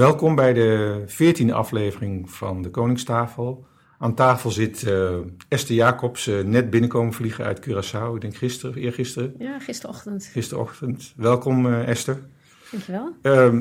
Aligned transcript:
Welkom 0.00 0.34
bij 0.34 0.52
de 0.52 1.02
veertiende 1.06 1.52
aflevering 1.52 2.30
van 2.30 2.62
de 2.62 2.70
Koningstafel. 2.70 3.66
Aan 3.98 4.14
tafel 4.14 4.50
zit 4.50 4.82
uh, 4.82 5.16
Esther 5.48 5.74
Jacobs, 5.74 6.28
uh, 6.28 6.44
net 6.44 6.70
binnenkomen 6.70 7.12
vliegen 7.12 7.44
uit 7.44 7.60
Curaçao. 7.60 8.14
Ik 8.14 8.20
denk 8.20 8.36
gisteren, 8.36 8.76
eergisteren. 8.76 9.34
Ja, 9.38 9.58
gisterochtend. 9.58 10.24
Gisterochtend. 10.24 11.12
Welkom 11.16 11.66
uh, 11.66 11.88
Esther. 11.88 12.18
Dankjewel. 12.70 13.12
Uh, 13.22 13.60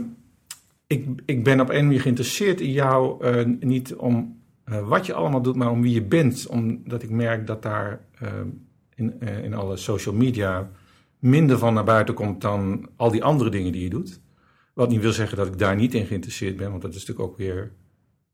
ik, 0.88 1.08
ik 1.26 1.44
ben 1.44 1.60
op 1.60 1.70
een 1.70 1.86
manier 1.86 2.02
geïnteresseerd 2.02 2.62
in 2.62 2.72
jou, 2.72 3.26
niet 3.60 3.96
om 3.96 4.42
wat 4.66 5.06
je 5.06 5.14
allemaal 5.14 5.42
doet, 5.42 5.56
maar 5.56 5.72
om 5.72 5.82
wie 5.82 5.94
je 5.94 6.04
bent. 6.04 6.48
Omdat 6.48 7.04
ik 7.04 7.10
merk 7.10 7.48
dat 7.48 7.62
daar 7.62 8.02
in, 8.96 9.20
in 9.20 9.54
alle 9.54 9.78
social 9.78 10.16
media 10.16 10.70
minder 11.20 11.58
van 11.58 11.74
naar 11.74 11.84
buiten 11.84 12.14
komt 12.14 12.42
dan 12.42 12.90
al 12.96 13.12
die 13.12 13.24
andere 13.24 13.50
dingen 13.50 13.72
die 13.72 13.84
je 13.84 13.90
doet. 13.90 14.20
Wat 14.80 14.90
niet 14.90 15.02
wil 15.02 15.12
zeggen 15.12 15.38
dat 15.38 15.48
ik 15.48 15.58
daar 15.58 15.76
niet 15.76 15.94
in 15.94 16.06
geïnteresseerd 16.06 16.58
ben, 16.58 16.70
want 16.70 16.82
dat 16.82 16.94
is 16.94 17.00
natuurlijk 17.00 17.30
ook 17.30 17.38
weer 17.38 17.72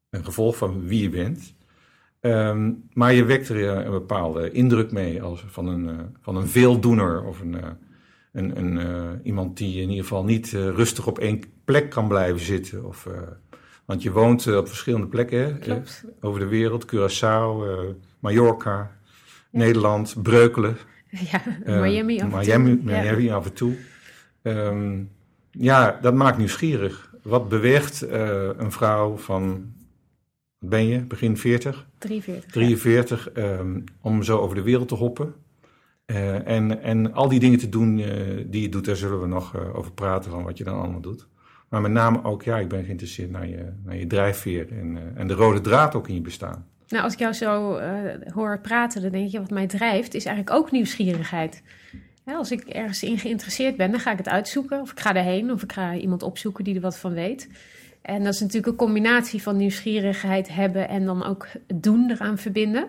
een 0.09 0.25
gevolg 0.25 0.57
van 0.57 0.87
wie 0.87 1.01
je 1.01 1.09
bent. 1.09 1.53
Um, 2.21 2.83
maar 2.93 3.13
je 3.13 3.25
wekt 3.25 3.49
er 3.49 3.85
een 3.85 3.91
bepaalde 3.91 4.51
indruk 4.51 4.91
mee 4.91 5.21
als 5.21 5.43
van 5.47 5.67
een, 5.67 5.83
uh, 5.83 5.99
van 6.21 6.35
een 6.35 6.47
veeldoener 6.47 7.23
of 7.23 7.39
een, 7.39 7.53
uh, 7.53 7.61
een, 8.31 8.57
een 8.57 8.75
uh, 8.77 9.09
iemand 9.23 9.57
die 9.57 9.81
in 9.81 9.89
ieder 9.89 10.03
geval 10.03 10.23
niet 10.23 10.51
rustig 10.51 11.07
op 11.07 11.19
één 11.19 11.41
plek 11.63 11.89
kan 11.89 12.07
blijven 12.07 12.39
zitten. 12.39 12.85
Of, 12.85 13.07
want 13.85 14.03
je 14.03 14.11
woont 14.11 14.55
op 14.55 14.67
verschillende 14.67 15.07
plekken 15.07 15.59
over 16.21 16.39
de 16.39 16.47
wereld: 16.47 16.85
Curaçao, 16.85 17.63
Mallorca, 18.19 18.71
ja. 18.71 18.91
Nederland, 19.51 20.15
Breukelen. 20.21 20.77
Ja, 21.09 21.41
Miami 21.65 22.19
af 22.19 22.31
en 22.31 22.37
Miami, 22.39 22.75
toe. 22.75 22.83
Miami 22.83 23.23
ja. 23.23 23.35
af 23.35 23.45
en 23.45 23.53
toe. 23.53 23.75
Um, 24.41 25.13
ja, 25.57 25.99
dat 26.01 26.13
maakt 26.13 26.37
nieuwsgierig. 26.37 27.13
Wat 27.23 27.49
beweegt 27.49 28.03
uh, 28.03 28.49
een 28.57 28.71
vrouw 28.71 29.17
van, 29.17 29.73
wat 30.59 30.69
ben 30.69 30.87
je, 30.87 30.99
begin 30.99 31.37
40? 31.37 31.87
43. 31.97 32.51
43, 32.51 33.29
ja. 33.35 33.57
um, 33.57 33.83
om 34.01 34.23
zo 34.23 34.37
over 34.37 34.55
de 34.55 34.61
wereld 34.61 34.87
te 34.87 34.95
hoppen. 34.95 35.33
Uh, 36.05 36.47
en, 36.47 36.81
en 36.81 37.13
al 37.13 37.29
die 37.29 37.39
dingen 37.39 37.59
te 37.59 37.69
doen 37.69 37.97
uh, 37.97 38.07
die 38.45 38.61
je 38.61 38.69
doet, 38.69 38.85
daar 38.85 38.95
zullen 38.95 39.21
we 39.21 39.27
nog 39.27 39.73
over 39.73 39.91
praten, 39.91 40.31
van 40.31 40.43
wat 40.43 40.57
je 40.57 40.63
dan 40.63 40.79
allemaal 40.79 41.01
doet. 41.01 41.27
Maar 41.69 41.81
met 41.81 41.91
name 41.91 42.23
ook, 42.23 42.43
ja, 42.43 42.57
ik 42.57 42.67
ben 42.67 42.83
geïnteresseerd 42.83 43.31
naar 43.31 43.47
je, 43.47 43.71
naar 43.83 43.95
je 43.95 44.07
drijfveer 44.07 44.71
en, 44.71 45.15
en 45.15 45.27
de 45.27 45.33
rode 45.33 45.61
draad 45.61 45.95
ook 45.95 46.07
in 46.07 46.15
je 46.15 46.21
bestaan. 46.21 46.67
Nou, 46.87 47.03
als 47.03 47.13
ik 47.13 47.19
jou 47.19 47.33
zo 47.33 47.79
hoor 48.33 48.59
praten, 48.59 49.01
dan 49.01 49.11
denk 49.11 49.31
je, 49.31 49.39
wat 49.39 49.49
mij 49.49 49.67
drijft, 49.67 50.13
is 50.13 50.25
eigenlijk 50.25 50.57
ook 50.57 50.71
nieuwsgierigheid 50.71 51.63
als 52.33 52.51
ik 52.51 52.61
ergens 52.61 53.03
in 53.03 53.17
geïnteresseerd 53.17 53.77
ben, 53.77 53.91
dan 53.91 53.99
ga 53.99 54.11
ik 54.11 54.17
het 54.17 54.29
uitzoeken. 54.29 54.81
Of 54.81 54.91
ik 54.91 54.99
ga 54.99 55.15
erheen, 55.15 55.51
of 55.51 55.63
ik 55.63 55.71
ga 55.71 55.95
iemand 55.95 56.23
opzoeken 56.23 56.63
die 56.63 56.75
er 56.75 56.81
wat 56.81 56.97
van 56.97 57.13
weet. 57.13 57.49
En 58.01 58.23
dat 58.23 58.33
is 58.33 58.39
natuurlijk 58.39 58.67
een 58.67 58.75
combinatie 58.75 59.41
van 59.41 59.57
nieuwsgierigheid 59.57 60.53
hebben 60.53 60.89
en 60.89 61.05
dan 61.05 61.25
ook 61.25 61.47
doen 61.73 62.09
eraan 62.09 62.37
verbinden. 62.37 62.87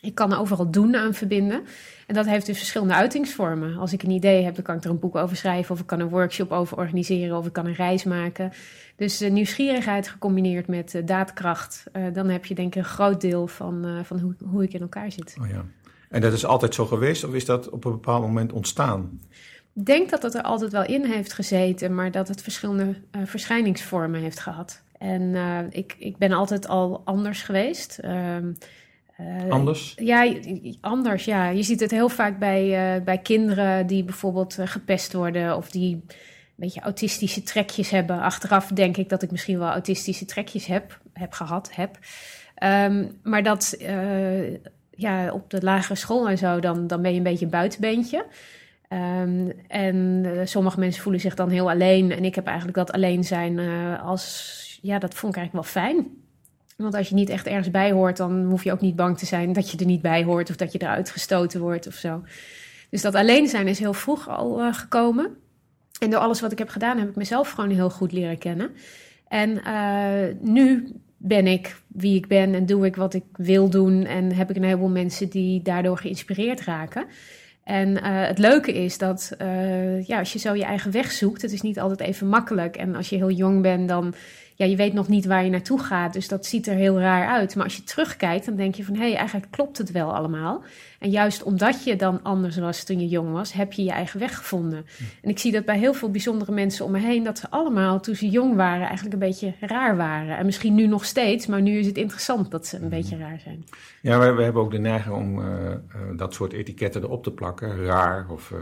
Ik 0.00 0.14
kan 0.14 0.32
er 0.32 0.38
overal 0.38 0.70
doen 0.70 0.96
aan 0.96 1.14
verbinden. 1.14 1.62
En 2.06 2.14
dat 2.14 2.26
heeft 2.26 2.46
dus 2.46 2.58
verschillende 2.58 2.94
uitingsvormen. 2.94 3.76
Als 3.76 3.92
ik 3.92 4.02
een 4.02 4.10
idee 4.10 4.44
heb, 4.44 4.54
dan 4.54 4.64
kan 4.64 4.76
ik 4.76 4.84
er 4.84 4.90
een 4.90 4.98
boek 4.98 5.16
over 5.16 5.36
schrijven, 5.36 5.74
of 5.74 5.80
ik 5.80 5.86
kan 5.86 6.00
een 6.00 6.08
workshop 6.08 6.50
over 6.50 6.76
organiseren, 6.76 7.36
of 7.36 7.46
ik 7.46 7.52
kan 7.52 7.66
een 7.66 7.74
reis 7.74 8.04
maken. 8.04 8.52
Dus 8.96 9.22
uh, 9.22 9.30
nieuwsgierigheid 9.30 10.08
gecombineerd 10.08 10.66
met 10.66 10.94
uh, 10.94 11.06
daadkracht, 11.06 11.84
uh, 11.92 12.04
dan 12.12 12.28
heb 12.28 12.44
je 12.44 12.54
denk 12.54 12.74
ik 12.74 12.82
een 12.82 12.88
groot 12.88 13.20
deel 13.20 13.46
van, 13.46 14.04
van 14.04 14.18
hoe, 14.18 14.34
hoe 14.44 14.62
ik 14.62 14.72
in 14.72 14.80
elkaar 14.80 15.12
zit. 15.12 15.36
Oh 15.40 15.48
ja. 15.48 15.64
En 16.10 16.20
dat 16.20 16.32
is 16.32 16.44
altijd 16.44 16.74
zo 16.74 16.86
geweest 16.86 17.24
of 17.24 17.34
is 17.34 17.44
dat 17.44 17.68
op 17.68 17.84
een 17.84 17.90
bepaald 17.90 18.22
moment 18.22 18.52
ontstaan? 18.52 19.20
Ik 19.74 19.86
denk 19.86 20.10
dat 20.10 20.22
het 20.22 20.34
er 20.34 20.42
altijd 20.42 20.72
wel 20.72 20.84
in 20.84 21.04
heeft 21.04 21.32
gezeten, 21.32 21.94
maar 21.94 22.10
dat 22.10 22.28
het 22.28 22.42
verschillende 22.42 22.84
uh, 22.84 23.22
verschijningsvormen 23.24 24.20
heeft 24.20 24.40
gehad. 24.40 24.82
En 24.98 25.22
uh, 25.22 25.58
ik, 25.70 25.96
ik 25.98 26.16
ben 26.16 26.32
altijd 26.32 26.68
al 26.68 27.02
anders 27.04 27.42
geweest. 27.42 27.98
Uh, 28.04 28.36
anders? 29.48 29.94
Ja, 29.96 30.34
anders. 30.80 31.24
Ja. 31.24 31.48
Je 31.48 31.62
ziet 31.62 31.80
het 31.80 31.90
heel 31.90 32.08
vaak 32.08 32.38
bij, 32.38 33.02
bij 33.04 33.18
kinderen 33.18 33.86
die 33.86 34.04
bijvoorbeeld 34.04 34.58
gepest 34.64 35.12
worden 35.12 35.56
of 35.56 35.70
die 35.70 35.94
een 35.94 36.02
beetje 36.56 36.80
autistische 36.80 37.42
trekjes 37.42 37.90
hebben. 37.90 38.20
Achteraf 38.20 38.66
denk 38.66 38.96
ik 38.96 39.08
dat 39.08 39.22
ik 39.22 39.30
misschien 39.30 39.58
wel 39.58 39.70
autistische 39.70 40.24
trekjes 40.24 40.66
heb, 40.66 41.00
heb 41.12 41.32
gehad, 41.32 41.74
heb. 41.74 41.98
Um, 42.62 43.18
maar 43.22 43.42
dat 43.42 43.76
ja, 45.00 45.32
op 45.32 45.50
de 45.50 45.62
lagere 45.62 45.94
school 45.94 46.28
en 46.28 46.38
zo, 46.38 46.60
dan, 46.60 46.86
dan 46.86 47.02
ben 47.02 47.10
je 47.10 47.16
een 47.16 47.22
beetje 47.22 47.44
een 47.44 47.50
buitenbeentje. 47.50 48.26
Um, 48.92 49.52
en 49.68 50.22
uh, 50.24 50.40
sommige 50.44 50.78
mensen 50.78 51.02
voelen 51.02 51.20
zich 51.20 51.34
dan 51.34 51.48
heel 51.48 51.70
alleen. 51.70 52.12
En 52.12 52.24
ik 52.24 52.34
heb 52.34 52.46
eigenlijk 52.46 52.76
dat 52.76 52.92
alleen 52.92 53.24
zijn 53.24 53.58
uh, 53.58 54.04
als, 54.04 54.78
ja, 54.82 54.98
dat 54.98 55.14
vond 55.14 55.32
ik 55.32 55.38
eigenlijk 55.38 55.72
wel 55.72 55.82
fijn. 55.82 56.06
Want 56.76 56.94
als 56.94 57.08
je 57.08 57.14
niet 57.14 57.28
echt 57.28 57.46
ergens 57.46 57.70
bij 57.70 57.92
hoort, 57.92 58.16
dan 58.16 58.44
hoef 58.44 58.64
je 58.64 58.72
ook 58.72 58.80
niet 58.80 58.96
bang 58.96 59.18
te 59.18 59.26
zijn 59.26 59.52
dat 59.52 59.70
je 59.70 59.78
er 59.78 59.86
niet 59.86 60.02
bij 60.02 60.24
hoort 60.24 60.50
of 60.50 60.56
dat 60.56 60.72
je 60.72 60.82
eruit 60.82 61.10
gestoten 61.10 61.60
wordt 61.60 61.86
of 61.86 61.94
zo. 61.94 62.22
Dus 62.90 63.02
dat 63.02 63.14
alleen 63.14 63.46
zijn 63.46 63.68
is 63.68 63.78
heel 63.78 63.92
vroeg 63.92 64.28
al 64.28 64.60
uh, 64.60 64.74
gekomen. 64.74 65.36
En 66.00 66.10
door 66.10 66.20
alles 66.20 66.40
wat 66.40 66.52
ik 66.52 66.58
heb 66.58 66.68
gedaan, 66.68 66.98
heb 66.98 67.08
ik 67.08 67.16
mezelf 67.16 67.50
gewoon 67.50 67.70
heel 67.70 67.90
goed 67.90 68.12
leren 68.12 68.38
kennen. 68.38 68.70
En 69.28 69.60
nu 70.40 70.92
ben 71.22 71.46
ik 71.46 71.76
wie 71.86 72.16
ik 72.16 72.26
ben 72.26 72.54
en 72.54 72.66
doe 72.66 72.86
ik 72.86 72.96
wat 72.96 73.14
ik 73.14 73.24
wil 73.32 73.70
doen. 73.70 74.04
En 74.04 74.32
heb 74.32 74.50
ik 74.50 74.56
een 74.56 74.64
heleboel 74.64 74.88
mensen 74.88 75.28
die 75.28 75.62
daardoor 75.62 75.98
geïnspireerd 75.98 76.60
raken. 76.60 77.04
En 77.64 77.88
uh, 77.88 78.00
het 78.02 78.38
leuke 78.38 78.72
is 78.72 78.98
dat 78.98 79.32
uh, 79.42 80.06
ja, 80.06 80.18
als 80.18 80.32
je 80.32 80.38
zo 80.38 80.54
je 80.54 80.64
eigen 80.64 80.90
weg 80.90 81.10
zoekt, 81.10 81.42
het 81.42 81.52
is 81.52 81.60
niet 81.60 81.80
altijd 81.80 82.00
even 82.00 82.28
makkelijk. 82.28 82.76
En 82.76 82.94
als 82.94 83.08
je 83.08 83.16
heel 83.16 83.30
jong 83.30 83.62
bent, 83.62 83.88
dan 83.88 84.14
ja, 84.60 84.66
je 84.66 84.76
weet 84.76 84.92
nog 84.92 85.08
niet 85.08 85.26
waar 85.26 85.44
je 85.44 85.50
naartoe 85.50 85.78
gaat. 85.78 86.12
Dus 86.12 86.28
dat 86.28 86.46
ziet 86.46 86.66
er 86.66 86.74
heel 86.74 87.00
raar 87.00 87.28
uit. 87.28 87.54
Maar 87.54 87.64
als 87.64 87.76
je 87.76 87.82
terugkijkt, 87.82 88.44
dan 88.44 88.56
denk 88.56 88.74
je 88.74 88.84
van 88.84 88.94
hé, 88.94 89.00
hey, 89.00 89.16
eigenlijk 89.16 89.50
klopt 89.50 89.78
het 89.78 89.90
wel 89.90 90.14
allemaal. 90.14 90.62
En 90.98 91.10
juist 91.10 91.42
omdat 91.42 91.84
je 91.84 91.96
dan 91.96 92.22
anders 92.22 92.56
was 92.56 92.84
toen 92.84 93.00
je 93.00 93.08
jong 93.08 93.32
was, 93.32 93.52
heb 93.52 93.72
je 93.72 93.84
je 93.84 93.90
eigen 93.90 94.20
weg 94.20 94.36
gevonden. 94.36 94.86
En 95.22 95.30
ik 95.30 95.38
zie 95.38 95.52
dat 95.52 95.64
bij 95.64 95.78
heel 95.78 95.94
veel 95.94 96.10
bijzondere 96.10 96.52
mensen 96.52 96.84
om 96.84 96.90
me 96.90 96.98
heen, 96.98 97.22
dat 97.22 97.38
ze 97.38 97.50
allemaal 97.50 98.00
toen 98.00 98.14
ze 98.14 98.28
jong 98.28 98.56
waren 98.56 98.86
eigenlijk 98.86 99.12
een 99.12 99.28
beetje 99.28 99.54
raar 99.60 99.96
waren. 99.96 100.38
En 100.38 100.44
misschien 100.44 100.74
nu 100.74 100.86
nog 100.86 101.04
steeds, 101.04 101.46
maar 101.46 101.62
nu 101.62 101.78
is 101.78 101.86
het 101.86 101.96
interessant 101.96 102.50
dat 102.50 102.66
ze 102.66 102.78
een 102.78 102.88
beetje 102.88 103.16
raar 103.16 103.40
zijn. 103.40 103.64
Ja, 104.02 104.18
we, 104.18 104.32
we 104.32 104.42
hebben 104.42 104.62
ook 104.62 104.70
de 104.70 104.78
neiging 104.78 105.14
om 105.14 105.38
uh, 105.38 105.44
uh, 105.44 105.76
dat 106.16 106.34
soort 106.34 106.52
etiketten 106.52 107.02
erop 107.02 107.22
te 107.22 107.32
plakken. 107.32 107.84
Raar 107.84 108.26
of 108.28 108.50
uh, 108.50 108.58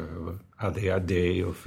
ADHD 0.56 1.44
of 1.46 1.66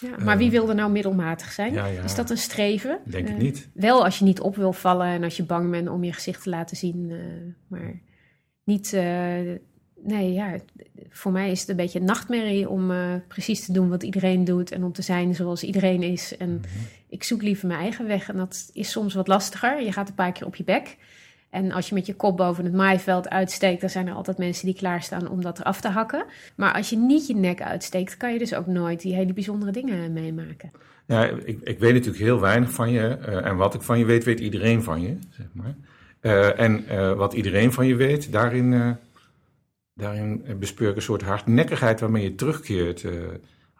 ja, 0.00 0.24
maar 0.24 0.38
wie 0.38 0.50
wil 0.50 0.68
er 0.68 0.74
nou 0.74 0.90
middelmatig 0.90 1.52
zijn? 1.52 1.72
Ja, 1.72 1.86
ja. 1.86 2.02
Is 2.02 2.14
dat 2.14 2.30
een 2.30 2.38
streven? 2.38 2.98
Denk 3.04 3.28
ik 3.28 3.34
uh, 3.34 3.40
niet. 3.40 3.68
Wel 3.74 4.04
als 4.04 4.18
je 4.18 4.24
niet 4.24 4.40
op 4.40 4.56
wil 4.56 4.72
vallen 4.72 5.06
en 5.06 5.24
als 5.24 5.36
je 5.36 5.42
bang 5.42 5.70
bent 5.70 5.88
om 5.88 6.04
je 6.04 6.12
gezicht 6.12 6.42
te 6.42 6.50
laten 6.50 6.76
zien. 6.76 7.10
Uh, 7.10 7.18
maar 7.66 8.00
niet. 8.64 8.92
Uh, 8.92 9.02
nee, 10.02 10.32
ja. 10.32 10.56
Voor 11.08 11.32
mij 11.32 11.50
is 11.50 11.60
het 11.60 11.68
een 11.68 11.76
beetje 11.76 11.98
een 11.98 12.04
nachtmerrie 12.04 12.68
om 12.68 12.92
precies 13.28 13.64
te 13.64 13.72
doen 13.72 13.88
wat 13.88 14.02
iedereen 14.02 14.44
doet 14.44 14.70
en 14.70 14.84
om 14.84 14.92
te 14.92 15.02
zijn 15.02 15.34
zoals 15.34 15.62
iedereen 15.62 16.02
is. 16.02 16.36
En 16.36 16.48
mm 16.48 16.60
-hmm. 16.62 16.86
ik 17.08 17.24
zoek 17.24 17.42
liever 17.42 17.66
mijn 17.66 17.80
eigen 17.80 18.06
weg. 18.06 18.28
En 18.28 18.36
dat 18.36 18.70
is 18.72 18.90
soms 18.90 19.14
wat 19.14 19.28
lastiger. 19.28 19.82
Je 19.82 19.92
gaat 19.92 20.08
een 20.08 20.14
paar 20.14 20.32
keer 20.32 20.46
op 20.46 20.56
je 20.56 20.64
bek. 20.64 20.96
En 21.50 21.72
als 21.72 21.88
je 21.88 21.94
met 21.94 22.06
je 22.06 22.14
kop 22.14 22.36
boven 22.36 22.64
het 22.64 22.74
maaiveld 22.74 23.28
uitsteekt, 23.28 23.80
dan 23.80 23.90
zijn 23.90 24.06
er 24.06 24.14
altijd 24.14 24.38
mensen 24.38 24.66
die 24.66 24.74
klaarstaan 24.74 25.28
om 25.28 25.42
dat 25.42 25.58
eraf 25.58 25.80
te 25.80 25.88
hakken. 25.88 26.24
Maar 26.54 26.74
als 26.74 26.90
je 26.90 26.96
niet 26.96 27.26
je 27.26 27.36
nek 27.36 27.62
uitsteekt, 27.62 28.16
kan 28.16 28.32
je 28.32 28.38
dus 28.38 28.54
ook 28.54 28.66
nooit 28.66 29.00
die 29.00 29.14
hele 29.14 29.32
bijzondere 29.32 29.72
dingen 29.72 30.12
meemaken. 30.12 30.70
Ja, 31.06 31.24
ik, 31.24 31.60
ik 31.62 31.78
weet 31.78 31.92
natuurlijk 31.92 32.22
heel 32.22 32.40
weinig 32.40 32.70
van 32.70 32.90
je. 32.90 33.18
Uh, 33.28 33.46
en 33.46 33.56
wat 33.56 33.74
ik 33.74 33.82
van 33.82 33.98
je 33.98 34.04
weet, 34.04 34.24
weet 34.24 34.40
iedereen 34.40 34.82
van 34.82 35.00
je, 35.00 35.16
zeg 35.30 35.46
maar. 35.52 35.74
Uh, 36.22 36.60
en 36.60 36.84
uh, 36.90 37.12
wat 37.12 37.32
iedereen 37.32 37.72
van 37.72 37.86
je 37.86 37.94
weet, 37.94 38.32
daarin, 38.32 38.96
daarin 39.94 40.44
bespeur 40.58 40.90
ik 40.90 40.96
een 40.96 41.02
soort 41.02 41.22
hardnekkigheid 41.22 42.00
waarmee 42.00 42.22
je 42.22 42.34
terugkeert 42.34 43.04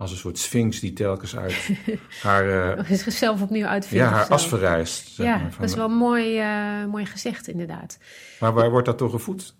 als 0.01 0.11
een 0.11 0.17
soort 0.17 0.39
sphinx 0.39 0.81
die 0.81 0.93
telkens 0.93 1.37
uit 1.37 1.71
haar... 2.23 2.79
Uh, 2.79 2.91
zichzelf 2.91 3.43
opnieuw 3.43 3.67
uitvindt. 3.67 4.05
Ja, 4.05 4.11
haar 4.11 4.29
as 4.29 4.49
verrijst. 4.49 5.09
Zeg 5.09 5.27
ja, 5.27 5.37
maar, 5.37 5.55
dat 5.59 5.69
is 5.69 5.75
wel 5.75 5.89
mooi, 5.89 6.41
uh, 6.41 6.85
mooi 6.85 7.07
gezegd 7.07 7.49
inderdaad. 7.49 7.99
Maar 8.41 8.53
waar 8.53 8.71
wordt 8.71 8.87
dat 8.87 8.99
door 8.99 9.11
gevoed? 9.11 9.55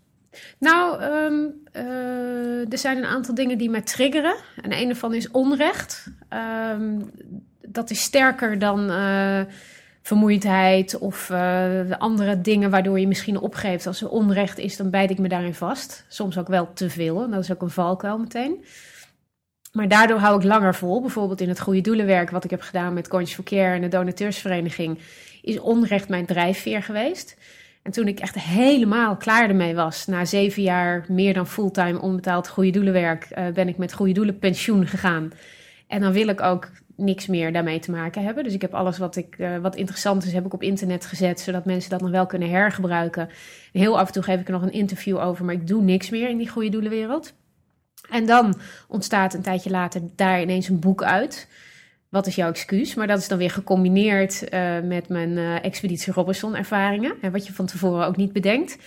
Nou, 0.59 1.03
um, 1.03 1.63
uh, 1.73 2.73
er 2.73 2.79
zijn 2.79 2.97
een 2.97 3.05
aantal 3.05 3.35
dingen 3.35 3.59
die 3.59 3.71
mij 3.71 3.81
triggeren. 3.81 4.37
En 4.63 4.73
een 4.73 4.97
van 4.97 5.15
is 5.15 5.31
onrecht. 5.31 6.11
Um, 6.73 7.11
dat 7.61 7.91
is 7.91 8.03
sterker 8.03 8.59
dan 8.59 8.91
vermoeidheid 10.03 10.99
of 10.99 11.31
andere 11.99 12.41
dingen 12.41 12.71
waardoor 12.71 13.01
je 13.01 13.09
misschien 13.09 13.39
opgeeft. 13.39 13.87
Als 13.87 14.03
er 14.03 14.09
onrecht 14.09 14.59
is, 14.59 14.77
dan 14.77 14.91
bijt 14.91 15.11
ik 15.11 15.19
me 15.19 15.29
daarin 15.29 15.55
vast. 15.55 16.05
Soms 16.09 16.39
ook 16.39 16.49
wel 16.49 16.73
te 16.73 16.91
veel. 16.91 17.31
Dat 17.31 17.43
is 17.43 17.53
ook 17.53 17.63
een 17.63 17.71
valkuil 17.71 18.19
meteen. 18.19 18.65
Maar 19.73 19.89
daardoor 19.89 20.19
hou 20.19 20.37
ik 20.37 20.45
langer 20.45 20.75
vol. 20.75 21.01
Bijvoorbeeld 21.01 21.41
in 21.41 21.49
het 21.49 21.61
goede 21.61 21.81
doelenwerk 21.81 22.31
wat 22.31 22.45
ik 22.45 22.51
heb 22.51 22.61
gedaan 22.61 22.95
met 22.95 23.09
Conscious 23.09 23.47
Care 23.47 23.75
en 23.75 23.81
de 23.81 23.89
donateursvereniging, 23.89 24.99
is 25.43 25.61
onrecht 25.61 26.09
mijn 26.09 26.27
drijfveer 26.27 26.83
geweest. 26.83 27.37
En 27.83 27.93
toen 27.93 28.09
ik 28.09 28.21
echt 28.21 28.35
helemaal 28.35 29.17
klaar 29.17 29.49
ermee 29.49 29.75
was, 29.75 30.07
na 30.07 30.25
zeven 30.25 30.63
jaar 30.63 31.05
meer 31.09 31.35
dan 31.35 31.47
fulltime 31.47 32.01
onbetaald 32.01 32.49
goede 32.49 32.71
doelenwerk, 32.71 33.29
uh, 33.39 33.49
ben 33.49 33.69
ik 33.69 33.77
met 33.77 33.93
goede 33.93 34.13
doelen 34.13 34.39
pensioen 34.39 34.87
gegaan. 34.87 35.33
En 35.87 36.01
dan 36.01 36.13
wil 36.13 36.29
ik 36.29 36.41
ook 36.41 36.71
niks 36.97 37.27
meer 37.27 37.53
daarmee 37.53 37.79
te 37.79 37.91
maken 37.91 38.25
hebben. 38.25 38.45
Dus 38.45 38.55
ik 38.55 38.63
heb 38.63 38.75
alles 38.75 38.99
wat, 38.99 39.17
ik, 39.17 39.39
uh, 39.39 39.57
wat 39.57 39.77
interessant 39.77 40.25
is, 40.25 40.33
heb 40.33 40.47
ik 40.47 40.55
op 40.55 40.63
internet 40.63 41.07
gezet, 41.07 41.41
zodat 41.41 41.65
mensen 41.65 41.91
dat 41.91 42.01
nog 42.01 42.11
wel 42.11 42.27
kunnen 42.27 42.51
hergebruiken. 42.51 43.29
En 43.73 43.81
heel 43.81 43.99
af 43.99 44.07
en 44.07 44.13
toe 44.13 44.23
geef 44.23 44.41
ik 44.41 44.47
er 44.47 44.53
nog 44.53 44.63
een 44.63 44.73
interview 44.73 45.19
over, 45.19 45.45
maar 45.45 45.55
ik 45.55 45.67
doe 45.67 45.83
niks 45.83 46.11
meer 46.11 46.29
in 46.29 46.39
die 46.39 46.49
goede 46.49 46.69
doelenwereld. 46.69 47.33
En 48.09 48.27
dan 48.27 48.61
ontstaat 48.89 49.35
een 49.35 49.43
tijdje 49.43 49.71
later 49.71 50.01
daar 50.17 50.41
ineens 50.41 50.69
een 50.69 50.79
boek 50.79 51.03
uit. 51.03 51.49
Wat 52.09 52.27
is 52.27 52.35
jouw 52.35 52.49
excuus? 52.49 52.95
Maar 52.95 53.07
dat 53.07 53.19
is 53.19 53.29
dan 53.29 53.39
weer 53.39 53.51
gecombineerd 53.51 54.55
uh, 54.55 54.81
met 54.81 55.09
mijn 55.09 55.31
uh, 55.31 55.65
Expeditie 55.65 56.13
Robinson 56.13 56.57
ervaringen. 56.57 57.15
Hè, 57.21 57.31
wat 57.31 57.47
je 57.47 57.53
van 57.53 57.67
tevoren 57.67 58.07
ook 58.07 58.17
niet 58.17 58.33
bedenkt. 58.33 58.79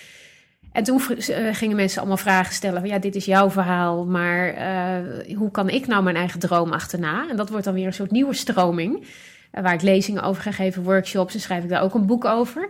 En 0.72 0.84
toen 0.84 1.02
uh, 1.10 1.54
gingen 1.54 1.76
mensen 1.76 2.00
allemaal 2.00 2.18
vragen 2.18 2.54
stellen 2.54 2.80
van 2.80 2.90
ja, 2.90 3.00
dit 3.00 3.16
is 3.16 3.26
jouw 3.26 3.50
verhaal, 3.50 4.06
maar 4.06 4.56
hoe 5.36 5.52
kan 5.52 5.70
ik 5.70 5.88
nou 5.88 6.04
mijn 6.04 6.16
eigen 6.16 6.40
droom 6.40 6.72
achterna? 6.72 7.30
En 7.30 7.36
dat 7.36 7.50
wordt 7.50 7.66
dan 7.66 7.74
weer 7.74 7.86
een 7.86 7.94
soort 7.94 8.12
nieuwe 8.12 8.34
stroming, 8.34 9.08
waar 9.52 9.74
ik 9.74 9.82
lezingen 9.82 10.24
over 10.24 10.44
ga 10.44 10.52
geven, 10.52 10.84
workshops 10.84 11.34
en 11.34 11.40
schrijf 11.40 11.64
ik 11.64 11.70
daar 11.70 11.82
ook 11.82 11.94
een 11.94 12.06
boek 12.06 12.26
over. 12.26 12.68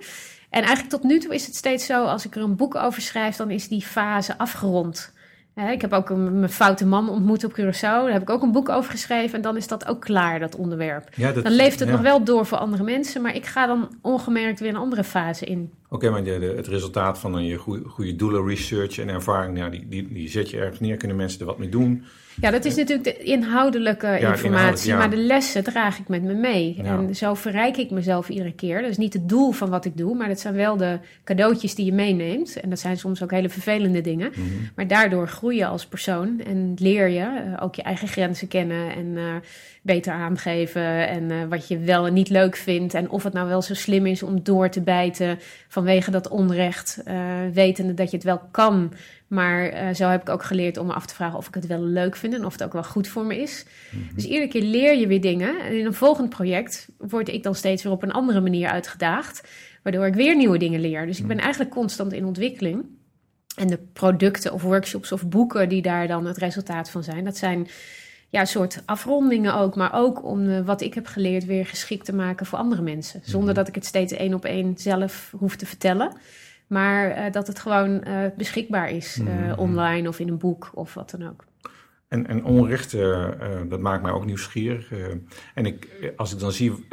En 0.50 0.62
eigenlijk 0.62 0.90
tot 0.90 1.04
nu 1.04 1.20
toe 1.20 1.34
is 1.34 1.46
het 1.46 1.56
steeds 1.56 1.86
zo, 1.86 2.06
als 2.06 2.26
ik 2.26 2.36
er 2.36 2.42
een 2.42 2.56
boek 2.56 2.76
over 2.76 3.02
schrijf, 3.02 3.36
dan 3.36 3.52
is 3.52 3.68
die 3.68 3.82
fase 3.82 4.38
afgerond 4.38 5.13
ik 5.56 5.82
heb 5.82 5.94
ook 5.94 6.10
een, 6.10 6.40
mijn 6.40 6.52
foute 6.52 6.86
man 6.86 7.10
ontmoet 7.10 7.44
op 7.44 7.52
Curaçao. 7.52 7.80
Daar 7.80 8.12
heb 8.12 8.22
ik 8.22 8.30
ook 8.30 8.42
een 8.42 8.52
boek 8.52 8.70
over 8.70 8.92
geschreven. 8.92 9.36
En 9.36 9.42
dan 9.42 9.58
is 9.58 9.68
dat 9.68 9.88
ook 9.88 10.02
klaar, 10.02 10.40
dat 10.40 10.56
onderwerp. 10.56 11.10
dan 11.44 11.52
leeft 11.52 11.80
het 11.80 11.90
nog 11.90 12.02
wel 12.02 12.24
door 12.24 12.46
voor 12.46 12.58
andere 12.58 12.84
mensen. 12.84 13.22
Maar 13.22 13.36
ik 13.36 13.46
ga 13.46 13.68
dan 13.68 13.90
ongemerkt 14.02 14.60
weer 14.60 14.70
een 14.70 14.76
andere 14.76 15.04
fase 15.04 15.46
in. 15.46 15.72
Oké, 15.90 16.10
maar 16.10 16.24
de, 16.24 16.54
het 16.56 16.68
resultaat 16.68 17.20
van 17.20 17.46
je 17.46 17.58
goede, 17.58 17.90
goede 17.90 18.16
doelen, 18.16 18.48
research 18.48 18.98
en 18.98 19.10
ervaring... 19.10 19.58
Nou, 19.58 19.72
die, 19.72 19.88
die, 19.88 20.14
die 20.14 20.30
zet 20.30 20.50
je 20.50 20.58
ergens 20.58 20.80
neer. 20.80 20.98
Kunnen 20.98 21.18
mensen 21.18 21.40
er 21.40 21.46
wat 21.46 21.58
mee 21.58 21.70
doen? 21.70 22.04
Ja, 22.42 22.52
dat 22.52 22.66
is 22.66 22.76
natuurlijk 22.76 23.18
de 23.18 23.24
inhoudelijke 23.24 24.20
informatie, 24.20 24.94
maar 24.94 25.10
de 25.10 25.18
lessen 25.18 25.64
draag 25.64 26.00
ik 26.00 26.08
met 26.08 26.24
me 26.24 26.34
mee. 26.34 26.82
En 26.84 27.16
zo 27.16 27.34
verrijk 27.34 27.78
ik 27.78 27.92
mezelf 27.92 28.30
iedere 28.30 28.54
keer. 28.54 28.82
Dat 28.82 28.90
is 28.90 28.98
niet 28.98 29.14
het 29.14 29.30
doel 29.30 29.52
van 29.52 29.70
wat 29.70 29.86
ik 29.86 29.98
doe, 29.98 30.16
maar 30.16 30.28
dat 30.28 30.40
zijn 30.40 30.54
wel 30.54 30.78
de 30.78 31.00
cadeautjes 31.24 31.76
die 31.76 31.86
je 31.86 31.94
meeneemt. 31.94 32.60
En 32.60 32.70
dat 32.70 32.80
zijn 32.80 32.98
soms 32.98 33.24
ook 33.24 33.32
hele 33.32 33.50
vervelende 33.50 34.02
dingen. 34.02 34.32
Mhm. 34.32 34.48
Maar 34.76 34.88
daardoor 34.88 35.28
groei 35.28 35.58
je 35.58 35.66
als 35.66 35.86
persoon 35.86 36.42
en 36.46 36.74
leer 36.78 37.08
je 37.08 37.20
uh, 37.20 37.64
ook 37.64 37.76
je 37.76 37.82
eigen 37.82 38.08
grenzen 38.08 38.48
kennen 38.48 38.96
en 38.96 39.06
uh, 39.06 39.36
beter 39.84 40.14
aangeven. 40.14 41.08
En 41.08 41.24
uh, 41.30 41.44
wat 41.50 41.68
je 41.68 41.78
wel 41.78 42.08
en 42.08 42.14
niet 42.14 42.30
leuk 42.30 42.56
vindt. 42.56 42.94
En 42.94 43.10
of 43.10 43.24
het 43.24 43.34
nou 43.34 43.48
wel 43.48 43.62
zo 43.62 43.74
slim 43.74 44.06
is 44.06 44.24
om 44.24 44.44
door 44.44 44.70
te 44.70 44.82
bijten 44.82 45.40
vanwege 45.68 46.12
dat 46.12 46.28
onrecht, 46.28 47.04
wetende 47.54 47.94
dat 47.94 48.10
je 48.10 48.16
het 48.16 48.26
wel 48.26 48.42
kan 48.52 48.94
maar 49.34 49.74
uh, 49.74 49.94
zo 49.94 50.08
heb 50.08 50.22
ik 50.22 50.30
ook 50.30 50.44
geleerd 50.44 50.78
om 50.78 50.88
me 50.88 50.94
af 50.94 51.06
te 51.06 51.16
vragen 51.16 51.38
of 51.38 51.48
ik 51.48 51.54
het 51.54 51.68
wel 51.68 51.82
leuk 51.82 52.16
vind 52.16 52.34
en 52.34 52.46
of 52.46 52.52
het 52.52 52.64
ook 52.64 52.74
wel 52.74 52.84
goed 52.84 53.08
voor 53.08 53.26
me 53.26 53.42
is. 53.42 53.66
Mhm. 53.92 54.16
Dus 54.16 54.26
iedere 54.26 54.48
keer 54.48 54.62
leer 54.62 54.96
je 54.96 55.08
weer 55.08 55.22
dingen. 55.22 55.60
En 55.62 55.78
in 55.78 55.86
een 55.86 55.94
volgend 55.94 56.30
project 56.30 56.88
word 56.98 57.30
ik 57.30 57.44
dan 57.44 57.56
steeds 57.56 57.84
weer 57.84 57.92
op 57.92 58.04
een 58.04 58.12
andere 58.12 58.42
manier 58.42 58.70
uitgedaagd, 58.70 59.48
waardoor 59.84 60.06
ik 60.06 60.14
weer 60.14 60.36
nieuwe 60.36 60.58
dingen 60.58 60.80
leer. 60.80 61.06
Dus 61.06 61.20
ik 61.20 61.26
ben 61.26 61.36
mhm. 61.36 61.46
eigenlijk 61.46 61.76
constant 61.76 62.14
in 62.14 62.26
ontwikkeling. 62.26 62.86
En 63.56 63.68
de 63.68 63.80
producten 63.94 64.54
of 64.54 64.62
workshops 64.62 65.12
of 65.12 65.28
boeken 65.28 65.70
die 65.70 65.82
daar 65.82 66.08
dan 66.08 66.26
het 66.26 66.38
resultaat 66.38 66.90
van 66.90 67.04
zijn, 67.04 67.24
dat 67.24 67.38
zijn 67.38 67.68
ja, 68.34 68.46
soort 68.46 68.84
afrondingen 68.86 69.56
ook, 69.56 69.76
maar 69.76 69.94
ook 69.94 70.24
om 70.24 70.42
uh, 70.42 70.66
wat 70.66 70.82
ik 70.82 70.94
heb 70.94 71.06
geleerd 71.06 71.46
weer 71.46 71.66
geschikt 71.66 72.06
te 72.06 72.16
maken 72.16 72.46
voor 72.46 72.60
andere 72.60 72.82
mensen. 72.82 73.22
Zonder 73.24 73.50
mhm. 73.50 73.58
dat 73.58 73.68
ik 73.68 73.76
het 73.76 73.86
steeds 73.86 74.14
één 74.14 74.34
op 74.34 74.46
één 74.46 74.78
zelf 74.78 75.34
hoef 75.38 75.56
te 75.56 75.66
vertellen. 75.66 76.16
Maar 76.68 77.10
uh, 77.10 77.32
dat 77.32 77.48
het 77.48 77.60
gewoon 77.60 78.04
uh, 78.08 78.26
beschikbaar 78.38 78.90
is 78.90 79.18
uh, 79.18 79.28
mm. 79.28 79.54
online 79.58 80.08
of 80.08 80.20
in 80.20 80.28
een 80.28 80.38
boek 80.38 80.72
of 80.74 80.94
wat 80.94 81.10
dan 81.10 81.30
ook. 81.30 81.46
En, 82.08 82.28
en 82.28 82.44
onrecht, 82.44 82.92
dat 83.70 83.80
maakt 83.80 84.04
mij 84.04 84.12
ook 84.12 84.26
nieuwsgierig. 84.26 84.92
en 85.54 85.66
ik, 85.66 85.88
als 86.16 86.34
ik 86.34 86.40
dan 86.40 86.52
zie 86.52 86.86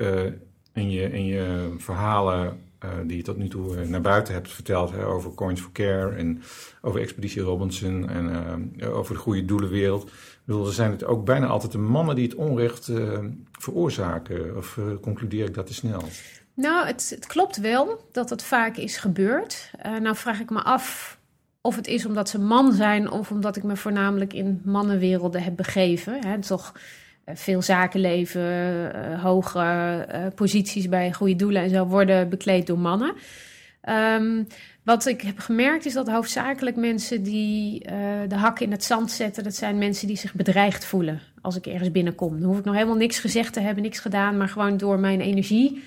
in, 0.72 0.90
je, 0.90 1.12
in 1.12 1.24
je 1.24 1.74
verhalen 1.78 2.58
die 3.06 3.16
je 3.16 3.22
tot 3.22 3.36
nu 3.36 3.48
toe 3.48 3.84
naar 3.84 4.00
buiten 4.00 4.34
hebt 4.34 4.52
verteld... 4.52 4.96
Over 4.96 5.34
Coins 5.34 5.60
for 5.60 5.72
Care 5.72 6.16
en 6.16 6.42
over 6.80 7.00
Expeditie 7.00 7.42
Robinson 7.42 8.08
en 8.08 8.82
over 8.84 9.14
de 9.14 9.20
goede 9.20 9.44
doelenwereld... 9.44 10.10
Bedoel, 10.44 10.66
er 10.66 10.72
zijn 10.72 10.90
het 10.90 11.04
ook 11.04 11.24
bijna 11.24 11.46
altijd 11.46 11.72
de 11.72 11.78
mannen 11.78 12.14
die 12.14 12.24
het 12.24 12.34
onrecht 12.34 12.90
veroorzaken. 13.52 14.56
Of 14.56 14.78
concludeer 15.00 15.46
ik 15.46 15.54
dat 15.54 15.66
te 15.66 15.74
snel? 15.74 16.02
Nou, 16.54 16.86
het, 16.86 17.10
het, 17.14 17.26
klopt 17.26 17.56
wel 17.56 18.08
dat 18.12 18.30
het 18.30 18.42
vaak 18.42 18.76
is 18.76 18.96
gebeurd. 18.96 19.70
Uh, 19.86 19.98
nou 19.98 20.16
vraag 20.16 20.40
ik 20.40 20.50
me 20.50 20.62
af 20.62 21.18
of 21.60 21.76
het 21.76 21.86
is 21.86 22.06
omdat 22.06 22.28
ze 22.28 22.38
man 22.38 22.72
zijn 22.72 23.10
of 23.10 23.30
omdat 23.30 23.56
ik 23.56 23.62
me 23.62 23.76
voornamelijk 23.76 24.32
in 24.32 24.60
mannenwerelden 24.64 25.42
heb 25.42 25.56
begeven. 25.56 26.24
Hè, 26.26 26.40
toch 26.40 26.72
veel 27.34 27.62
zakenleven, 27.62 28.40
uh, 28.42 29.22
hoge 29.22 30.06
posities 30.34 30.88
bij 30.88 31.12
goede 31.12 31.36
doelen 31.36 31.62
en 31.62 31.70
zo 31.70 31.86
worden 31.86 32.28
bekleed 32.28 32.66
door 32.66 32.78
mannen. 32.78 33.14
Um, 34.18 34.46
wat 34.84 35.06
ik 35.06 35.20
heb 35.20 35.38
gemerkt 35.38 35.86
is 35.86 35.92
dat 35.92 36.08
hoofdzakelijk 36.08 36.76
mensen 36.76 37.22
die 37.22 37.78
de 38.28 38.36
hakken 38.36 38.64
in 38.64 38.72
het 38.72 38.84
zand 38.84 39.10
zetten, 39.10 39.44
dat 39.44 39.54
zijn 39.54 39.78
mensen 39.78 40.06
die 40.06 40.16
zich 40.16 40.34
bedreigd 40.34 40.84
voelen 40.84 41.20
als 41.42 41.56
ik 41.56 41.66
ergens 41.66 41.90
binnenkom. 41.90 42.40
Dan 42.40 42.48
hoef 42.48 42.58
ik 42.58 42.64
nog 42.64 42.74
helemaal 42.74 42.96
niks 42.96 43.18
gezegd 43.18 43.52
te 43.52 43.60
hebben, 43.60 43.82
niks 43.82 43.98
gedaan, 43.98 44.36
maar 44.36 44.48
gewoon 44.48 44.76
door 44.76 44.98
mijn 44.98 45.20
energie 45.20 45.82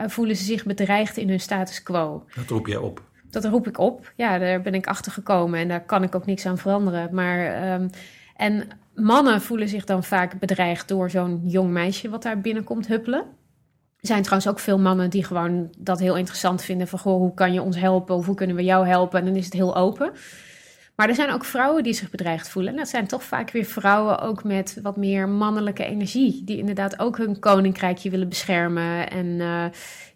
uh, 0.00 0.08
voelen 0.08 0.36
ze 0.36 0.44
zich 0.44 0.64
bedreigd 0.64 1.16
in 1.16 1.28
hun 1.28 1.40
status 1.40 1.82
quo. 1.82 2.24
Dat 2.34 2.48
roep 2.48 2.66
jij 2.66 2.76
op? 2.76 3.02
Dat 3.30 3.44
roep 3.44 3.66
ik 3.66 3.78
op. 3.78 4.12
Ja, 4.16 4.38
daar 4.38 4.60
ben 4.60 4.74
ik 4.74 4.86
achter 4.86 5.12
gekomen 5.12 5.60
en 5.60 5.68
daar 5.68 5.84
kan 5.84 6.02
ik 6.02 6.14
ook 6.14 6.26
niks 6.26 6.46
aan 6.46 6.58
veranderen. 6.58 7.08
Maar, 7.14 7.72
um, 7.72 7.90
en 8.36 8.68
mannen 9.00 9.40
voelen 9.40 9.68
zich 9.68 9.84
dan 9.84 10.04
vaak 10.04 10.38
bedreigd 10.38 10.88
door 10.88 11.10
zo'n 11.10 11.42
jong 11.44 11.70
meisje 11.70 12.08
wat 12.08 12.22
daar 12.22 12.40
binnenkomt 12.40 12.86
huppelen. 12.86 13.20
Er 14.00 14.06
zijn 14.06 14.22
trouwens 14.22 14.50
ook 14.50 14.58
veel 14.58 14.78
mannen 14.78 15.10
die 15.10 15.24
gewoon 15.24 15.74
dat 15.78 15.98
heel 15.98 16.16
interessant 16.16 16.62
vinden. 16.62 16.88
Van, 16.88 16.98
goh, 16.98 17.16
hoe 17.16 17.34
kan 17.34 17.52
je 17.52 17.62
ons 17.62 17.76
helpen? 17.76 18.14
Of 18.14 18.26
hoe 18.26 18.34
kunnen 18.34 18.56
we 18.56 18.64
jou 18.64 18.86
helpen? 18.86 19.18
En 19.18 19.26
dan 19.26 19.36
is 19.36 19.44
het 19.44 19.54
heel 19.54 19.76
open. 19.76 20.12
Maar 20.98 21.08
er 21.08 21.14
zijn 21.14 21.30
ook 21.30 21.44
vrouwen 21.44 21.82
die 21.82 21.92
zich 21.92 22.10
bedreigd 22.10 22.48
voelen. 22.48 22.72
En 22.72 22.78
dat 22.78 22.88
zijn 22.88 23.06
toch 23.06 23.24
vaak 23.24 23.50
weer 23.50 23.64
vrouwen 23.64 24.20
ook 24.20 24.44
met 24.44 24.78
wat 24.82 24.96
meer 24.96 25.28
mannelijke 25.28 25.84
energie. 25.84 26.44
Die 26.44 26.58
inderdaad 26.58 26.98
ook 26.98 27.16
hun 27.16 27.38
koninkrijkje 27.38 28.10
willen 28.10 28.28
beschermen. 28.28 29.10
En 29.10 29.26
uh, 29.26 29.64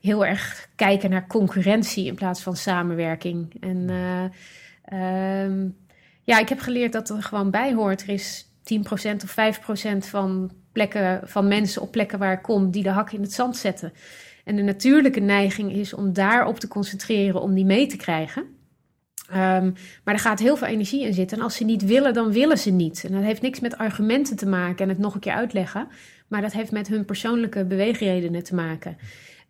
heel 0.01 0.27
erg 0.27 0.69
kijken 0.77 1.11
naar 1.11 1.27
concurrentie 1.27 2.07
in 2.07 2.15
plaats 2.15 2.43
van 2.43 2.57
samenwerking. 2.57 3.55
En 3.61 3.89
uh, 3.91 5.43
um, 5.45 5.77
ja, 6.23 6.39
ik 6.39 6.49
heb 6.49 6.61
geleerd 6.61 6.93
dat 6.93 7.09
er 7.09 7.23
gewoon 7.23 7.51
bij 7.51 7.75
hoort. 7.75 8.03
Er 8.03 8.09
is 8.09 8.52
10% 8.63 8.81
of 9.25 9.35
5% 9.95 9.97
van 9.99 10.51
plekken 10.73 11.21
van 11.25 11.49
mensen 11.49 11.83
op 11.83 11.93
plekken 11.93 12.19
waar 12.19 12.33
ik 12.33 12.43
kom 12.43 12.71
die 12.71 12.83
de 12.83 12.91
hak 12.91 13.13
in 13.13 13.23
het 13.23 13.33
zand 13.33 13.57
zetten. 13.57 13.93
En 14.45 14.57
de 14.57 14.63
natuurlijke 14.63 15.21
neiging 15.21 15.73
is 15.73 15.95
om 15.95 16.13
daarop 16.13 16.59
te 16.59 16.69
concentreren 16.69 17.41
om 17.41 17.55
die 17.55 17.65
mee 17.65 17.87
te 17.87 17.97
krijgen. 17.97 18.43
Um, 19.31 19.75
maar 20.05 20.15
er 20.15 20.19
gaat 20.19 20.39
heel 20.39 20.57
veel 20.57 20.67
energie 20.67 21.05
in 21.05 21.15
zitten. 21.15 21.37
En 21.39 21.43
als 21.43 21.57
ze 21.57 21.65
niet 21.65 21.85
willen, 21.85 22.15
dan 22.15 22.33
willen 22.33 22.59
ze 22.59 22.71
niet. 22.71 23.05
En 23.05 23.13
dat 23.13 23.23
heeft 23.23 23.43
niks 23.43 23.61
met 23.61 23.77
argumenten 23.77 24.37
te 24.37 24.47
maken 24.47 24.85
en 24.85 24.89
het 24.89 24.99
nog 24.99 25.15
een 25.15 25.21
keer 25.21 25.33
uitleggen. 25.33 25.89
Maar 26.29 26.41
dat 26.41 26.53
heeft 26.53 26.73
met 26.73 26.89
hun 26.89 27.05
persoonlijke 27.05 27.65
beweegredenen 27.65 28.43
te 28.43 28.55
maken. 28.55 28.97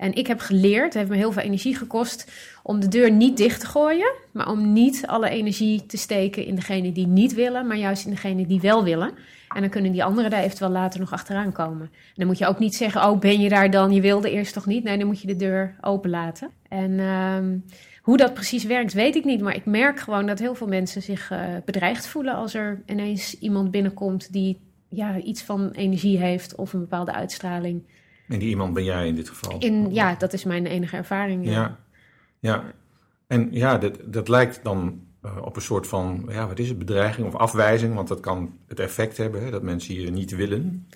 En 0.03 0.15
ik 0.15 0.27
heb 0.27 0.41
geleerd, 0.41 0.85
het 0.85 0.95
heeft 0.95 1.09
me 1.09 1.17
heel 1.17 1.33
veel 1.33 1.43
energie 1.43 1.77
gekost, 1.77 2.31
om 2.63 2.81
de 2.81 2.89
deur 2.89 3.11
niet 3.11 3.37
dicht 3.37 3.61
te 3.61 3.67
gooien. 3.67 4.13
Maar 4.33 4.51
om 4.51 4.73
niet 4.73 5.07
alle 5.07 5.29
energie 5.29 5.87
te 5.87 5.97
steken 5.97 6.45
in 6.45 6.55
degene 6.55 6.93
die 6.93 7.07
niet 7.07 7.35
willen, 7.35 7.67
maar 7.67 7.77
juist 7.77 8.05
in 8.05 8.11
degene 8.11 8.47
die 8.47 8.61
wel 8.61 8.85
willen. 8.85 9.13
En 9.49 9.61
dan 9.61 9.71
kunnen 9.71 9.93
die 9.93 10.05
anderen 10.05 10.31
daar 10.31 10.43
eventueel 10.43 10.71
later 10.71 11.01
nog 11.01 11.13
achteraan 11.13 11.53
komen. 11.53 11.91
En 11.93 12.15
dan 12.15 12.27
moet 12.27 12.39
je 12.39 12.47
ook 12.47 12.59
niet 12.59 12.75
zeggen, 12.75 13.11
oh 13.11 13.19
ben 13.19 13.41
je 13.41 13.49
daar 13.49 13.71
dan, 13.71 13.93
je 13.93 14.01
wilde 14.01 14.31
eerst 14.31 14.53
toch 14.53 14.67
niet? 14.67 14.85
Nee, 14.85 14.99
dan 14.99 15.07
moet 15.07 15.21
je 15.21 15.27
de 15.27 15.37
deur 15.37 15.77
open 15.81 16.11
laten. 16.11 16.51
En... 16.69 16.99
Um, 17.01 17.65
hoe 18.03 18.17
dat 18.17 18.35
precies 18.35 18.65
werkt, 18.65 18.93
weet 18.93 19.15
ik 19.15 19.25
niet. 19.25 19.41
Maar 19.41 19.55
ik 19.55 19.65
merk 19.65 20.01
gewoon 20.01 20.27
dat 20.27 20.39
heel 20.39 20.55
veel 20.55 20.67
mensen 20.67 21.03
zich 21.03 21.31
uh, 21.31 21.39
bedreigd 21.65 22.07
voelen 22.07 22.35
als 22.35 22.55
er 22.55 22.83
ineens 22.87 23.39
iemand 23.39 23.71
binnenkomt 23.71 24.33
die 24.33 24.61
ja, 24.89 25.19
iets 25.19 25.43
van 25.43 25.71
energie 25.71 26.19
heeft 26.19 26.55
of 26.55 26.73
een 26.73 26.81
bepaalde 26.81 27.13
uitstraling. 27.13 27.83
En 28.29 28.38
die 28.38 28.49
iemand 28.49 28.75
ben 28.75 28.85
jij 28.85 29.07
in 29.07 29.14
dit 29.14 29.29
geval? 29.29 29.59
In, 29.59 29.95
ja, 29.95 30.14
dat 30.14 30.33
is 30.33 30.45
mijn 30.45 30.67
enige 30.67 30.97
ervaring. 30.97 31.49
Ja, 31.49 31.79
ja. 32.38 32.64
En 33.26 33.49
ja, 33.50 33.79
dat, 33.79 33.99
dat 34.05 34.29
lijkt 34.29 34.61
dan 34.62 35.00
uh, 35.25 35.37
op 35.41 35.57
een 35.57 35.62
soort 35.62 35.87
van, 35.87 36.29
ja, 36.29 36.47
wat 36.47 36.59
is 36.59 36.69
het, 36.69 36.79
bedreiging 36.79 37.26
of 37.26 37.35
afwijzing? 37.35 37.95
Want 37.95 38.09
dat 38.09 38.21
kan 38.21 38.59
het 38.69 38.81
effect 38.81 39.17
hebben 39.17 39.45
hè, 39.45 39.50
dat 39.50 39.62
mensen 39.62 39.95
je 39.95 40.11
niet 40.11 40.37
willen. 40.37 40.88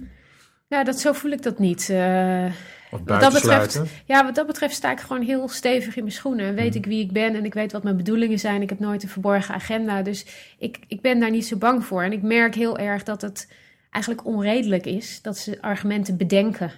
Ja, 0.68 0.84
dat, 0.84 1.00
zo 1.00 1.12
voel 1.12 1.30
ik 1.30 1.42
dat 1.42 1.58
niet. 1.58 1.88
Uh, 1.88 2.52
wat 2.90 3.20
dat 3.20 3.32
betreft, 3.32 3.82
ja, 4.04 4.24
wat 4.24 4.34
dat 4.34 4.46
betreft 4.46 4.74
sta 4.74 4.90
ik 4.90 5.00
gewoon 5.00 5.22
heel 5.22 5.48
stevig 5.48 5.96
in 5.96 6.02
mijn 6.02 6.14
schoenen. 6.14 6.46
En 6.46 6.54
weet 6.54 6.74
hmm. 6.74 6.82
ik 6.82 6.86
wie 6.86 7.04
ik 7.04 7.12
ben 7.12 7.34
en 7.34 7.44
ik 7.44 7.54
weet 7.54 7.72
wat 7.72 7.82
mijn 7.82 7.96
bedoelingen 7.96 8.38
zijn. 8.38 8.62
Ik 8.62 8.68
heb 8.68 8.78
nooit 8.78 9.02
een 9.02 9.08
verborgen 9.08 9.54
agenda. 9.54 10.02
Dus 10.02 10.26
ik, 10.58 10.78
ik 10.88 11.00
ben 11.00 11.20
daar 11.20 11.30
niet 11.30 11.46
zo 11.46 11.56
bang 11.56 11.84
voor. 11.84 12.02
En 12.02 12.12
ik 12.12 12.22
merk 12.22 12.54
heel 12.54 12.78
erg 12.78 13.02
dat 13.02 13.22
het 13.22 13.52
eigenlijk 13.90 14.26
onredelijk 14.26 14.86
is 14.86 15.22
dat 15.22 15.38
ze 15.38 15.62
argumenten 15.62 16.16
bedenken. 16.16 16.70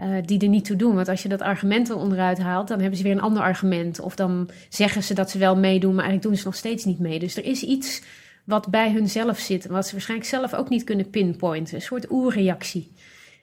Uh, 0.00 0.16
die 0.24 0.40
er 0.40 0.48
niet 0.48 0.64
toe 0.64 0.76
doen. 0.76 0.94
Want 0.94 1.08
als 1.08 1.22
je 1.22 1.28
dat 1.28 1.40
argument 1.40 1.88
er 1.88 1.96
onderuit 1.96 2.38
haalt, 2.38 2.68
dan 2.68 2.80
hebben 2.80 2.96
ze 2.96 3.04
weer 3.04 3.12
een 3.12 3.20
ander 3.20 3.42
argument. 3.42 4.00
Of 4.00 4.14
dan 4.14 4.48
zeggen 4.68 5.02
ze 5.02 5.14
dat 5.14 5.30
ze 5.30 5.38
wel 5.38 5.56
meedoen, 5.56 5.94
maar 5.94 6.04
eigenlijk 6.04 6.28
doen 6.28 6.36
ze 6.36 6.46
nog 6.46 6.54
steeds 6.54 6.84
niet 6.84 6.98
mee. 6.98 7.18
Dus 7.18 7.36
er 7.36 7.44
is 7.44 7.62
iets 7.62 8.02
wat 8.44 8.68
bij 8.70 8.92
hunzelf 8.92 9.38
zit, 9.38 9.66
wat 9.66 9.86
ze 9.86 9.92
waarschijnlijk 9.92 10.28
zelf 10.28 10.54
ook 10.54 10.68
niet 10.68 10.84
kunnen 10.84 11.10
pinpointen. 11.10 11.74
Een 11.74 11.82
soort 11.82 12.10
oerreactie. 12.10 12.92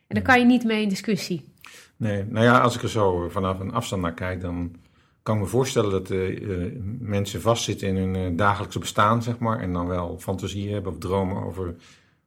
En 0.08 0.16
daar 0.16 0.24
kan 0.24 0.40
je 0.40 0.46
niet 0.46 0.64
mee 0.64 0.82
in 0.82 0.90
discussie. 0.90 1.54
Nee, 1.98 2.24
nou 2.30 2.46
ja, 2.46 2.60
als 2.60 2.76
ik 2.76 2.82
er 2.82 2.90
zo 2.90 3.30
vanaf 3.30 3.60
een 3.60 3.74
afstand 3.74 4.02
naar 4.02 4.14
kijk, 4.14 4.42
dan 4.42 4.76
kan 5.24 5.36
ik 5.36 5.42
me 5.42 5.48
voorstellen 5.48 5.92
dat 5.92 6.12
uh, 6.12 6.72
mensen 7.00 7.42
vastzitten 7.42 7.88
in 7.88 7.96
hun 7.96 8.32
uh, 8.32 8.38
dagelijkse 8.38 8.80
bestaan, 8.80 9.24
zeg 9.24 9.38
maar. 9.38 9.60
En 9.60 9.74
dan 9.74 9.88
wel 9.88 10.18
fantasie 10.20 10.74
hebben 10.74 10.92
of 10.92 10.98
dromen 10.98 11.44
over 11.44 11.76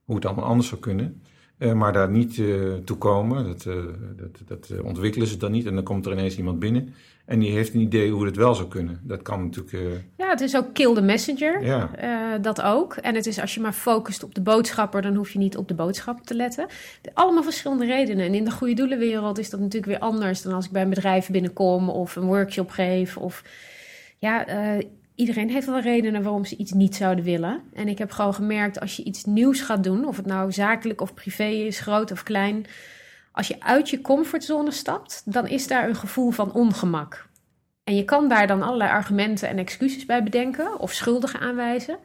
hoe 0.03 0.15
het 0.15 0.25
allemaal 0.25 0.45
anders 0.45 0.67
zou 0.67 0.81
kunnen. 0.81 1.21
Uh, 1.57 1.73
maar 1.73 1.93
daar 1.93 2.09
niet 2.09 2.35
toe 2.85 2.97
komen, 2.97 3.45
dat, 3.45 3.63
dat, 4.15 4.67
dat 4.67 4.81
ontwikkelen 4.81 5.27
ze 5.27 5.37
dan 5.37 5.51
niet. 5.51 5.65
En 5.65 5.75
dan 5.75 5.83
komt 5.83 6.05
er 6.05 6.11
ineens 6.11 6.37
iemand 6.37 6.59
binnen 6.59 6.93
en 7.27 7.39
die 7.39 7.51
heeft 7.51 7.73
een 7.73 7.79
idee 7.79 8.11
hoe 8.11 8.25
het 8.25 8.35
wel 8.35 8.55
zou 8.55 8.67
kunnen. 8.67 8.99
Dat 9.03 9.21
kan 9.21 9.43
natuurlijk. 9.43 10.03
Ja, 10.17 10.29
het 10.29 10.41
is 10.41 10.55
ook 10.55 10.73
kill 10.73 10.93
the 10.93 11.01
messenger. 11.01 11.65
Ja. 11.65 12.37
dat 12.37 12.61
ook. 12.61 12.95
En 12.95 13.15
het 13.15 13.25
is 13.25 13.39
als 13.39 13.53
je 13.53 13.61
maar 13.61 13.73
focust 13.73 14.23
op 14.23 14.35
de 14.35 14.41
boodschapper, 14.41 15.01
dan 15.01 15.15
hoef 15.15 15.29
je 15.29 15.39
niet 15.39 15.57
op 15.57 15.67
de 15.67 15.73
boodschap 15.73 16.25
te 16.25 16.35
letten. 16.35 16.67
Allemaal 17.13 17.43
verschillende 17.43 17.85
redenen. 17.85 18.25
En 18.25 18.33
in 18.33 18.45
de 18.45 18.51
goede 18.51 18.73
doelenwereld 18.73 19.37
is 19.37 19.49
dat 19.49 19.59
natuurlijk 19.59 19.91
weer 19.91 20.09
anders 20.09 20.41
dan 20.41 20.53
als 20.53 20.65
ik 20.65 20.71
bij 20.71 20.81
een 20.81 20.89
bedrijf 20.89 21.29
binnenkom 21.29 21.89
of 21.89 22.15
een 22.15 22.25
workshop 22.25 22.69
geef. 22.69 23.17
Of 23.17 23.43
ja, 24.17 24.45
iedereen 25.17 25.49
heeft 25.49 25.65
wel 25.65 25.79
redenen 25.79 26.23
waarom 26.23 26.45
ze 26.45 26.55
iets 26.55 26.71
niet 26.71 26.95
zouden 26.95 27.23
willen. 27.23 27.61
En 27.73 27.87
ik 27.87 27.97
heb 27.97 28.11
gewoon 28.11 28.33
gemerkt, 28.33 28.79
als 28.79 28.95
je 28.95 29.03
iets 29.03 29.25
nieuws 29.25 29.61
gaat 29.61 29.83
doen, 29.83 30.07
of 30.07 30.17
het 30.17 30.25
nou 30.25 30.51
zakelijk 30.51 31.01
of 31.01 31.13
privé 31.13 31.47
is, 31.47 31.79
groot 31.79 32.11
of 32.11 32.23
klein, 32.23 32.65
als 33.31 33.47
je 33.47 33.55
uit 33.59 33.89
je 33.89 34.01
comfortzone 34.01 34.71
stapt, 34.71 35.21
dan 35.25 35.47
is 35.47 35.67
daar 35.67 35.89
een 35.89 35.95
gevoel 35.95 36.31
van 36.31 36.53
ongemak. 36.53 37.29
En 37.83 37.95
je 37.95 38.05
kan 38.05 38.27
daar 38.27 38.47
dan 38.47 38.61
allerlei 38.61 38.89
argumenten 38.89 39.49
en 39.49 39.57
excuses 39.57 40.05
bij 40.05 40.23
bedenken 40.23 40.79
of 40.79 40.93
schuldigen 40.93 41.39
aanwijzen. 41.39 41.97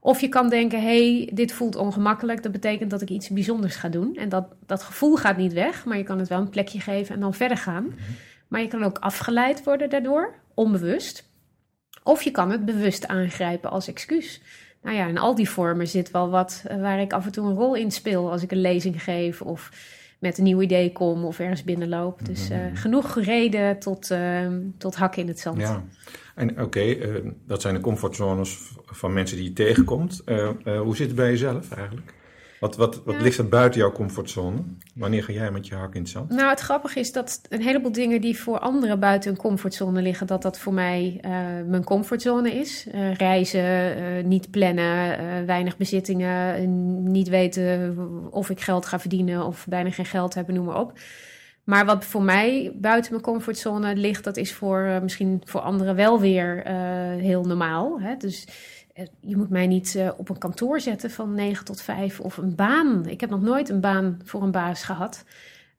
Of 0.00 0.20
je 0.20 0.28
kan 0.28 0.48
denken, 0.48 0.82
hey, 0.82 1.30
dit 1.32 1.52
voelt 1.52 1.76
ongemakkelijk, 1.76 2.42
dat 2.42 2.52
betekent 2.52 2.90
dat 2.90 3.00
ik 3.00 3.08
iets 3.08 3.28
bijzonders 3.28 3.76
ga 3.76 3.88
doen. 3.88 4.16
En 4.16 4.28
dat, 4.28 4.44
dat 4.66 4.82
gevoel 4.82 5.16
gaat 5.16 5.36
niet 5.36 5.52
weg, 5.52 5.84
maar 5.84 5.96
je 5.96 6.02
kan 6.02 6.18
het 6.18 6.28
wel 6.28 6.40
een 6.40 6.50
plekje 6.50 6.80
geven 6.80 7.14
en 7.14 7.20
dan 7.20 7.34
verder 7.34 7.56
gaan. 7.56 7.84
Mhm. 7.84 7.94
Maar 8.48 8.60
je 8.60 8.68
kan 8.68 8.84
ook 8.84 8.98
afgeleid 8.98 9.64
worden 9.64 9.90
daardoor, 9.90 10.34
onbewust. 10.54 11.29
Of 12.02 12.22
je 12.22 12.30
kan 12.30 12.50
het 12.50 12.64
bewust 12.64 13.06
aangrijpen 13.06 13.70
als 13.70 13.88
excuus. 13.88 14.40
Nou 14.82 14.96
ja, 14.96 15.06
in 15.06 15.18
al 15.18 15.34
die 15.34 15.48
vormen 15.48 15.88
zit 15.88 16.10
wel 16.10 16.30
wat 16.30 16.64
eh, 16.66 16.80
waar 16.80 17.00
ik 17.00 17.12
af 17.12 17.26
en 17.26 17.32
toe 17.32 17.46
een 17.46 17.56
rol 17.56 17.74
in 17.74 17.90
speel 17.90 18.30
als 18.30 18.42
ik 18.42 18.50
een 18.50 18.60
lezing 18.60 19.02
geef 19.02 19.42
of 19.42 19.70
met 20.18 20.38
een 20.38 20.44
nieuw 20.44 20.60
idee 20.60 20.92
kom 20.92 21.24
of 21.24 21.38
ergens 21.38 21.64
binnenloop. 21.64 22.26
Dus 22.26 22.50
uh, 22.50 22.58
genoeg 22.74 23.20
reden 23.20 23.78
tot, 23.78 24.10
uh, 24.10 24.46
tot 24.78 24.96
hakken 24.96 25.22
in 25.22 25.28
het 25.28 25.38
zand. 25.40 25.60
Ja, 25.60 25.84
en 26.34 26.62
oké, 26.62 26.82
uh, 26.84 27.30
dat 27.46 27.60
zijn 27.60 27.74
de 27.74 27.80
comfortzones 27.80 28.58
van 28.84 29.12
mensen 29.12 29.36
die 29.36 29.46
je 29.46 29.52
tegenkomt. 29.52 30.22
hoe 30.64 30.96
zit 30.96 31.06
het 31.06 31.16
bij 31.16 31.30
jezelf 31.30 31.70
eigenlijk? 31.70 32.14
Wat, 32.60 32.76
wat, 32.76 33.02
wat 33.04 33.20
ligt 33.20 33.38
er 33.38 33.48
buiten 33.48 33.80
jouw 33.80 33.92
comfortzone? 33.92 34.58
Wanneer 34.94 35.24
ga 35.24 35.32
jij 35.32 35.50
met 35.50 35.66
je 35.66 35.74
hak 35.74 35.94
in 35.94 36.00
het 36.00 36.10
zand? 36.10 36.30
Nou, 36.30 36.48
het 36.48 36.60
grappige 36.60 37.00
is 37.00 37.12
dat 37.12 37.40
een 37.48 37.62
heleboel 37.62 37.92
dingen 37.92 38.20
die 38.20 38.38
voor 38.38 38.58
anderen 38.58 39.00
buiten 39.00 39.30
een 39.30 39.36
comfortzone 39.36 40.02
liggen, 40.02 40.26
dat 40.26 40.42
dat 40.42 40.58
voor 40.58 40.74
mij 40.74 41.20
uh, 41.24 41.30
mijn 41.66 41.84
comfortzone 41.84 42.52
is. 42.52 42.86
Uh, 42.94 43.14
reizen, 43.14 43.98
uh, 43.98 44.24
niet 44.24 44.50
plannen, 44.50 45.46
weinig 45.46 45.76
bezittingen, 45.76 47.02
niet 47.12 47.28
weten 47.28 47.96
of 48.30 48.50
ik 48.50 48.60
geld 48.60 48.86
ga 48.86 49.00
verdienen 49.00 49.44
of 49.46 49.66
bijna 49.68 49.90
geen 49.90 50.06
geld 50.06 50.34
hebben, 50.34 50.54
noem 50.54 50.64
maar 50.64 50.80
op. 50.80 50.98
Maar 51.64 51.84
wat 51.84 52.04
voor 52.04 52.22
mij 52.22 52.72
buiten 52.74 53.12
mijn 53.12 53.24
comfortzone 53.24 53.96
ligt, 53.96 54.24
dat 54.24 54.36
is 54.36 54.52
voor 54.52 54.98
misschien 55.02 55.42
voor 55.44 55.60
anderen 55.60 55.96
wel 55.96 56.20
weer 56.20 56.62
heel 57.18 57.44
normaal. 57.44 58.00
Hè? 58.00 58.16
Dus 58.16 58.46
eh, 58.46 58.79
je 59.20 59.36
moet 59.36 59.50
mij 59.50 59.66
niet 59.66 59.94
uh, 59.96 60.10
op 60.16 60.28
een 60.28 60.38
kantoor 60.38 60.80
zetten 60.80 61.10
van 61.10 61.34
9 61.34 61.64
tot 61.64 61.82
5 61.82 62.20
of 62.20 62.36
een 62.36 62.54
baan. 62.54 63.06
Ik 63.06 63.20
heb 63.20 63.30
nog 63.30 63.40
nooit 63.40 63.68
een 63.68 63.80
baan 63.80 64.20
voor 64.24 64.42
een 64.42 64.50
baas 64.50 64.82
gehad. 64.82 65.24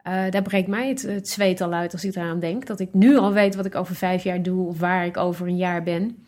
Uh, 0.07 0.29
daar 0.29 0.41
breekt 0.41 0.67
mij 0.67 0.89
het, 0.89 1.29
zweet 1.29 1.61
al 1.61 1.73
uit 1.73 1.93
als 1.93 2.05
ik 2.05 2.15
eraan 2.15 2.39
denk. 2.39 2.65
Dat 2.65 2.79
ik 2.79 2.93
nu 2.93 3.17
al 3.17 3.33
weet 3.33 3.55
wat 3.55 3.65
ik 3.65 3.75
over 3.75 3.95
vijf 3.95 4.23
jaar 4.23 4.41
doe 4.41 4.67
of 4.67 4.79
waar 4.79 5.05
ik 5.05 5.17
over 5.17 5.47
een 5.47 5.57
jaar 5.57 5.83
ben. 5.83 6.25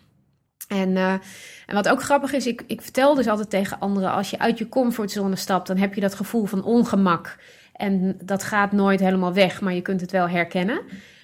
En, 0.68 0.98
en 0.98 1.74
wat 1.74 1.90
ook 1.90 2.04
grappig 2.04 2.34
is, 2.34 2.48
ik, 2.48 2.64
ik 2.68 2.82
vertel 2.82 3.16
dus 3.16 3.28
altijd 3.28 3.50
tegen 3.50 3.80
anderen: 3.80 4.12
als 4.12 4.30
je 4.30 4.40
uit 4.40 4.58
je 4.58 4.70
comfortzone 4.70 5.36
stapt, 5.36 5.68
dan 5.68 5.78
heb 5.78 5.94
je 5.94 6.02
dat 6.02 6.16
gevoel 6.16 6.46
van 6.46 6.64
ongemak. 6.64 7.38
En 7.74 8.18
dat 8.24 8.44
gaat 8.44 8.72
nooit 8.72 9.00
helemaal 9.00 9.34
weg, 9.34 9.62
maar 9.62 9.74
je 9.74 9.82
kunt 9.82 10.02
het 10.02 10.12
wel 10.12 10.30
herkennen. 10.30 10.82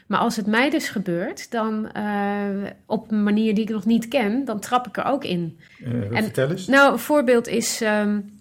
Maar 0.10 0.20
als 0.20 0.36
het 0.36 0.46
mij 0.46 0.70
dus 0.70 0.90
gebeurt, 0.90 1.52
dan 1.52 1.90
uh, 1.98 2.70
op 2.86 3.12
een 3.12 3.24
manier 3.24 3.56
die 3.56 3.64
ik 3.64 3.70
nog 3.70 3.86
niet 3.86 4.08
ken, 4.08 4.46
dan 4.46 4.60
trap 4.60 4.88
ik 4.88 4.98
er 4.98 5.06
ook 5.06 5.24
in. 5.24 5.60
Uh, 5.80 6.18
en, 6.18 6.24
vertel 6.24 6.50
eens. 6.50 6.68
Nou, 6.68 6.92
een 6.94 7.00
voorbeeld 7.00 7.48
is. 7.48 7.82
Um, 7.82 8.38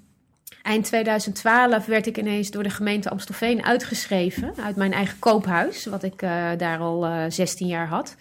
eind 0.63 0.85
2012 0.85 1.87
werd 1.87 2.07
ik 2.07 2.19
ineens 2.19 2.51
door 2.51 2.63
de 2.63 2.71
gemeente 2.71 3.11
Amstelveen 3.11 3.65
uitgeschreven 3.65 4.53
uit 4.65 4.77
mijn 4.77 4.93
eigen 4.93 5.19
koophuis, 5.19 5.87
wat 5.87 6.03
ik 6.03 6.23
uh, 6.23 6.51
daar 6.57 6.79
al 6.79 7.31
16 7.31 7.67
jaar 7.67 7.89
had. 7.89 8.17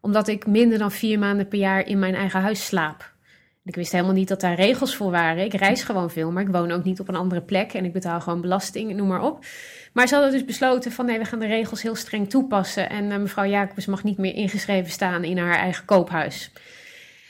Omdat 0.00 0.28
ik 0.28 0.46
minder 0.46 0.78
dan 0.78 0.92
vier 0.92 1.18
maanden 1.18 1.48
per 1.48 1.58
jaar 1.58 1.86
in 1.86 1.98
mijn 1.98 2.14
eigen 2.14 2.40
huis 2.40 2.66
slaap. 2.66 3.12
Ik 3.68 3.74
wist 3.74 3.92
helemaal 3.92 4.14
niet 4.14 4.28
dat 4.28 4.40
daar 4.40 4.54
regels 4.54 4.96
voor 4.96 5.10
waren. 5.10 5.44
Ik 5.44 5.54
reis 5.54 5.82
gewoon 5.82 6.10
veel, 6.10 6.30
maar 6.30 6.42
ik 6.42 6.48
woon 6.48 6.70
ook 6.70 6.84
niet 6.84 7.00
op 7.00 7.08
een 7.08 7.16
andere 7.16 7.40
plek 7.40 7.72
en 7.72 7.84
ik 7.84 7.92
betaal 7.92 8.20
gewoon 8.20 8.40
belasting, 8.40 8.94
noem 8.94 9.08
maar 9.08 9.22
op. 9.22 9.44
Maar 9.92 10.08
ze 10.08 10.14
hadden 10.14 10.32
dus 10.32 10.44
besloten 10.44 10.92
van 10.92 11.06
nee, 11.06 11.18
we 11.18 11.24
gaan 11.24 11.38
de 11.38 11.46
regels 11.46 11.82
heel 11.82 11.94
streng 11.94 12.30
toepassen. 12.30 12.90
En 12.90 13.04
uh, 13.04 13.16
mevrouw 13.16 13.46
Jacobs 13.46 13.86
mag 13.86 14.04
niet 14.04 14.18
meer 14.18 14.34
ingeschreven 14.34 14.90
staan 14.90 15.24
in 15.24 15.38
haar 15.38 15.58
eigen 15.58 15.84
koophuis. 15.84 16.50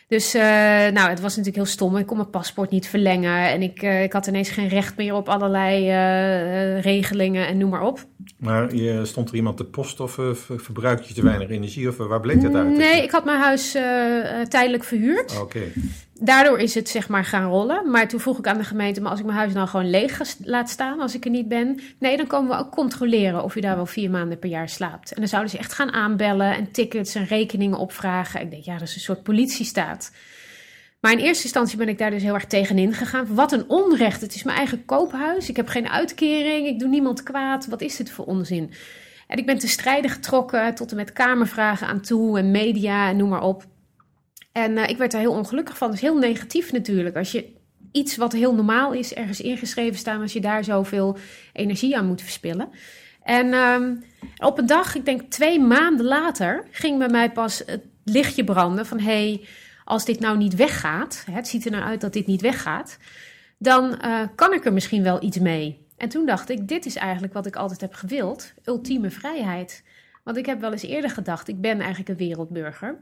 Dus 0.08 0.34
uh, 0.34 0.42
nou, 0.42 1.08
het 1.08 1.20
was 1.20 1.36
natuurlijk 1.36 1.56
heel 1.56 1.64
stom. 1.64 1.96
Ik 1.96 2.06
kon 2.06 2.16
mijn 2.16 2.30
paspoort 2.30 2.70
niet 2.70 2.88
verlengen. 2.88 3.48
En 3.48 3.62
ik, 3.62 3.82
uh, 3.82 4.02
ik 4.02 4.12
had 4.12 4.26
ineens 4.26 4.50
geen 4.50 4.68
recht 4.68 4.96
meer 4.96 5.14
op 5.14 5.28
allerlei 5.28 5.82
uh, 5.82 6.82
regelingen 6.82 7.46
en 7.46 7.58
noem 7.58 7.70
maar 7.70 7.82
op. 7.82 8.04
Maar 8.36 8.74
je, 8.74 9.04
stond 9.04 9.28
er 9.28 9.34
iemand 9.34 9.56
te 9.56 9.64
post 9.64 10.00
of 10.00 10.18
verbruik 10.46 11.00
je 11.00 11.14
te 11.14 11.22
weinig 11.22 11.48
energie? 11.48 11.88
Of 11.88 11.96
waar 11.96 12.20
bleek 12.20 12.42
dat 12.42 12.54
uit? 12.54 12.76
Nee, 12.76 13.02
ik 13.02 13.10
had 13.10 13.24
mijn 13.24 13.40
huis 13.40 13.70
tijdelijk 14.48 14.84
verhuurd. 14.84 15.40
Oké 15.40 15.60
daardoor 16.20 16.58
is 16.58 16.74
het 16.74 16.88
zeg 16.88 17.08
maar 17.08 17.24
gaan 17.24 17.50
rollen. 17.50 17.90
Maar 17.90 18.08
toen 18.08 18.20
vroeg 18.20 18.38
ik 18.38 18.46
aan 18.46 18.58
de 18.58 18.64
gemeente, 18.64 19.00
maar 19.00 19.10
als 19.10 19.20
ik 19.20 19.26
mijn 19.26 19.38
huis 19.38 19.52
nou 19.52 19.68
gewoon 19.68 19.90
leeg 19.90 20.20
laat 20.44 20.70
staan 20.70 21.00
als 21.00 21.14
ik 21.14 21.24
er 21.24 21.30
niet 21.30 21.48
ben. 21.48 21.80
Nee, 21.98 22.16
dan 22.16 22.26
komen 22.26 22.50
we 22.50 22.64
ook 22.64 22.70
controleren 22.70 23.42
of 23.44 23.54
je 23.54 23.60
daar 23.60 23.76
wel 23.76 23.86
vier 23.86 24.10
maanden 24.10 24.38
per 24.38 24.48
jaar 24.48 24.68
slaapt. 24.68 25.12
En 25.12 25.20
dan 25.20 25.28
zouden 25.28 25.50
ze 25.50 25.58
echt 25.58 25.72
gaan 25.72 25.92
aanbellen 25.92 26.54
en 26.54 26.70
tickets 26.70 27.14
en 27.14 27.24
rekeningen 27.24 27.78
opvragen. 27.78 28.40
Ik 28.40 28.50
denk, 28.50 28.64
ja, 28.64 28.78
dat 28.78 28.88
is 28.88 28.94
een 28.94 29.00
soort 29.00 29.22
politiestaat. 29.22 30.10
Maar 31.00 31.12
in 31.12 31.18
eerste 31.18 31.42
instantie 31.42 31.78
ben 31.78 31.88
ik 31.88 31.98
daar 31.98 32.10
dus 32.10 32.22
heel 32.22 32.34
erg 32.34 32.46
tegenin 32.46 32.92
gegaan. 32.92 33.34
Wat 33.34 33.52
een 33.52 33.68
onrecht. 33.68 34.20
Het 34.20 34.34
is 34.34 34.42
mijn 34.42 34.56
eigen 34.56 34.84
koophuis. 34.84 35.48
Ik 35.48 35.56
heb 35.56 35.68
geen 35.68 35.88
uitkering. 35.88 36.66
Ik 36.66 36.78
doe 36.78 36.88
niemand 36.88 37.22
kwaad. 37.22 37.66
Wat 37.66 37.80
is 37.80 37.96
dit 37.96 38.10
voor 38.10 38.24
onzin? 38.24 38.72
En 39.26 39.38
ik 39.38 39.46
ben 39.46 39.58
te 39.58 39.68
strijden 39.68 40.10
getrokken 40.10 40.74
tot 40.74 40.90
en 40.90 40.96
met 40.96 41.12
kamervragen 41.12 41.86
aan 41.86 42.00
toe 42.00 42.38
en 42.38 42.50
media 42.50 43.08
en 43.08 43.16
noem 43.16 43.28
maar 43.28 43.42
op. 43.42 43.66
En 44.52 44.76
uh, 44.76 44.88
ik 44.88 44.96
werd 44.96 45.10
daar 45.10 45.20
heel 45.20 45.32
ongelukkig 45.32 45.78
van. 45.78 45.90
Dus 45.90 46.00
heel 46.00 46.18
negatief 46.18 46.72
natuurlijk. 46.72 47.16
Als 47.16 47.32
je 47.32 47.56
iets 47.92 48.16
wat 48.16 48.32
heel 48.32 48.54
normaal 48.54 48.92
is 48.92 49.14
ergens 49.14 49.40
ingeschreven 49.40 49.98
staan, 49.98 50.20
als 50.20 50.32
je 50.32 50.40
daar 50.40 50.64
zoveel 50.64 51.16
energie 51.52 51.96
aan 51.96 52.06
moet 52.06 52.22
verspillen. 52.22 52.68
En 53.22 53.54
um, 53.54 54.04
op 54.36 54.58
een 54.58 54.66
dag, 54.66 54.94
ik 54.94 55.04
denk 55.04 55.20
twee 55.30 55.60
maanden 55.60 56.06
later, 56.06 56.66
ging 56.70 56.98
bij 56.98 57.08
mij 57.08 57.32
pas 57.32 57.62
het 57.66 57.82
lichtje 58.04 58.44
branden 58.44 58.86
van 58.86 59.00
hey, 59.00 59.46
als 59.84 60.04
dit 60.04 60.20
nou 60.20 60.36
niet 60.36 60.54
weggaat, 60.54 61.24
het 61.30 61.48
ziet 61.48 61.64
er 61.64 61.70
nou 61.70 61.84
uit 61.84 62.00
dat 62.00 62.12
dit 62.12 62.26
niet 62.26 62.40
weggaat, 62.40 62.98
dan 63.58 63.98
uh, 64.04 64.20
kan 64.34 64.52
ik 64.52 64.64
er 64.64 64.72
misschien 64.72 65.02
wel 65.02 65.22
iets 65.22 65.38
mee. 65.38 65.86
En 65.96 66.08
toen 66.08 66.26
dacht 66.26 66.48
ik, 66.48 66.68
dit 66.68 66.86
is 66.86 66.96
eigenlijk 66.96 67.32
wat 67.32 67.46
ik 67.46 67.56
altijd 67.56 67.80
heb 67.80 67.94
gewild, 67.94 68.54
ultieme 68.64 69.10
vrijheid. 69.10 69.84
Want 70.24 70.36
ik 70.36 70.46
heb 70.46 70.60
wel 70.60 70.72
eens 70.72 70.82
eerder 70.82 71.10
gedacht, 71.10 71.48
ik 71.48 71.60
ben 71.60 71.78
eigenlijk 71.78 72.08
een 72.08 72.26
wereldburger. 72.26 72.98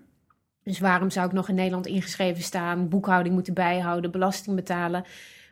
Dus 0.66 0.78
waarom 0.78 1.10
zou 1.10 1.26
ik 1.26 1.32
nog 1.32 1.48
in 1.48 1.54
Nederland 1.54 1.86
ingeschreven 1.86 2.42
staan, 2.42 2.88
boekhouding 2.88 3.34
moeten 3.34 3.54
bijhouden, 3.54 4.10
belasting 4.10 4.56
betalen? 4.56 5.04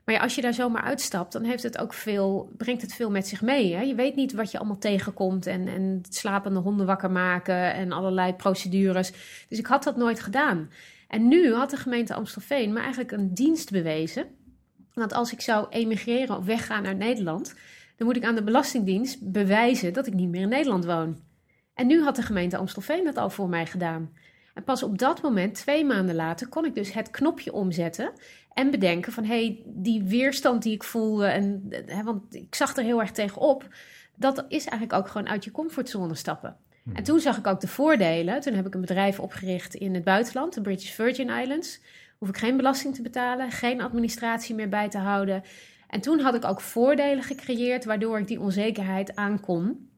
Maar 0.05 0.21
als 0.21 0.35
je 0.35 0.43
daar 0.43 0.55
zomaar 0.55 0.83
uitstapt, 0.83 1.33
dan 1.33 1.45
heeft 1.45 1.63
het 1.63 1.79
ook 1.79 1.93
veel, 1.93 2.53
brengt 2.57 2.83
het 2.83 2.95
veel 2.95 3.11
met 3.11 3.27
zich 3.29 3.43
mee. 3.43 3.75
Hè? 3.75 3.81
Je 3.81 3.95
weet 3.95 4.17
niet 4.17 4.33
wat 4.33 4.51
je 4.51 4.59
allemaal 4.59 4.79
tegenkomt 4.79 5.47
en, 5.47 5.69
en 5.69 6.03
slapende 6.09 6.61
honden 6.61 6.87
wakker 6.87 7.11
maken 7.11 7.75
en 7.75 7.93
allerlei 7.93 8.33
procedures. 8.33 9.13
Dus 9.49 9.59
ik 9.59 9.67
had 9.67 9.83
dat 9.83 9.97
nooit 9.97 10.21
gedaan. 10.21 10.71
En 11.09 11.29
nu 11.29 11.53
had 11.53 11.71
de 11.71 11.77
gemeente 11.77 12.15
Amstelveen 12.15 12.73
me 12.73 12.81
eigenlijk 12.81 13.13
een 13.13 13.35
dienst 13.35 13.71
bewezen. 13.71 14.27
Want 14.95 15.13
als 15.13 15.33
ik 15.33 15.41
zou 15.41 15.67
emigreren 15.71 16.37
of 16.37 16.45
weggaan 16.45 16.83
naar 16.83 16.97
Nederland, 16.97 17.55
dan 17.97 18.07
moet 18.07 18.17
ik 18.17 18.25
aan 18.25 18.35
de 18.35 18.45
Belastingdienst 18.45 19.33
bewijzen 19.33 19.93
dat 19.93 20.07
ik 20.07 20.15
niet 20.15 20.29
meer 20.29 20.43
in 20.43 20.49
Nederland 20.49 20.85
woon. 20.85 21.21
En 21.75 21.87
nu 21.87 22.03
had 22.03 22.17
de 22.17 22.23
gemeente 22.23 22.57
Amstelveen 22.57 23.05
dat 23.05 23.17
al 23.17 23.31
voor 23.31 23.49
mij 23.49 23.67
gedaan. 23.67 24.11
En 24.55 24.65
pas 24.65 24.83
op 24.83 24.99
dat 24.99 25.23
moment, 25.23 25.55
twee 25.55 25.85
maanden 25.85 26.15
later, 26.15 26.49
kon 26.49 26.65
ik 26.65 26.75
dus 26.75 26.93
het 26.93 27.11
knopje 27.11 27.53
omzetten 27.53 28.13
en 28.53 28.71
bedenken 28.71 29.13
van 29.13 29.25
hé, 29.25 29.45
hey, 29.45 29.63
die 29.67 30.03
weerstand 30.03 30.63
die 30.63 30.73
ik 30.73 30.83
voelde, 30.83 31.27
en, 31.27 31.69
hè, 31.87 32.03
want 32.03 32.35
ik 32.35 32.55
zag 32.55 32.77
er 32.77 32.85
heel 32.85 33.01
erg 33.01 33.11
tegenop, 33.11 33.69
dat 34.17 34.45
is 34.49 34.67
eigenlijk 34.67 34.93
ook 34.93 35.09
gewoon 35.09 35.29
uit 35.29 35.45
je 35.45 35.51
comfortzone 35.51 36.15
stappen. 36.15 36.57
En 36.93 37.03
toen 37.03 37.21
zag 37.21 37.39
ik 37.39 37.47
ook 37.47 37.61
de 37.61 37.69
voordelen. 37.69 38.41
Toen 38.41 38.55
heb 38.55 38.67
ik 38.67 38.75
een 38.75 38.81
bedrijf 38.81 39.21
opgericht 39.21 39.75
in 39.75 39.95
het 39.95 40.05
buitenland, 40.05 40.55
de 40.55 40.61
British 40.61 40.91
Virgin 40.91 41.31
Islands. 41.31 41.81
Hoef 42.19 42.29
ik 42.29 42.37
geen 42.37 42.57
belasting 42.57 42.95
te 42.95 43.03
betalen, 43.03 43.51
geen 43.51 43.81
administratie 43.81 44.55
meer 44.55 44.69
bij 44.69 44.89
te 44.89 44.99
houden. 44.99 45.43
En 45.89 46.01
toen 46.01 46.21
had 46.21 46.35
ik 46.35 46.45
ook 46.45 46.61
voordelen 46.61 47.23
gecreëerd, 47.23 47.85
waardoor 47.85 48.19
ik 48.19 48.29
die 48.29 48.41
onzekerheid 48.41 49.17
aankon. 49.17 49.89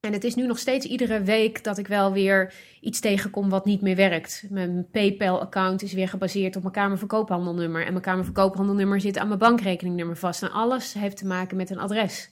En 0.00 0.12
het 0.12 0.24
is 0.24 0.34
nu 0.34 0.46
nog 0.46 0.58
steeds 0.58 0.86
iedere 0.86 1.22
week 1.22 1.64
dat 1.64 1.78
ik 1.78 1.86
wel 1.86 2.12
weer 2.12 2.54
iets 2.80 3.00
tegenkom 3.00 3.48
wat 3.48 3.64
niet 3.64 3.80
meer 3.80 3.96
werkt. 3.96 4.44
Mijn 4.50 4.86
PayPal-account 4.90 5.82
is 5.82 5.92
weer 5.92 6.08
gebaseerd 6.08 6.56
op 6.56 6.62
mijn 6.62 6.74
kamerverkoophandelnummer. 6.74 7.84
En 7.84 7.92
mijn 7.92 8.04
kamerverkoophandelnummer 8.04 9.00
zit 9.00 9.18
aan 9.18 9.26
mijn 9.26 9.38
bankrekeningnummer 9.38 10.16
vast. 10.16 10.42
En 10.42 10.52
alles 10.52 10.92
heeft 10.92 11.16
te 11.16 11.26
maken 11.26 11.56
met 11.56 11.70
een 11.70 11.78
adres. 11.78 12.30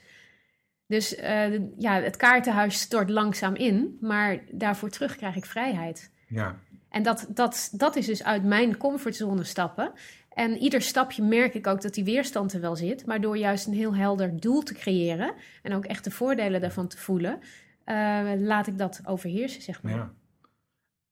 Dus 0.87 1.19
uh, 1.19 1.61
ja, 1.79 2.01
het 2.01 2.17
kaartenhuis 2.17 2.81
stort 2.81 3.11
langzaam 3.11 3.55
in, 3.55 3.97
maar 4.01 4.39
daarvoor 4.51 4.91
terug 4.91 5.17
krijg 5.17 5.37
ik 5.37 5.47
vrijheid. 5.47 6.13
Ja. 6.29 6.59
En 6.91 7.03
dat, 7.03 7.27
dat, 7.29 7.69
dat 7.73 7.97
is 7.97 8.07
dus 8.07 8.25
uit 8.25 8.45
mijn 8.45 8.77
comfortzone 8.77 9.45
stappen. 9.45 9.93
En 10.39 10.57
ieder 10.57 10.83
stapje 10.83 11.23
merk 11.23 11.55
ik 11.55 11.67
ook 11.67 11.83
dat 11.83 11.95
die 11.95 12.05
weerstand 12.05 12.53
er 12.53 12.61
wel 12.61 12.77
zit. 12.77 13.07
Maar 13.07 13.21
door 13.21 13.37
juist 13.37 13.67
een 13.67 13.73
heel 13.73 13.95
helder 13.95 14.41
doel 14.41 14.63
te 14.63 14.75
creëren 14.75 15.35
en 15.63 15.75
ook 15.75 15.85
echt 15.85 16.05
de 16.05 16.11
voordelen 16.11 16.61
daarvan 16.61 16.89
te 16.89 16.99
voelen, 16.99 17.39
uh, 17.87 18.31
laat 18.37 18.67
ik 18.67 18.79
dat 18.79 19.01
overheersen, 19.05 19.63
zeg 19.63 19.83
maar. 19.83 19.93
Ja. 19.93 20.15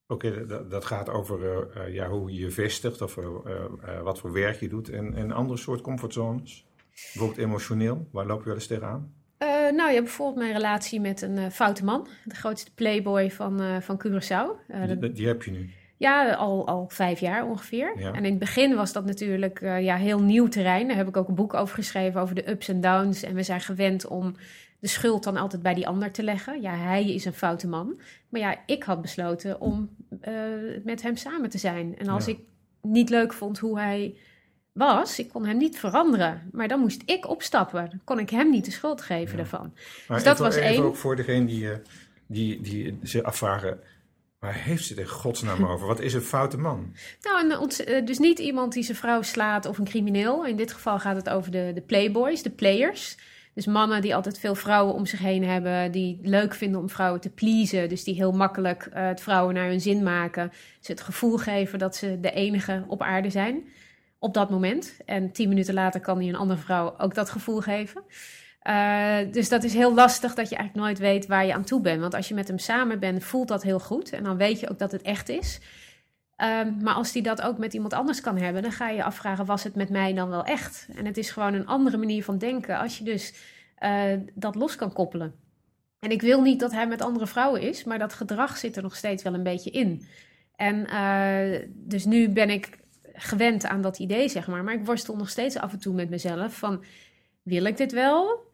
Oké, 0.07 0.27
okay, 0.27 0.47
dat, 0.47 0.71
dat, 0.71 0.85
gaat 0.85 1.09
over 1.09 1.41
uh, 1.77 1.95
ja, 1.95 2.09
hoe 2.09 2.33
je 2.33 2.39
je 2.39 2.51
vestigt 2.51 3.03
of 3.03 3.19
wat 4.03 4.19
voor 4.19 4.33
werk 4.33 4.61
je 4.61 4.69
doet. 4.69 4.89
En, 4.89 5.15
en 5.15 5.33
andere 5.33 5.59
soort 5.59 5.81
comfortzones? 5.81 6.67
Bijvoorbeeld 6.91 7.47
emotioneel, 7.47 8.09
waar 8.13 8.27
loop 8.27 8.39
je 8.39 8.47
wel 8.47 8.55
eens 8.55 8.67
tegenaan? 8.67 9.15
Nou 9.77 9.93
ja, 9.93 10.03
bijvoorbeeld 10.03 10.39
mijn 10.39 10.53
relatie 10.53 11.01
met 11.01 11.23
een 11.23 11.51
foute 11.53 11.85
man. 11.85 12.09
De 12.25 12.35
grootste 12.35 12.75
playboy 12.75 13.31
van, 13.31 13.83
van 13.83 14.01
Curaçao. 14.07 14.73
Die, 14.87 15.13
die, 15.13 15.27
heb 15.27 15.43
je 15.43 15.51
nu? 15.51 15.71
Ja, 15.97 16.33
al, 16.33 16.67
al 16.67 16.89
vijf 16.89 17.21
jaar 17.21 17.47
ongeveer. 17.47 17.99
Ja. 17.99 18.13
En 18.13 18.25
in 18.25 18.31
het 18.31 18.39
begin 18.39 18.75
was 18.75 18.93
dat 18.93 19.05
natuurlijk 19.05 19.61
ja, 19.61 19.97
heel 19.97 20.21
nieuw 20.21 20.49
terrein. 20.49 20.89
Daar 20.89 20.97
heb 20.97 21.09
ik 21.09 21.17
ook 21.17 21.29
een 21.29 21.35
boek 21.35 21.55
over 21.55 21.75
geschreven, 21.75 22.21
over 22.21 22.35
de 22.35 22.51
ups 22.51 22.69
en 22.69 22.81
downs. 22.81 23.23
En 23.23 23.35
we 23.35 23.43
zijn 23.43 23.61
gewend 23.61 24.07
om 24.07 24.35
de 24.79 24.89
schuld 24.89 25.25
dan 25.25 25.37
altijd 25.37 25.63
bij 25.63 25.75
die 25.75 25.87
ander 25.87 26.11
te 26.11 26.23
leggen. 26.23 26.61
Ja, 26.61 26.75
hij 26.75 27.15
is 27.15 27.25
een 27.25 27.33
foute 27.33 27.69
man. 27.69 28.01
Maar 28.29 28.41
ja, 28.41 28.57
ik 28.67 28.83
had 28.83 29.03
besloten 29.03 29.61
om 29.61 29.91
met 30.85 31.03
hem 31.03 31.17
samen 31.17 31.51
te 31.51 31.59
zijn. 31.59 31.99
En 31.99 32.09
als 32.09 32.27
ja. 32.27 32.33
ik 32.33 32.39
niet 32.83 33.11
leuk 33.11 33.33
vond 33.33 33.59
hoe 33.59 33.79
hij 33.79 34.17
was. 34.73 35.19
Ik 35.19 35.29
kon 35.29 35.47
hem 35.47 35.57
niet 35.57 35.79
veranderen. 35.79 36.49
Maar 36.53 36.69
dan 36.69 36.81
moest 36.81 37.03
ik 37.05 37.29
opstappen. 37.29 37.91
Dan 37.91 38.01
kon 38.05 38.19
ik 38.19 38.31
hem 38.31 38.51
niet 38.51 38.65
de 38.65 38.71
schuld 38.71 39.03
geven 39.03 39.31
ja. 39.31 39.37
daarvan. 39.37 39.73
Maar 40.09 40.17
dus 40.17 40.27
dat 40.27 40.35
even, 40.35 40.45
was 40.45 40.57
één. 40.57 40.83
ook 40.83 40.97
voor 40.97 41.17
degene 41.17 41.47
die, 41.47 41.63
uh, 41.63 41.77
die, 42.27 42.61
die 42.61 42.99
zich 43.03 43.23
afvragen... 43.23 43.81
Waar 44.47 44.55
heeft 44.55 44.85
ze 44.85 44.93
het 44.93 45.03
in 45.03 45.09
godsnaam 45.09 45.65
over? 45.71 45.87
Wat 45.87 46.01
is 46.01 46.15
een 46.15 46.21
foute 46.21 46.59
man? 46.59 46.95
Nou, 47.23 47.69
een, 47.69 48.05
dus 48.05 48.19
niet 48.19 48.39
iemand 48.39 48.73
die 48.73 48.83
zijn 48.83 48.97
vrouw 48.97 49.23
slaat 49.23 49.67
of 49.67 49.79
een 49.79 49.85
crimineel. 49.85 50.47
In 50.47 50.57
dit 50.57 50.73
geval 50.73 50.99
gaat 50.99 51.17
het 51.17 51.29
over 51.29 51.51
de, 51.51 51.71
de 51.75 51.81
playboys, 51.81 52.43
de 52.43 52.51
players. 52.51 53.17
Dus 53.55 53.67
mannen 53.67 54.03
die 54.03 54.15
altijd 54.15 54.39
veel 54.39 54.55
vrouwen 54.55 54.95
om 54.95 55.07
zich 55.07 55.19
heen 55.19 55.45
hebben, 55.45 55.93
die 55.93 56.19
leuk 56.23 56.55
vinden 56.55 56.81
om 56.81 56.91
vrouwen 56.91 57.21
te 57.21 57.31
pleasen. 57.31 57.89
Dus 57.89 58.05
die 58.05 58.15
heel 58.15 58.33
makkelijk 58.33 58.89
uh, 58.89 59.07
het 59.07 59.21
vrouwen 59.21 59.55
naar 59.55 59.69
hun 59.69 59.81
zin 59.81 60.03
maken. 60.03 60.53
Ze 60.81 60.93
het 60.93 61.01
gevoel 61.01 61.37
geven 61.37 61.79
dat 61.79 61.97
ze 61.97 62.21
de 62.21 62.31
enige 62.31 62.85
op 62.89 63.03
aarde 63.03 63.31
zijn 63.31 63.65
op 64.19 64.35
dat 64.35 64.51
moment. 64.51 64.97
En 65.05 65.33
tien 65.33 65.49
minuten 65.49 65.75
later 65.75 66.01
kan 66.01 66.19
hij 66.19 66.29
een 66.29 66.37
andere 66.37 66.61
vrouw 66.61 66.95
ook 66.99 67.15
dat 67.15 67.31
gevoel 67.31 67.61
geven. 67.61 68.03
Uh, 68.69 69.19
dus 69.33 69.49
dat 69.49 69.65
is 69.65 69.75
heel 69.75 69.95
lastig 69.95 70.35
dat 70.35 70.49
je 70.49 70.57
eigenlijk 70.57 70.87
nooit 70.87 70.99
weet 70.99 71.27
waar 71.27 71.47
je 71.47 71.55
aan 71.55 71.65
toe 71.65 71.81
bent. 71.81 72.01
Want 72.01 72.15
als 72.15 72.29
je 72.29 72.35
met 72.35 72.49
hem 72.49 72.59
samen 72.59 72.99
bent, 72.99 73.25
voelt 73.25 73.49
dat 73.49 73.63
heel 73.63 73.81
goed. 73.81 74.11
En 74.11 74.25
dan 74.25 74.37
weet 74.37 74.61
je 74.61 74.71
ook 74.71 74.79
dat 74.79 74.93
het 74.93 75.03
echt 75.03 75.29
is. 75.29 75.61
Uh, 76.37 76.61
maar 76.83 76.95
als 76.95 77.13
hij 77.13 77.23
dat 77.23 77.43
ook 77.43 77.59
met 77.59 77.75
iemand 77.75 77.93
anders 77.93 78.21
kan 78.21 78.37
hebben, 78.37 78.63
dan 78.63 78.73
ga 78.73 78.89
je 78.89 78.97
je 78.97 79.05
afvragen: 79.05 79.45
was 79.45 79.65
het 79.65 79.75
met 79.75 79.91
mij 79.91 80.13
dan 80.15 80.29
wel 80.29 80.45
echt? 80.45 80.89
En 80.95 81.07
het 81.07 81.17
is 81.17 81.31
gewoon 81.31 81.55
een 81.55 81.67
andere 81.67 81.97
manier 81.97 82.25
van 82.25 82.39
denken 82.39 82.79
als 82.79 82.99
je 82.99 83.05
dus 83.05 83.35
uh, 83.79 84.13
dat 84.35 84.55
los 84.55 84.77
kan 84.77 84.93
koppelen. 84.93 85.35
En 86.01 86.11
ik 86.11 86.21
wil 86.21 86.43
niet 86.43 86.61
dat 86.61 86.73
hij 86.73 86.87
met 86.87 87.03
andere 87.03 87.27
vrouwen 87.27 87.61
is, 87.61 87.85
maar 87.85 87.99
dat 87.99 88.13
gedrag 88.13 88.57
zit 88.57 88.77
er 88.77 88.83
nog 88.83 88.97
steeds 88.97 89.23
wel 89.23 89.35
een 89.35 89.43
beetje 89.43 89.71
in. 89.71 90.07
En 90.57 90.87
dus 91.69 92.05
nu 92.05 92.29
ben 92.29 92.51
ik 92.51 92.79
gewend 93.13 93.67
aan 93.67 93.81
dat 93.81 93.99
idee, 93.99 94.29
zeg 94.29 94.47
maar. 94.47 94.65
Maar 94.65 94.75
ik 94.75 94.85
worstel 94.85 95.17
nog 95.17 95.29
steeds 95.29 95.57
af 95.57 95.73
en 95.73 95.79
toe 95.79 95.95
met 95.95 96.11
mezelf 96.11 96.59
van, 96.59 96.85
wil 97.43 97.65
ik 97.65 97.77
dit 97.77 97.93
wel? 97.93 98.46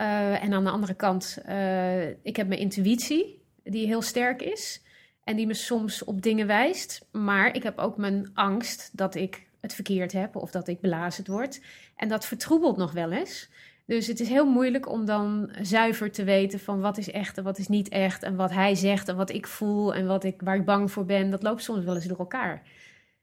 Uh, 0.00 0.42
en 0.44 0.52
aan 0.52 0.64
de 0.64 0.70
andere 0.70 0.94
kant, 0.94 1.38
uh, 1.48 2.08
ik 2.08 2.36
heb 2.36 2.48
mijn 2.48 2.60
intuïtie, 2.60 3.42
die 3.62 3.86
heel 3.86 4.02
sterk 4.02 4.42
is. 4.42 4.82
En 5.24 5.36
die 5.36 5.46
me 5.46 5.54
soms 5.54 6.04
op 6.04 6.22
dingen 6.22 6.46
wijst. 6.46 7.06
Maar 7.12 7.54
ik 7.54 7.62
heb 7.62 7.78
ook 7.78 7.96
mijn 7.96 8.30
angst 8.34 8.90
dat 8.92 9.14
ik 9.14 9.46
het 9.60 9.74
verkeerd 9.74 10.12
heb 10.12 10.36
of 10.36 10.50
dat 10.50 10.68
ik 10.68 10.80
belazerd 10.80 11.26
word. 11.26 11.60
En 11.96 12.08
dat 12.08 12.26
vertroebelt 12.26 12.76
nog 12.76 12.92
wel 12.92 13.12
eens. 13.12 13.50
Dus 13.86 14.06
het 14.06 14.20
is 14.20 14.28
heel 14.28 14.46
moeilijk 14.46 14.88
om 14.88 15.04
dan 15.04 15.50
zuiver 15.62 16.10
te 16.10 16.24
weten 16.24 16.60
van 16.60 16.80
wat 16.80 16.98
is 16.98 17.10
echt 17.10 17.38
en 17.38 17.44
wat 17.44 17.58
is 17.58 17.68
niet 17.68 17.88
echt. 17.88 18.22
En 18.22 18.36
wat 18.36 18.50
hij 18.50 18.74
zegt 18.74 19.08
en 19.08 19.16
wat 19.16 19.30
ik 19.30 19.46
voel 19.46 19.94
en 19.94 20.06
wat 20.06 20.24
ik, 20.24 20.40
waar 20.40 20.56
ik 20.56 20.64
bang 20.64 20.92
voor 20.92 21.04
ben. 21.04 21.30
Dat 21.30 21.42
loopt 21.42 21.62
soms 21.62 21.84
wel 21.84 21.94
eens 21.94 22.06
door 22.06 22.18
elkaar. 22.18 22.62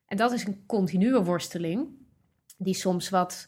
En 0.08 0.18
dat 0.18 0.32
is 0.32 0.46
een 0.46 0.64
continue 0.66 1.24
worsteling, 1.24 1.88
die 2.58 2.74
soms 2.74 3.10
wat 3.10 3.48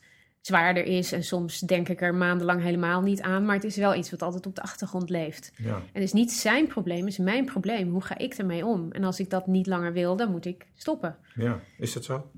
zwaarder 0.50 0.86
is. 0.86 1.12
En 1.12 1.24
soms 1.24 1.60
denk 1.60 1.90
ik 1.90 2.02
er 2.02 2.16
maandenlang 2.16 2.62
helemaal 2.62 3.02
niet 3.02 3.22
aan. 3.22 3.46
Maar 3.46 3.56
het 3.56 3.64
is 3.64 3.76
wel 3.76 3.96
iets 3.96 4.12
wat 4.12 4.22
altijd 4.22 4.46
op 4.46 4.56
de 4.56 4.62
achtergrond 4.62 5.10
leeft. 5.10 5.52
Ja. 5.58 5.76
En 5.76 5.84
het 5.94 6.04
is 6.04 6.14
niet 6.14 6.32
zijn 6.32 6.68
probleem, 6.68 7.00
het 7.00 7.08
is 7.08 7.18
mijn 7.18 7.46
probleem. 7.46 7.90
Hoe 7.90 8.02
ga 8.02 8.18
ik 8.18 8.34
ermee 8.34 8.66
om? 8.66 8.92
En 8.92 9.04
als 9.04 9.20
ik 9.20 9.30
dat 9.30 9.48
niet 9.48 9.68
langer 9.68 9.94
wil, 9.94 10.16
dan 10.16 10.32
moet 10.32 10.46
ik 10.46 10.68
stoppen. 10.76 11.16
Ja, 11.36 11.60
is 11.78 11.94
dat 11.94 12.04
zo? 12.04 12.32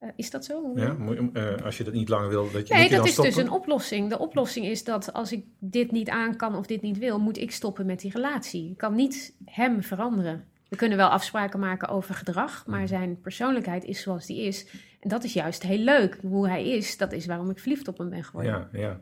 Uh, 0.00 0.08
is 0.16 0.30
dat 0.30 0.44
zo? 0.44 0.72
Ja, 0.74 0.96
uh, 1.32 1.64
als 1.64 1.76
je 1.78 1.84
dat 1.84 1.92
niet 1.92 2.08
langer 2.08 2.28
wil, 2.28 2.50
dat 2.50 2.68
je 2.68 2.74
Nee, 2.74 2.82
je 2.82 2.96
dat 2.96 3.06
is 3.06 3.12
stoppen? 3.12 3.34
dus 3.34 3.42
een 3.42 3.50
oplossing. 3.50 4.08
De 4.10 4.18
oplossing 4.18 4.66
is 4.66 4.84
dat 4.84 5.12
als 5.12 5.32
ik 5.32 5.44
dit 5.58 5.90
niet 5.90 6.08
aan 6.08 6.36
kan 6.36 6.56
of 6.56 6.66
dit 6.66 6.82
niet 6.82 6.98
wil, 6.98 7.18
moet 7.18 7.38
ik 7.38 7.50
stoppen 7.50 7.86
met 7.86 8.00
die 8.00 8.10
relatie. 8.12 8.70
Ik 8.70 8.78
kan 8.78 8.94
niet 8.94 9.36
hem 9.44 9.82
veranderen. 9.82 10.44
We 10.68 10.76
kunnen 10.78 10.98
wel 10.98 11.08
afspraken 11.08 11.60
maken 11.60 11.88
over 11.88 12.14
gedrag, 12.14 12.66
maar 12.66 12.88
zijn 12.88 13.20
persoonlijkheid 13.20 13.84
is 13.84 14.02
zoals 14.02 14.26
die 14.26 14.42
is. 14.42 14.66
En 15.02 15.08
dat 15.08 15.24
is 15.24 15.32
juist 15.32 15.62
heel 15.62 15.78
leuk. 15.78 16.18
Hoe 16.20 16.48
hij 16.48 16.68
is, 16.68 16.96
dat 16.96 17.12
is 17.12 17.26
waarom 17.26 17.50
ik 17.50 17.58
verliefd 17.58 17.88
op 17.88 17.98
hem 17.98 18.10
ben 18.10 18.24
geworden. 18.24 18.68
Ja, 18.72 18.78
ja. 18.80 19.00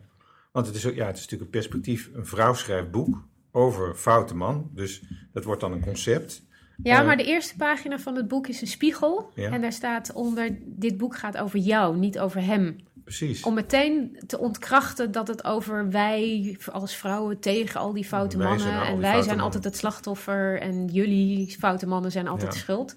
Want 0.51 0.65
het 0.67 0.75
is, 0.75 0.85
ook, 0.85 0.93
ja, 0.95 1.05
het 1.05 1.15
is 1.15 1.21
natuurlijk 1.21 1.51
een 1.51 1.59
perspectief. 1.59 2.09
Een 2.13 2.25
vrouw 2.25 2.53
schrijft 2.53 2.91
boek 2.91 3.23
over 3.51 3.95
foute 3.95 4.35
man. 4.35 4.69
Dus 4.73 5.01
dat 5.33 5.43
wordt 5.43 5.61
dan 5.61 5.71
een 5.71 5.81
concept. 5.81 6.43
Ja, 6.83 6.99
Uh, 6.99 7.05
maar 7.05 7.17
de 7.17 7.23
eerste 7.25 7.55
pagina 7.55 7.99
van 7.99 8.15
het 8.15 8.27
boek 8.27 8.47
is 8.47 8.61
een 8.61 8.67
spiegel. 8.67 9.31
Ja. 9.35 9.51
En 9.51 9.61
daar 9.61 9.73
staat 9.73 10.13
onder, 10.13 10.57
dit 10.65 10.97
boek 10.97 11.15
gaat 11.17 11.37
over 11.37 11.59
jou, 11.59 11.97
niet 11.97 12.19
over 12.19 12.41
hem. 12.45 12.75
Precies. 13.03 13.43
Om 13.43 13.53
meteen 13.53 14.19
te 14.27 14.39
ontkrachten 14.39 15.11
dat 15.11 15.27
het 15.27 15.43
over 15.43 15.89
wij 15.89 16.57
als 16.71 16.95
vrouwen 16.95 17.39
tegen 17.39 17.79
al 17.79 17.93
die 17.93 18.05
foute 18.05 18.37
mannen. 18.37 18.81
en 18.81 18.99
wij 18.99 19.21
zijn 19.21 19.39
altijd 19.39 19.63
het 19.63 19.77
slachtoffer. 19.77 20.59
En 20.59 20.85
jullie 20.87 21.55
foute 21.59 21.87
mannen 21.87 22.11
zijn 22.11 22.27
altijd 22.27 22.53
Ja. 22.53 22.59
schuld. 22.59 22.95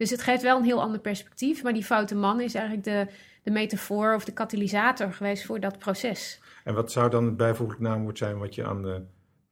Dus 0.00 0.10
het 0.10 0.22
geeft 0.22 0.42
wel 0.42 0.56
een 0.56 0.64
heel 0.64 0.80
ander 0.80 1.00
perspectief. 1.00 1.62
Maar 1.62 1.72
die 1.72 1.84
foute 1.84 2.14
man 2.14 2.40
is 2.40 2.54
eigenlijk 2.54 2.84
de, 2.84 3.06
de 3.42 3.50
metafoor 3.50 4.14
of 4.14 4.24
de 4.24 4.32
katalysator 4.32 5.12
geweest 5.12 5.44
voor 5.44 5.60
dat 5.60 5.78
proces. 5.78 6.40
En 6.64 6.74
wat 6.74 6.92
zou 6.92 7.10
dan 7.10 7.24
het 7.24 7.36
bijvoeglijk 7.36 7.80
naamwoord 7.80 8.18
zijn 8.18 8.38
wat 8.38 8.54
je 8.54 8.64
aan 8.64 8.82
de 8.82 9.02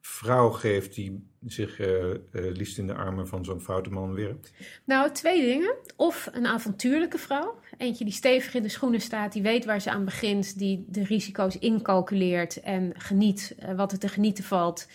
vrouw 0.00 0.50
geeft 0.50 0.94
die 0.94 1.28
zich 1.46 1.80
eh, 1.80 1.88
liefst 2.30 2.78
in 2.78 2.86
de 2.86 2.94
armen 2.94 3.28
van 3.28 3.44
zo'n 3.44 3.60
foute 3.60 3.90
man 3.90 4.14
werpt? 4.14 4.52
Nou, 4.84 5.12
twee 5.12 5.42
dingen. 5.42 5.74
Of 5.96 6.28
een 6.32 6.46
avontuurlijke 6.46 7.18
vrouw. 7.18 7.60
Eentje 7.76 8.04
die 8.04 8.12
stevig 8.12 8.54
in 8.54 8.62
de 8.62 8.68
schoenen 8.68 9.00
staat, 9.00 9.32
die 9.32 9.42
weet 9.42 9.64
waar 9.64 9.80
ze 9.80 9.90
aan 9.90 10.04
begint, 10.04 10.58
die 10.58 10.84
de 10.88 11.04
risico's 11.04 11.58
incalculeert 11.58 12.60
en 12.60 12.92
geniet 12.96 13.54
eh, 13.58 13.74
wat 13.74 13.92
er 13.92 13.98
te 13.98 14.08
genieten 14.08 14.44
valt. 14.44 14.86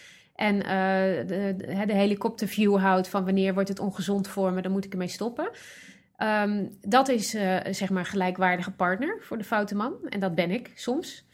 En 0.43 0.63
eh, 0.63 1.27
de, 1.27 1.55
de, 1.85 1.93
helikopterview 1.93 2.77
houdt 2.77 3.07
van 3.07 3.25
wanneer 3.25 3.53
wordt 3.53 3.69
het 3.69 3.79
ongezond 3.79 4.27
voor 4.27 4.53
me, 4.53 4.61
dan 4.61 4.71
moet 4.71 4.85
ik 4.85 4.91
ermee 4.91 5.07
stoppen. 5.07 5.49
Ehm, 6.15 6.65
dat 6.81 7.07
is 7.07 7.33
eh, 7.33 7.57
zeg 7.71 7.89
maar 7.89 8.05
gelijkwaardige 8.05 8.71
partner 8.71 9.17
voor 9.21 9.37
de 9.37 9.43
foute 9.43 9.75
man. 9.75 9.93
En 10.09 10.19
dat 10.19 10.35
ben 10.35 10.51
ik 10.51 10.71
soms. 10.75 11.25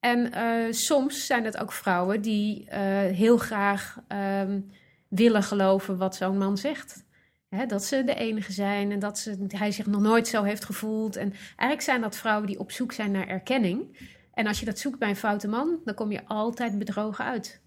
En 0.00 0.32
eh, 0.32 0.72
soms 0.72 1.26
zijn 1.26 1.44
het 1.44 1.58
ook 1.58 1.72
vrouwen 1.72 2.22
die 2.22 2.66
heel 3.12 3.36
graag 3.36 3.98
ehm, 4.08 4.60
willen 5.08 5.42
geloven 5.42 5.96
wat 5.96 6.16
zo'n 6.16 6.38
man 6.38 6.56
zegt. 6.56 7.04
Hè, 7.48 7.66
dat 7.66 7.84
ze 7.84 8.04
de 8.04 8.14
enige 8.14 8.52
zijn 8.52 8.92
en 8.92 8.98
dat 8.98 9.18
ze, 9.18 9.44
hij 9.48 9.72
zich 9.72 9.86
nog 9.86 10.00
nooit 10.00 10.28
zo 10.28 10.42
heeft 10.42 10.64
gevoeld. 10.64 11.16
En 11.16 11.32
eigenlijk 11.32 11.80
zijn 11.80 12.00
dat 12.00 12.16
vrouwen 12.16 12.46
die 12.46 12.58
op 12.58 12.70
zoek 12.70 12.92
zijn 12.92 13.10
naar 13.10 13.28
erkenning. 13.28 14.10
En 14.34 14.46
als 14.46 14.60
je 14.60 14.66
dat 14.66 14.78
zoekt 14.78 14.98
bij 14.98 15.08
een 15.08 15.16
foute 15.16 15.48
man, 15.48 15.80
dan 15.84 15.94
kom 15.94 16.12
je 16.12 16.26
altijd 16.26 16.78
bedrogen 16.78 17.24
uit. 17.24 17.61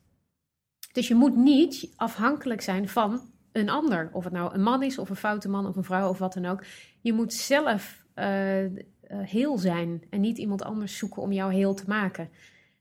Dus 0.96 1.08
je 1.08 1.16
moet 1.16 1.36
niet 1.36 1.90
afhankelijk 1.96 2.62
zijn 2.62 2.90
van 2.90 3.22
een 3.52 3.70
ander. 3.70 4.10
Of 4.12 4.24
het 4.24 4.34
nou 4.34 4.54
een 4.54 4.64
man 4.64 4.84
is, 4.84 4.98
of 4.98 5.10
een 5.10 5.16
foute 5.16 5.50
man, 5.50 5.68
of 5.68 5.76
een 5.76 5.84
vrouw, 5.84 6.10
of 6.10 6.18
wat 6.18 6.34
dan 6.34 6.46
ook. 6.46 6.64
Je 7.02 7.14
moet 7.14 7.34
zelf 7.34 8.04
uh, 8.16 8.64
uh, 8.64 8.70
heel 9.08 9.58
zijn 9.58 10.04
en 10.10 10.22
niet 10.22 10.38
iemand 10.38 10.64
anders 10.64 10.98
zoeken 10.98 11.22
om 11.22 11.32
jou 11.32 11.54
heel 11.54 11.74
te 11.74 11.84
maken. 11.88 12.30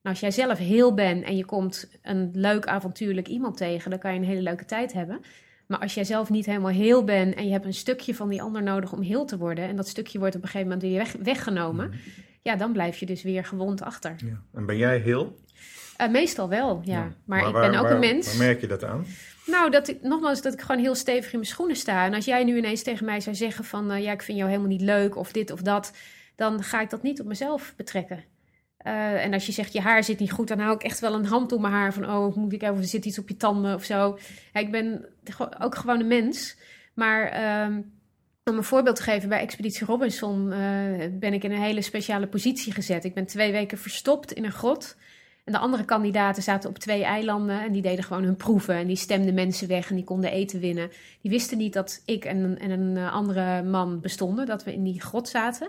Nou, 0.02 0.16
als 0.16 0.20
jij 0.20 0.30
zelf 0.30 0.58
heel 0.58 0.94
bent 0.94 1.24
en 1.24 1.36
je 1.36 1.44
komt 1.44 1.90
een 2.02 2.30
leuk 2.32 2.66
avontuurlijk 2.66 3.28
iemand 3.28 3.56
tegen, 3.56 3.90
dan 3.90 3.98
kan 3.98 4.12
je 4.12 4.18
een 4.18 4.24
hele 4.24 4.42
leuke 4.42 4.64
tijd 4.64 4.92
hebben. 4.92 5.20
Maar 5.66 5.78
als 5.78 5.94
jij 5.94 6.04
zelf 6.04 6.30
niet 6.30 6.46
helemaal 6.46 6.70
heel 6.70 7.04
bent 7.04 7.34
en 7.34 7.46
je 7.46 7.52
hebt 7.52 7.64
een 7.64 7.74
stukje 7.74 8.14
van 8.14 8.28
die 8.28 8.42
ander 8.42 8.62
nodig 8.62 8.92
om 8.92 9.00
heel 9.00 9.24
te 9.24 9.38
worden, 9.38 9.68
en 9.68 9.76
dat 9.76 9.88
stukje 9.88 10.18
wordt 10.18 10.36
op 10.36 10.42
een 10.42 10.48
gegeven 10.48 10.68
moment 10.68 10.86
weer 10.88 10.98
weg, 10.98 11.12
weggenomen, 11.12 11.88
Mhm. 11.88 11.98
ja, 12.42 12.56
dan 12.56 12.72
blijf 12.72 12.96
je 12.96 13.06
dus 13.06 13.22
weer 13.22 13.44
gewond 13.44 13.82
achter. 13.82 14.14
Ja. 14.16 14.42
En 14.52 14.66
ben 14.66 14.76
jij 14.76 14.98
heel? 14.98 15.34
Uh, 16.00 16.08
meestal 16.08 16.48
wel, 16.48 16.80
ja. 16.84 16.92
Ja. 16.94 17.00
Maar, 17.00 17.14
Maar 17.24 17.46
ik 17.46 17.52
waar- 17.54 17.70
ben 17.70 17.78
ook 17.78 17.84
waar- 17.84 17.92
een 17.94 18.00
mens. 18.00 18.26
Waar 18.26 18.46
merk 18.46 18.60
je 18.60 18.66
dat 18.66 18.84
aan? 18.84 19.06
Nou, 19.46 19.70
dat 19.70 19.88
ik, 19.88 20.02
nogmaals, 20.02 20.42
dat 20.42 20.52
ik 20.52 20.60
gewoon 20.60 20.80
heel 20.80 20.94
stevig 20.94 21.32
in 21.32 21.38
mijn 21.38 21.50
schoenen 21.50 21.76
sta. 21.76 22.04
En 22.04 22.14
als 22.14 22.24
jij 22.24 22.44
nu 22.44 22.56
ineens 22.56 22.82
tegen 22.82 23.04
mij 23.04 23.20
zou 23.20 23.36
zeggen 23.36 23.64
van... 23.64 23.90
eh, 23.90 24.02
ja, 24.02 24.12
ik 24.12 24.22
vind 24.22 24.38
jou 24.38 24.50
helemaal 24.50 24.70
niet 24.70 24.80
leuk 24.80 25.16
of 25.16 25.32
dit 25.32 25.50
of 25.50 25.60
dat... 25.62 25.92
dan 26.36 26.62
ga 26.62 26.80
ik 26.80 26.90
dat 26.90 27.02
niet 27.02 27.20
op 27.20 27.26
mezelf 27.26 27.72
betrekken. 27.76 28.24
Eh, 28.76 29.24
en 29.24 29.32
als 29.32 29.46
je 29.46 29.52
zegt, 29.52 29.72
je 29.72 29.80
haar 29.80 30.04
zit 30.04 30.18
niet 30.18 30.32
goed... 30.32 30.48
dan 30.48 30.58
hou 30.58 30.74
ik 30.74 30.82
echt 30.82 31.00
wel 31.00 31.14
een 31.14 31.26
hand 31.26 31.52
om 31.52 31.60
mijn 31.60 31.72
haar 31.72 31.92
van... 31.92 32.10
oh, 32.10 32.36
moet 32.36 32.52
ik 32.52 32.62
even, 32.62 32.76
er 32.76 32.84
zit 32.84 33.04
iets 33.04 33.18
op 33.18 33.28
je 33.28 33.36
tanden 33.36 33.74
of 33.74 33.84
zo. 33.84 34.18
Ja, 34.52 34.60
ik 34.60 34.70
ben 34.70 35.08
ook 35.60 35.74
gewoon 35.74 36.00
een 36.00 36.06
mens. 36.08 36.56
Maar 36.94 37.28
ehm, 37.28 37.80
om 38.44 38.56
een 38.56 38.64
voorbeeld 38.64 38.96
te 38.96 39.02
geven... 39.02 39.28
bij 39.28 39.40
Expeditie 39.40 39.86
Robinson 39.86 40.52
eh, 40.52 40.58
ben 41.12 41.32
ik 41.32 41.44
in 41.44 41.52
een 41.52 41.62
hele 41.62 41.82
speciale 41.82 42.26
positie 42.26 42.72
gezet. 42.72 43.04
Ik 43.04 43.14
ben 43.14 43.26
twee 43.26 43.52
weken 43.52 43.78
verstopt 43.78 44.32
in 44.32 44.44
een 44.44 44.52
grot... 44.52 44.96
En 45.44 45.52
de 45.52 45.58
andere 45.58 45.84
kandidaten 45.84 46.42
zaten 46.42 46.70
op 46.70 46.78
twee 46.78 47.04
eilanden 47.04 47.60
en 47.60 47.72
die 47.72 47.82
deden 47.82 48.04
gewoon 48.04 48.24
hun 48.24 48.36
proeven. 48.36 48.74
En 48.74 48.86
die 48.86 48.96
stemden 48.96 49.34
mensen 49.34 49.68
weg 49.68 49.90
en 49.90 49.96
die 49.96 50.04
konden 50.04 50.30
eten 50.30 50.60
winnen. 50.60 50.90
Die 51.20 51.30
wisten 51.30 51.58
niet 51.58 51.72
dat 51.72 52.02
ik 52.04 52.24
en 52.24 52.58
en 52.58 52.70
een 52.70 52.96
eh, 52.96 53.12
andere 53.12 53.62
man 53.62 54.00
bestonden, 54.00 54.46
dat 54.46 54.64
we 54.64 54.72
in 54.72 54.82
die 54.84 55.00
grot 55.00 55.28
zaten. 55.28 55.68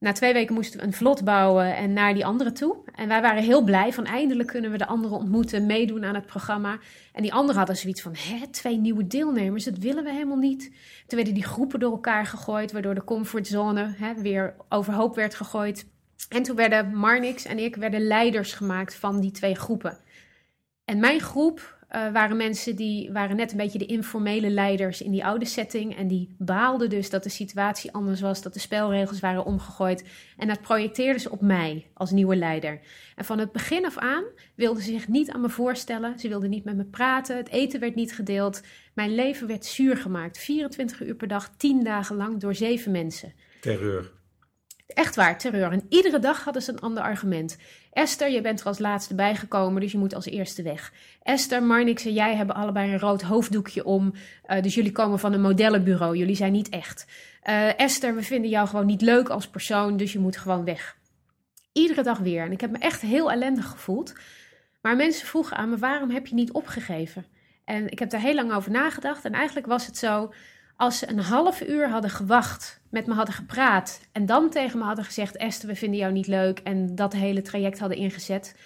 Na 0.00 0.12
twee 0.12 0.32
weken 0.32 0.54
moesten 0.54 0.80
we 0.80 0.86
een 0.86 0.92
vlot 0.92 1.24
bouwen 1.24 1.76
en 1.76 1.92
naar 1.92 2.14
die 2.14 2.24
anderen 2.24 2.54
toe. 2.54 2.76
En 2.94 3.08
wij 3.08 3.22
waren 3.22 3.42
heel 3.42 3.62
blij 3.62 3.92
van 3.92 4.04
eindelijk 4.04 4.48
kunnen 4.48 4.70
we 4.70 4.78
de 4.78 4.86
anderen 4.86 5.18
ontmoeten, 5.18 5.66
meedoen 5.66 6.04
aan 6.04 6.14
het 6.14 6.26
programma. 6.26 6.78
En 7.12 7.22
die 7.22 7.32
anderen 7.32 7.56
hadden 7.56 7.76
zoiets 7.76 8.02
van, 8.02 8.14
hè, 8.14 8.46
twee 8.50 8.76
nieuwe 8.76 9.06
deelnemers, 9.06 9.64
dat 9.64 9.78
willen 9.78 10.04
we 10.04 10.12
helemaal 10.12 10.36
niet. 10.36 10.62
Toen 11.06 11.16
werden 11.16 11.34
die 11.34 11.44
groepen 11.44 11.80
door 11.80 11.90
elkaar 11.90 12.26
gegooid, 12.26 12.72
waardoor 12.72 12.94
de 12.94 13.04
comfortzone 13.04 13.94
hè, 13.96 14.14
weer 14.14 14.54
overhoop 14.68 15.14
werd 15.14 15.34
gegooid. 15.34 15.86
En 16.28 16.42
toen 16.42 16.56
werden 16.56 16.94
Marnix 16.94 17.44
en 17.44 17.58
ik 17.58 17.76
werden 17.76 18.06
leiders 18.06 18.52
gemaakt 18.52 18.94
van 18.94 19.20
die 19.20 19.30
twee 19.30 19.54
groepen. 19.54 19.98
En 20.84 21.00
mijn 21.00 21.20
groep 21.20 21.78
eh, 21.90 22.12
waren 22.12 22.36
mensen 22.36 22.76
die 22.76 23.12
waren 23.12 23.36
net 23.36 23.50
een 23.50 23.56
beetje 23.56 23.78
de 23.78 23.86
informele 23.86 24.50
leiders 24.50 25.02
in 25.02 25.10
die 25.10 25.24
oude 25.24 25.44
setting. 25.44 25.96
En 25.96 26.08
die 26.08 26.34
baalden 26.38 26.90
dus 26.90 27.10
dat 27.10 27.22
de 27.22 27.28
situatie 27.28 27.92
anders 27.92 28.20
was, 28.20 28.42
dat 28.42 28.52
de 28.52 28.60
spelregels 28.60 29.20
waren 29.20 29.44
omgegooid. 29.44 30.04
En 30.36 30.48
dat 30.48 30.60
projecteerden 30.60 31.20
ze 31.20 31.30
op 31.30 31.40
mij 31.40 31.86
als 31.94 32.10
nieuwe 32.10 32.36
leider. 32.36 32.80
En 33.16 33.24
van 33.24 33.38
het 33.38 33.52
begin 33.52 33.86
af 33.86 33.98
aan 33.98 34.24
wilden 34.54 34.82
ze 34.82 34.90
zich 34.90 35.08
niet 35.08 35.30
aan 35.30 35.40
me 35.40 35.48
voorstellen. 35.48 36.18
Ze 36.18 36.28
wilden 36.28 36.50
niet 36.50 36.64
met 36.64 36.76
me 36.76 36.84
praten. 36.84 37.36
Het 37.36 37.48
eten 37.48 37.80
werd 37.80 37.94
niet 37.94 38.14
gedeeld. 38.14 38.62
Mijn 38.94 39.14
leven 39.14 39.46
werd 39.46 39.64
zuur 39.64 39.96
gemaakt. 39.96 40.38
24 40.38 41.02
uur 41.02 41.14
per 41.14 41.28
dag, 41.28 41.50
10 41.56 41.84
dagen 41.84 42.16
lang 42.16 42.40
door 42.40 42.54
zeven 42.54 42.92
mensen. 42.92 43.32
Terreur. 43.60 44.18
Echt 44.94 45.16
waar, 45.16 45.38
terreur. 45.38 45.72
En 45.72 45.86
iedere 45.88 46.18
dag 46.18 46.44
hadden 46.44 46.62
ze 46.62 46.72
een 46.72 46.80
ander 46.80 47.02
argument. 47.02 47.56
Esther, 47.92 48.30
je 48.30 48.40
bent 48.40 48.60
er 48.60 48.66
als 48.66 48.78
laatste 48.78 49.14
bijgekomen, 49.14 49.80
dus 49.80 49.92
je 49.92 49.98
moet 49.98 50.14
als 50.14 50.26
eerste 50.26 50.62
weg. 50.62 50.92
Esther, 51.22 51.62
Marnix 51.62 52.04
en 52.04 52.12
jij 52.12 52.36
hebben 52.36 52.56
allebei 52.56 52.92
een 52.92 52.98
rood 52.98 53.22
hoofddoekje 53.22 53.84
om, 53.84 54.12
eh, 54.42 54.62
dus 54.62 54.74
jullie 54.74 54.92
komen 54.92 55.18
van 55.18 55.32
een 55.32 55.40
modellenbureau, 55.40 56.16
jullie 56.16 56.36
zijn 56.36 56.52
niet 56.52 56.68
echt. 56.68 57.06
Eh, 57.42 57.80
Esther, 57.80 58.14
we 58.14 58.22
vinden 58.22 58.50
jou 58.50 58.68
gewoon 58.68 58.86
niet 58.86 59.02
leuk 59.02 59.28
als 59.28 59.48
persoon, 59.48 59.96
dus 59.96 60.12
je 60.12 60.18
moet 60.18 60.36
gewoon 60.36 60.64
weg. 60.64 60.96
Iedere 61.72 62.02
dag 62.02 62.18
weer. 62.18 62.44
En 62.44 62.52
ik 62.52 62.60
heb 62.60 62.70
me 62.70 62.78
echt 62.78 63.00
heel 63.00 63.30
ellendig 63.30 63.66
gevoeld. 63.66 64.12
Maar 64.80 64.96
mensen 64.96 65.26
vroegen 65.26 65.56
aan 65.56 65.70
me, 65.70 65.76
waarom 65.76 66.10
heb 66.10 66.26
je 66.26 66.34
niet 66.34 66.52
opgegeven? 66.52 67.26
En 67.64 67.90
ik 67.90 67.98
heb 67.98 68.10
daar 68.10 68.20
heel 68.20 68.34
lang 68.34 68.52
over 68.52 68.70
nagedacht. 68.70 69.24
En 69.24 69.32
eigenlijk 69.32 69.66
was 69.66 69.86
het 69.86 69.96
zo, 69.96 70.32
als 70.80 70.98
ze 70.98 71.08
een 71.10 71.18
half 71.18 71.62
uur 71.62 71.90
hadden 71.90 72.10
gewacht, 72.10 72.80
met 72.90 73.06
me 73.06 73.14
hadden 73.14 73.34
gepraat 73.34 74.00
en 74.12 74.26
dan 74.26 74.50
tegen 74.50 74.78
me 74.78 74.84
hadden 74.84 75.04
gezegd: 75.04 75.36
Esther, 75.36 75.68
we 75.68 75.74
vinden 75.74 75.98
jou 75.98 76.12
niet 76.12 76.26
leuk 76.26 76.58
en 76.58 76.94
dat 76.94 77.12
hele 77.12 77.42
traject 77.42 77.78
hadden 77.78 77.98
ingezet, 77.98 78.56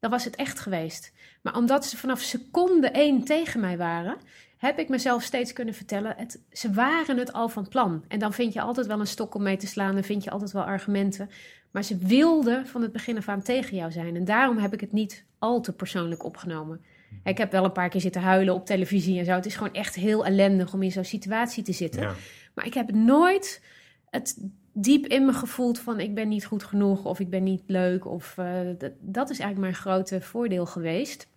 dan 0.00 0.10
was 0.10 0.24
het 0.24 0.36
echt 0.36 0.60
geweest. 0.60 1.12
Maar 1.42 1.56
omdat 1.56 1.86
ze 1.86 1.96
vanaf 1.96 2.20
seconde 2.20 2.88
één 2.88 3.24
tegen 3.24 3.60
mij 3.60 3.76
waren, 3.76 4.16
heb 4.56 4.78
ik 4.78 4.88
mezelf 4.88 5.22
steeds 5.22 5.52
kunnen 5.52 5.74
vertellen: 5.74 6.14
het, 6.16 6.42
ze 6.50 6.72
waren 6.72 7.16
het 7.16 7.32
al 7.32 7.48
van 7.48 7.68
plan. 7.68 8.04
En 8.08 8.18
dan 8.18 8.32
vind 8.32 8.52
je 8.52 8.60
altijd 8.60 8.86
wel 8.86 9.00
een 9.00 9.06
stok 9.06 9.34
om 9.34 9.42
mee 9.42 9.56
te 9.56 9.66
slaan 9.66 9.96
en 9.96 10.04
vind 10.04 10.24
je 10.24 10.30
altijd 10.30 10.52
wel 10.52 10.64
argumenten. 10.64 11.30
Maar 11.70 11.82
ze 11.82 11.96
wilden 11.96 12.66
van 12.66 12.82
het 12.82 12.92
begin 12.92 13.16
af 13.16 13.28
aan 13.28 13.42
tegen 13.42 13.76
jou 13.76 13.92
zijn. 13.92 14.16
En 14.16 14.24
daarom 14.24 14.58
heb 14.58 14.72
ik 14.72 14.80
het 14.80 14.92
niet 14.92 15.24
al 15.38 15.60
te 15.60 15.72
persoonlijk 15.72 16.24
opgenomen. 16.24 16.84
Ik 17.24 17.38
heb 17.38 17.52
wel 17.52 17.64
een 17.64 17.72
paar 17.72 17.88
keer 17.88 18.00
zitten 18.00 18.20
huilen 18.20 18.54
op 18.54 18.66
televisie 18.66 19.18
en 19.18 19.24
zo. 19.24 19.32
Het 19.32 19.46
is 19.46 19.56
gewoon 19.56 19.72
echt 19.74 19.94
heel 19.94 20.26
ellendig 20.26 20.72
om 20.72 20.82
in 20.82 20.92
zo'n 20.92 21.04
situatie 21.04 21.62
te 21.62 21.72
zitten. 21.72 22.02
Ja. 22.02 22.14
Maar 22.54 22.66
ik 22.66 22.74
heb 22.74 22.92
nooit 22.92 23.62
het 24.10 24.48
diep 24.72 25.06
in 25.06 25.24
me 25.24 25.32
gevoeld 25.32 25.78
van 25.78 26.00
ik 26.00 26.14
ben 26.14 26.28
niet 26.28 26.44
goed 26.44 26.62
genoeg 26.62 27.04
of 27.04 27.20
ik 27.20 27.30
ben 27.30 27.42
niet 27.42 27.62
leuk. 27.66 28.06
Of, 28.06 28.38
eh, 28.38 28.60
dat, 28.78 28.92
dat 29.00 29.30
is 29.30 29.38
eigenlijk 29.38 29.60
mijn 29.60 29.82
grote 29.82 30.20
voordeel 30.20 30.66
geweest 30.66 31.28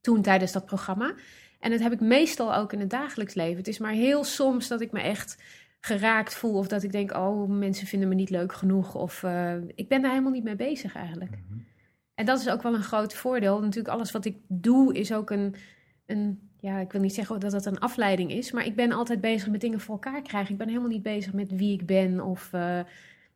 toen 0.00 0.22
tijdens 0.22 0.52
dat 0.52 0.66
programma. 0.66 1.14
En 1.60 1.70
dat 1.70 1.80
heb 1.80 1.92
ik 1.92 2.00
meestal 2.00 2.54
ook 2.54 2.72
in 2.72 2.80
het 2.80 2.90
dagelijks 2.90 3.34
leven. 3.34 3.56
Het 3.56 3.68
is 3.68 3.78
maar 3.78 3.92
heel 3.92 4.24
soms 4.24 4.68
dat 4.68 4.80
ik 4.80 4.92
me 4.92 5.00
echt 5.00 5.42
geraakt 5.80 6.34
voel 6.34 6.54
of 6.54 6.68
dat 6.68 6.82
ik 6.82 6.92
denk, 6.92 7.12
oh 7.12 7.48
mensen 7.48 7.86
vinden 7.86 8.08
me 8.08 8.14
niet 8.14 8.30
leuk 8.30 8.52
genoeg. 8.52 8.94
Of 8.94 9.22
eh, 9.22 9.54
ik 9.74 9.88
ben 9.88 10.02
daar 10.02 10.10
helemaal 10.10 10.32
niet 10.32 10.44
mee 10.44 10.56
bezig 10.56 10.94
eigenlijk. 10.94 11.30
Mhm. 11.30 11.60
En 12.14 12.24
dat 12.24 12.40
is 12.40 12.48
ook 12.48 12.62
wel 12.62 12.74
een 12.74 12.82
groot 12.82 13.14
voordeel. 13.14 13.60
Natuurlijk, 13.60 13.94
alles 13.94 14.10
wat 14.10 14.24
ik 14.24 14.36
doe 14.48 14.94
is 14.94 15.12
ook 15.12 15.30
een, 15.30 15.54
een. 16.06 16.50
Ja, 16.60 16.78
ik 16.78 16.92
wil 16.92 17.00
niet 17.00 17.14
zeggen 17.14 17.40
dat 17.40 17.52
het 17.52 17.66
een 17.66 17.78
afleiding 17.78 18.32
is. 18.32 18.52
Maar 18.52 18.66
ik 18.66 18.76
ben 18.76 18.92
altijd 18.92 19.20
bezig 19.20 19.48
met 19.48 19.60
dingen 19.60 19.80
voor 19.80 19.94
elkaar 19.94 20.22
krijgen. 20.22 20.52
Ik 20.52 20.58
ben 20.58 20.68
helemaal 20.68 20.88
niet 20.88 21.02
bezig 21.02 21.32
met 21.32 21.56
wie 21.56 21.72
ik 21.72 21.86
ben 21.86 22.20
of, 22.20 22.48
eh, 22.52 22.78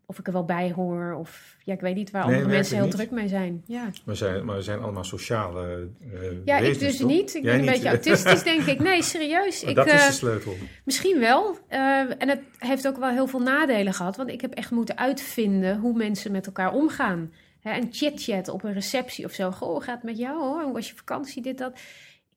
of 0.06 0.18
ik 0.18 0.26
er 0.26 0.32
wel 0.32 0.44
bij 0.44 0.72
hoor. 0.72 1.14
Of 1.18 1.56
ja, 1.64 1.72
ik 1.72 1.80
weet 1.80 1.94
niet 1.94 2.10
waar 2.10 2.26
Nee, 2.26 2.34
andere 2.34 2.54
mensen 2.54 2.76
heel 2.76 2.88
druk 2.88 3.10
mee 3.10 3.28
zijn. 3.28 3.62
Ja, 3.66 3.90
We 4.04 4.14
zijn, 4.14 4.44
maar 4.44 4.56
we 4.56 4.62
zijn 4.62 4.80
allemaal 4.80 5.04
sociale 5.04 5.88
eh 6.12 6.44
ja 6.44 6.58
ik 6.58 6.78
dus 6.78 6.96
toch? 6.96 7.08
niet. 7.08 7.34
Ik 7.34 7.42
Jij 7.42 7.52
ben 7.52 7.66
een 7.66 7.72
beetje 7.72 7.88
autistisch, 7.98 8.42
denk 8.42 8.62
ik. 8.62 8.80
Nee, 8.80 9.02
serieus. 9.02 9.60
Maar 9.60 9.70
Ik, 9.70 9.76
dat 9.76 9.86
is 9.86 9.92
eh, 9.92 10.06
de 10.06 10.12
sleutel. 10.12 10.54
Misschien 10.84 11.18
wel. 11.18 11.58
Eh, 11.68 11.80
en 11.98 12.28
het 12.28 12.40
heeft 12.58 12.86
ook 12.86 12.96
wel 12.96 13.10
heel 13.10 13.26
veel 13.26 13.40
nadelen 13.40 13.94
gehad. 13.94 14.16
Want 14.16 14.30
ik 14.30 14.40
heb 14.40 14.54
echt 14.54 14.70
moeten 14.70 14.98
uitvinden 14.98 15.78
hoe 15.78 15.96
mensen 15.96 16.32
met 16.32 16.46
elkaar 16.46 16.72
omgaan. 16.72 17.32
Hè, 17.66 17.72
en 17.72 17.88
chit-chat 17.90 18.48
op 18.48 18.64
een 18.64 18.72
receptie 18.72 19.24
of 19.24 19.32
zo. 19.32 19.50
Goh, 19.50 19.82
gaat 19.82 19.94
het 19.94 20.02
met 20.02 20.18
jou 20.18 20.38
hoor? 20.38 20.62
Hoe 20.62 20.72
was 20.72 20.88
je 20.88 20.96
vakantie? 20.96 21.42
Dit, 21.42 21.58
dat. 21.58 21.78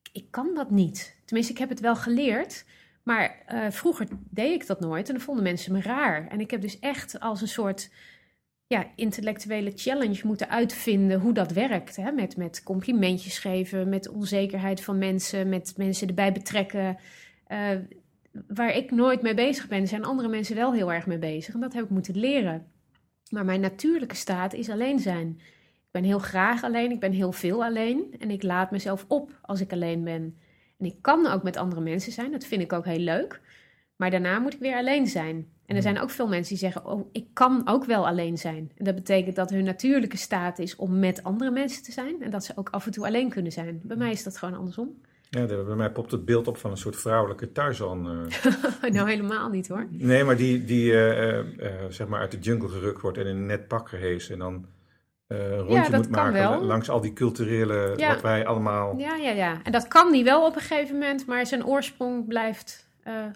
Ik, 0.02 0.10
ik 0.12 0.32
kan 0.32 0.56
dat 0.56 0.72
niet. 0.72 1.16
Tenminste, 1.26 1.54
ik 1.54 1.60
heb 1.60 1.70
het 1.70 1.80
wel 1.80 1.96
geleerd. 1.96 2.66
Maar 3.04 3.44
eh, 3.46 3.66
vroeger 3.70 4.08
deed 4.30 4.62
ik 4.62 4.68
dat 4.68 4.80
nooit. 4.80 5.08
En 5.08 5.14
dan 5.14 5.24
vonden 5.24 5.44
mensen 5.44 5.72
me 5.72 5.82
raar. 5.82 6.28
En 6.28 6.40
ik 6.40 6.52
heb 6.52 6.62
dus 6.62 6.80
echt 6.80 7.20
als 7.20 7.42
een 7.42 7.48
soort 7.48 7.90
ja, 8.68 8.88
intellectuele 8.96 9.72
challenge 9.76 10.22
moeten 10.24 10.50
uitvinden 10.50 11.20
hoe 11.20 11.34
dat 11.34 11.52
werkt. 11.52 11.96
Hè? 11.96 12.12
Met, 12.12 12.38
met 12.38 12.64
complimentjes 12.64 13.40
geven, 13.40 13.90
met 13.90 14.10
onzekerheid 14.10 14.82
van 14.82 14.98
mensen, 14.98 15.50
met 15.50 15.74
mensen 15.78 16.08
erbij 16.08 16.32
betrekken. 16.32 16.98
Eh, 17.48 17.70
waar 18.48 18.76
ik 18.76 18.92
nooit 18.92 19.22
mee 19.22 19.34
bezig 19.34 19.68
ben, 19.68 19.88
zijn 19.88 20.06
andere 20.06 20.30
mensen 20.30 20.56
wel 20.56 20.74
heel 20.74 20.94
erg 20.94 21.06
mee 21.06 21.20
bezig. 21.20 21.54
En 21.54 21.60
dat 21.60 21.74
heb 21.74 21.84
ik 21.84 21.90
moeten 21.90 22.18
leren. 22.20 22.68
Maar 23.30 23.46
mijn 23.46 23.62
natuurlijke 23.62 24.16
staat 24.16 24.54
is 24.54 24.70
alleen 24.70 25.00
zijn. 25.00 25.40
Ik 25.74 25.92
ben 25.92 26.04
heel 26.04 26.20
graag 26.20 26.64
alleen, 26.64 26.92
ik 26.92 27.00
ben 27.00 27.12
heel 27.12 27.32
veel 27.32 27.64
alleen. 27.64 28.16
En 28.20 28.32
ik 28.32 28.44
laat 28.44 28.72
mezelf 28.72 29.06
op 29.08 29.40
als 29.42 29.62
ik 29.62 29.72
alleen 29.72 30.04
ben. 30.04 30.38
En 30.78 30.86
ik 30.86 30.96
kan 31.02 31.28
ook 31.28 31.44
met 31.44 31.58
andere 31.58 31.82
mensen 31.82 32.12
zijn, 32.12 32.32
dat 32.32 32.46
vind 32.46 32.62
ik 32.62 32.74
ook 32.74 32.86
heel 32.86 33.00
leuk. 33.00 33.42
Maar 33.96 34.12
daarna 34.12 34.40
moet 34.40 34.54
ik 34.54 34.60
weer 34.60 34.76
alleen 34.76 35.08
zijn. 35.08 35.52
En 35.66 35.76
er 35.76 35.82
zijn 35.82 36.00
ook 36.00 36.10
veel 36.10 36.28
mensen 36.28 36.58
die 36.58 36.72
zeggen: 36.72 36.86
Oh, 36.86 37.10
ik 37.12 37.28
kan 37.34 37.68
ook 37.68 37.86
wel 37.86 38.08
alleen 38.08 38.38
zijn. 38.38 38.72
En 38.76 38.86
dat 38.86 38.96
betekent 38.96 39.36
dat 39.36 39.50
hun 39.50 39.64
natuurlijke 39.64 40.18
staat 40.18 40.60
is 40.60 40.76
om 40.76 41.00
met 41.00 41.24
andere 41.24 41.52
mensen 41.52 41.84
te 41.84 41.92
zijn. 41.92 42.22
En 42.22 42.32
dat 42.32 42.46
ze 42.46 42.52
ook 42.56 42.70
af 42.70 42.86
en 42.86 42.92
toe 42.92 43.06
alleen 43.06 43.30
kunnen 43.30 43.52
zijn. 43.52 43.82
Bij 43.84 43.98
mij 43.98 44.12
is 44.12 44.24
dat 44.24 44.38
gewoon 44.38 44.58
andersom. 44.58 45.02
Ja, 45.30 45.46
bij 45.46 45.76
mij 45.76 45.92
popt 45.92 46.12
het 46.12 46.26
beeld 46.26 46.48
op 46.48 46.58
van 46.58 46.72
een 46.72 46.78
soort 46.78 46.96
vrouwelijke 46.96 47.52
Tarzan. 47.52 48.28
eh. 48.82 48.92
nou, 48.94 49.10
helemaal 49.10 49.50
niet 49.50 49.68
hoor. 49.68 49.88
nee, 49.90 50.24
maar 50.24 50.36
die, 50.38 50.64
die 50.64 50.92
eh, 50.94 51.40
eh, 51.40 51.46
zeg 51.90 52.08
maar 52.08 52.20
uit 52.20 52.32
de 52.32 52.38
jungle 52.40 52.68
gerukt 52.70 53.02
wordt 53.02 53.18
en 53.18 53.26
in 53.26 53.36
een 53.36 53.46
net 53.46 53.68
pak 53.68 53.90
gehezen. 53.90 54.34
En 54.34 54.40
dan 54.40 54.66
een 55.28 55.58
rondje 55.60 55.96
moet 55.96 56.10
maken 56.10 56.34
wel. 56.34 56.64
langs 56.64 56.90
al 56.90 57.02
die 57.02 57.14
culturele, 57.14 57.94
Ja. 57.98 58.08
wat 58.14 58.22
wij 58.22 58.46
allemaal... 58.46 58.98
Ja, 58.98 59.16
ja, 59.16 59.30
ja. 59.32 59.60
En 59.64 59.72
dat 59.72 59.88
kan 59.88 60.12
die 60.12 60.24
wel 60.24 60.46
op 60.46 60.56
een 60.56 60.62
gegeven 60.62 60.94
moment, 60.94 61.26
maar 61.26 61.46
zijn 61.46 61.66
oorsprong 61.66 62.28
blijft 62.28 62.88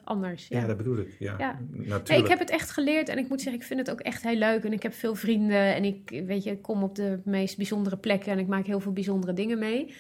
anders. 0.03 0.47
Ja, 0.47 0.59
Ja. 0.59 0.67
dat 0.67 0.77
bedoel 0.77 0.97
ik. 0.97 1.15
Ja, 1.19 1.35
Ja. 1.37 1.59
natuurlijk. 1.69 2.07
Nee, 2.07 2.19
ik 2.19 2.27
heb 2.27 2.39
het 2.39 2.49
echt 2.49 2.71
geleerd 2.71 3.09
en 3.09 3.17
ik 3.17 3.29
moet 3.29 3.41
zeggen, 3.41 3.61
ik 3.61 3.67
vind 3.67 3.79
het 3.79 3.91
ook 3.91 3.99
echt 3.99 4.23
heel 4.23 4.35
leuk. 4.37 4.63
En 4.63 4.73
ik 4.73 4.83
heb 4.83 4.93
veel 4.93 5.15
vrienden 5.15 5.75
en 5.75 5.83
ik, 5.83 6.23
weet 6.25 6.43
je, 6.43 6.51
ik 6.51 6.61
kom 6.61 6.83
op 6.83 6.95
de 6.95 7.19
meest 7.25 7.57
bijzondere 7.57 7.97
plekken 7.97 8.31
en 8.31 8.39
ik 8.39 8.47
maak 8.47 8.65
heel 8.65 8.79
veel 8.79 8.91
bijzondere 8.93 9.33
dingen 9.33 9.59
mee. 9.59 9.93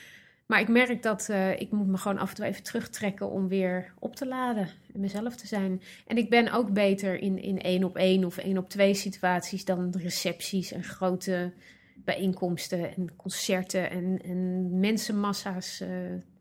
Maar 0.45 0.59
ik 0.59 0.67
merk 0.67 1.03
dat 1.03 1.29
eh, 1.29 1.59
ik 1.59 1.71
moet 1.71 1.87
me 1.87 1.97
gewoon 1.97 2.17
af 2.17 2.29
en 2.29 2.35
toe 2.35 2.45
even 2.45 2.63
terugtrekken 2.63 3.29
om 3.29 3.47
weer 3.47 3.93
op 3.99 4.15
te 4.15 4.27
laden 4.27 4.69
en 4.93 4.99
mezelf 4.99 5.35
te 5.35 5.47
zijn. 5.47 5.81
En 6.07 6.17
ik 6.17 6.29
ben 6.29 6.51
ook 6.51 6.73
beter 6.73 7.19
in, 7.19 7.41
in 7.41 7.61
één 7.61 7.83
op 7.83 7.97
één 7.97 8.23
of 8.23 8.37
één 8.37 8.57
op 8.57 8.69
twee 8.69 8.93
situaties 8.93 9.65
dan 9.65 9.93
recepties 9.97 10.71
en 10.71 10.83
grote 10.83 11.53
bijeenkomsten 11.95 12.95
en 12.95 13.15
concerten 13.15 13.89
en, 13.89 14.21
en 14.23 14.79
mensenmassa's 14.79 15.81
eh, 15.81 15.89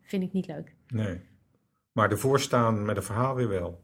vind 0.01 0.23
ik 0.23 0.33
niet 0.33 0.47
leuk. 0.47 0.75
Nee. 0.87 1.19
Maar 1.91 2.11
ervoor 2.11 2.39
staan 2.39 2.85
met 2.85 2.97
een 2.97 3.03
verhaal 3.03 3.35
weer 3.35 3.49
wel. 3.49 3.81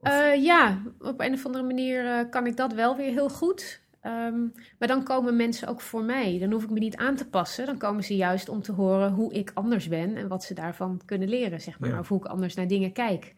Eh, 0.00 0.44
ja, 0.44 0.82
op 0.98 1.20
een 1.20 1.32
of 1.32 1.46
andere 1.46 1.64
manier 1.64 2.28
kan 2.28 2.46
ik 2.46 2.56
dat 2.56 2.72
wel 2.72 2.96
weer 2.96 3.12
heel 3.12 3.28
goed. 3.28 3.84
Ehm, 4.06 4.40
maar 4.78 4.88
dan 4.88 5.04
komen 5.04 5.36
mensen 5.36 5.68
ook 5.68 5.80
voor 5.80 6.04
mij. 6.04 6.38
Dan 6.38 6.52
hoef 6.52 6.62
ik 6.62 6.70
me 6.70 6.78
niet 6.78 6.96
aan 6.96 7.16
te 7.16 7.28
passen. 7.28 7.66
Dan 7.66 7.78
komen 7.78 8.04
ze 8.04 8.16
juist 8.16 8.48
om 8.48 8.62
te 8.62 8.72
horen 8.72 9.12
hoe 9.12 9.32
ik 9.32 9.50
anders 9.54 9.88
ben 9.88 10.16
en 10.16 10.28
wat 10.28 10.44
ze 10.44 10.54
daarvan 10.54 11.00
kunnen 11.04 11.28
leren, 11.28 11.60
zeg 11.60 11.78
maar. 11.78 11.98
Of 11.98 12.08
hoe 12.08 12.18
ik 12.18 12.24
anders 12.24 12.54
naar 12.54 12.66
dingen 12.66 12.92
kijk. 12.92 13.34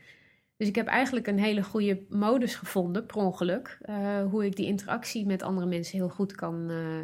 Dus 0.57 0.69
ik 0.69 0.75
heb 0.75 0.87
eigenlijk 0.87 1.27
een 1.27 1.39
hele 1.39 1.63
goede 1.63 2.03
modus 2.09 2.55
gevonden, 2.55 3.07
per 3.07 3.17
ongeluk. 3.17 3.79
Uh, 3.89 4.25
hoe 4.31 4.45
ik 4.45 4.57
die 4.57 4.67
interactie 4.67 5.27
met 5.27 5.43
andere 5.43 5.67
mensen 5.67 5.99
heel 5.99 6.09
goed 6.09 6.35
kan, 6.35 6.71
uh, 6.71 7.01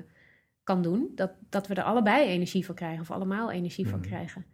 kan 0.63 0.83
doen. 0.83 1.13
Dat, 1.15 1.33
dat 1.49 1.67
we 1.67 1.75
er 1.75 1.83
allebei 1.83 2.29
energie 2.29 2.67
van 2.67 2.75
krijgen, 2.75 3.01
of 3.01 3.11
allemaal 3.11 3.51
energie 3.51 3.89
van 3.89 3.99
mhm. 3.99 4.09
krijgen. 4.09 4.47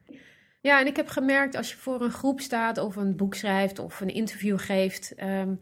Ja, 0.61 0.81
en 0.81 0.87
ik 0.87 0.97
heb 0.97 1.09
gemerkt 1.09 1.57
als 1.57 1.71
je 1.71 1.77
voor 1.77 2.03
een 2.03 2.11
groep 2.11 2.41
staat, 2.41 2.79
of 2.79 2.97
een 2.97 3.17
boek 3.17 3.35
schrijft, 3.35 3.79
of 3.79 4.01
een 4.01 4.15
interview 4.15 4.59
geeft. 4.59 5.15
Um, 5.23 5.61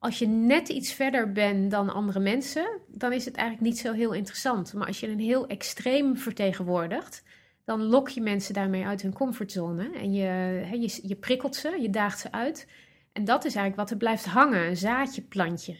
als 0.00 0.18
je 0.18 0.26
net 0.26 0.68
iets 0.68 0.92
verder 0.92 1.32
bent 1.32 1.70
dan 1.70 1.90
andere 1.92 2.20
mensen, 2.20 2.80
dan 2.86 3.12
is 3.12 3.24
het 3.24 3.34
eigenlijk 3.34 3.68
niet 3.68 3.78
zo 3.78 3.92
heel 3.92 4.12
interessant. 4.12 4.72
Maar 4.72 4.86
als 4.86 5.00
je 5.00 5.08
een 5.08 5.20
heel 5.20 5.46
extreem 5.46 6.16
vertegenwoordigt, 6.16 7.22
dan 7.64 7.82
lok 7.82 8.08
je 8.08 8.20
mensen 8.20 8.54
daarmee 8.54 8.84
uit 8.84 9.02
hun 9.02 9.12
comfortzone. 9.12 9.90
En 9.92 10.12
je, 10.12 10.62
je, 10.80 11.00
je 11.02 11.14
prikkelt 11.14 11.56
ze, 11.56 11.78
je 11.80 11.90
daagt 11.90 12.20
ze 12.20 12.32
uit. 12.32 12.66
En 13.12 13.24
dat 13.24 13.44
is 13.44 13.54
eigenlijk 13.54 13.76
wat 13.76 13.90
er 13.90 13.96
blijft 13.96 14.24
hangen, 14.24 14.66
een 14.66 14.76
zaadje, 14.76 15.22
plantje. 15.22 15.78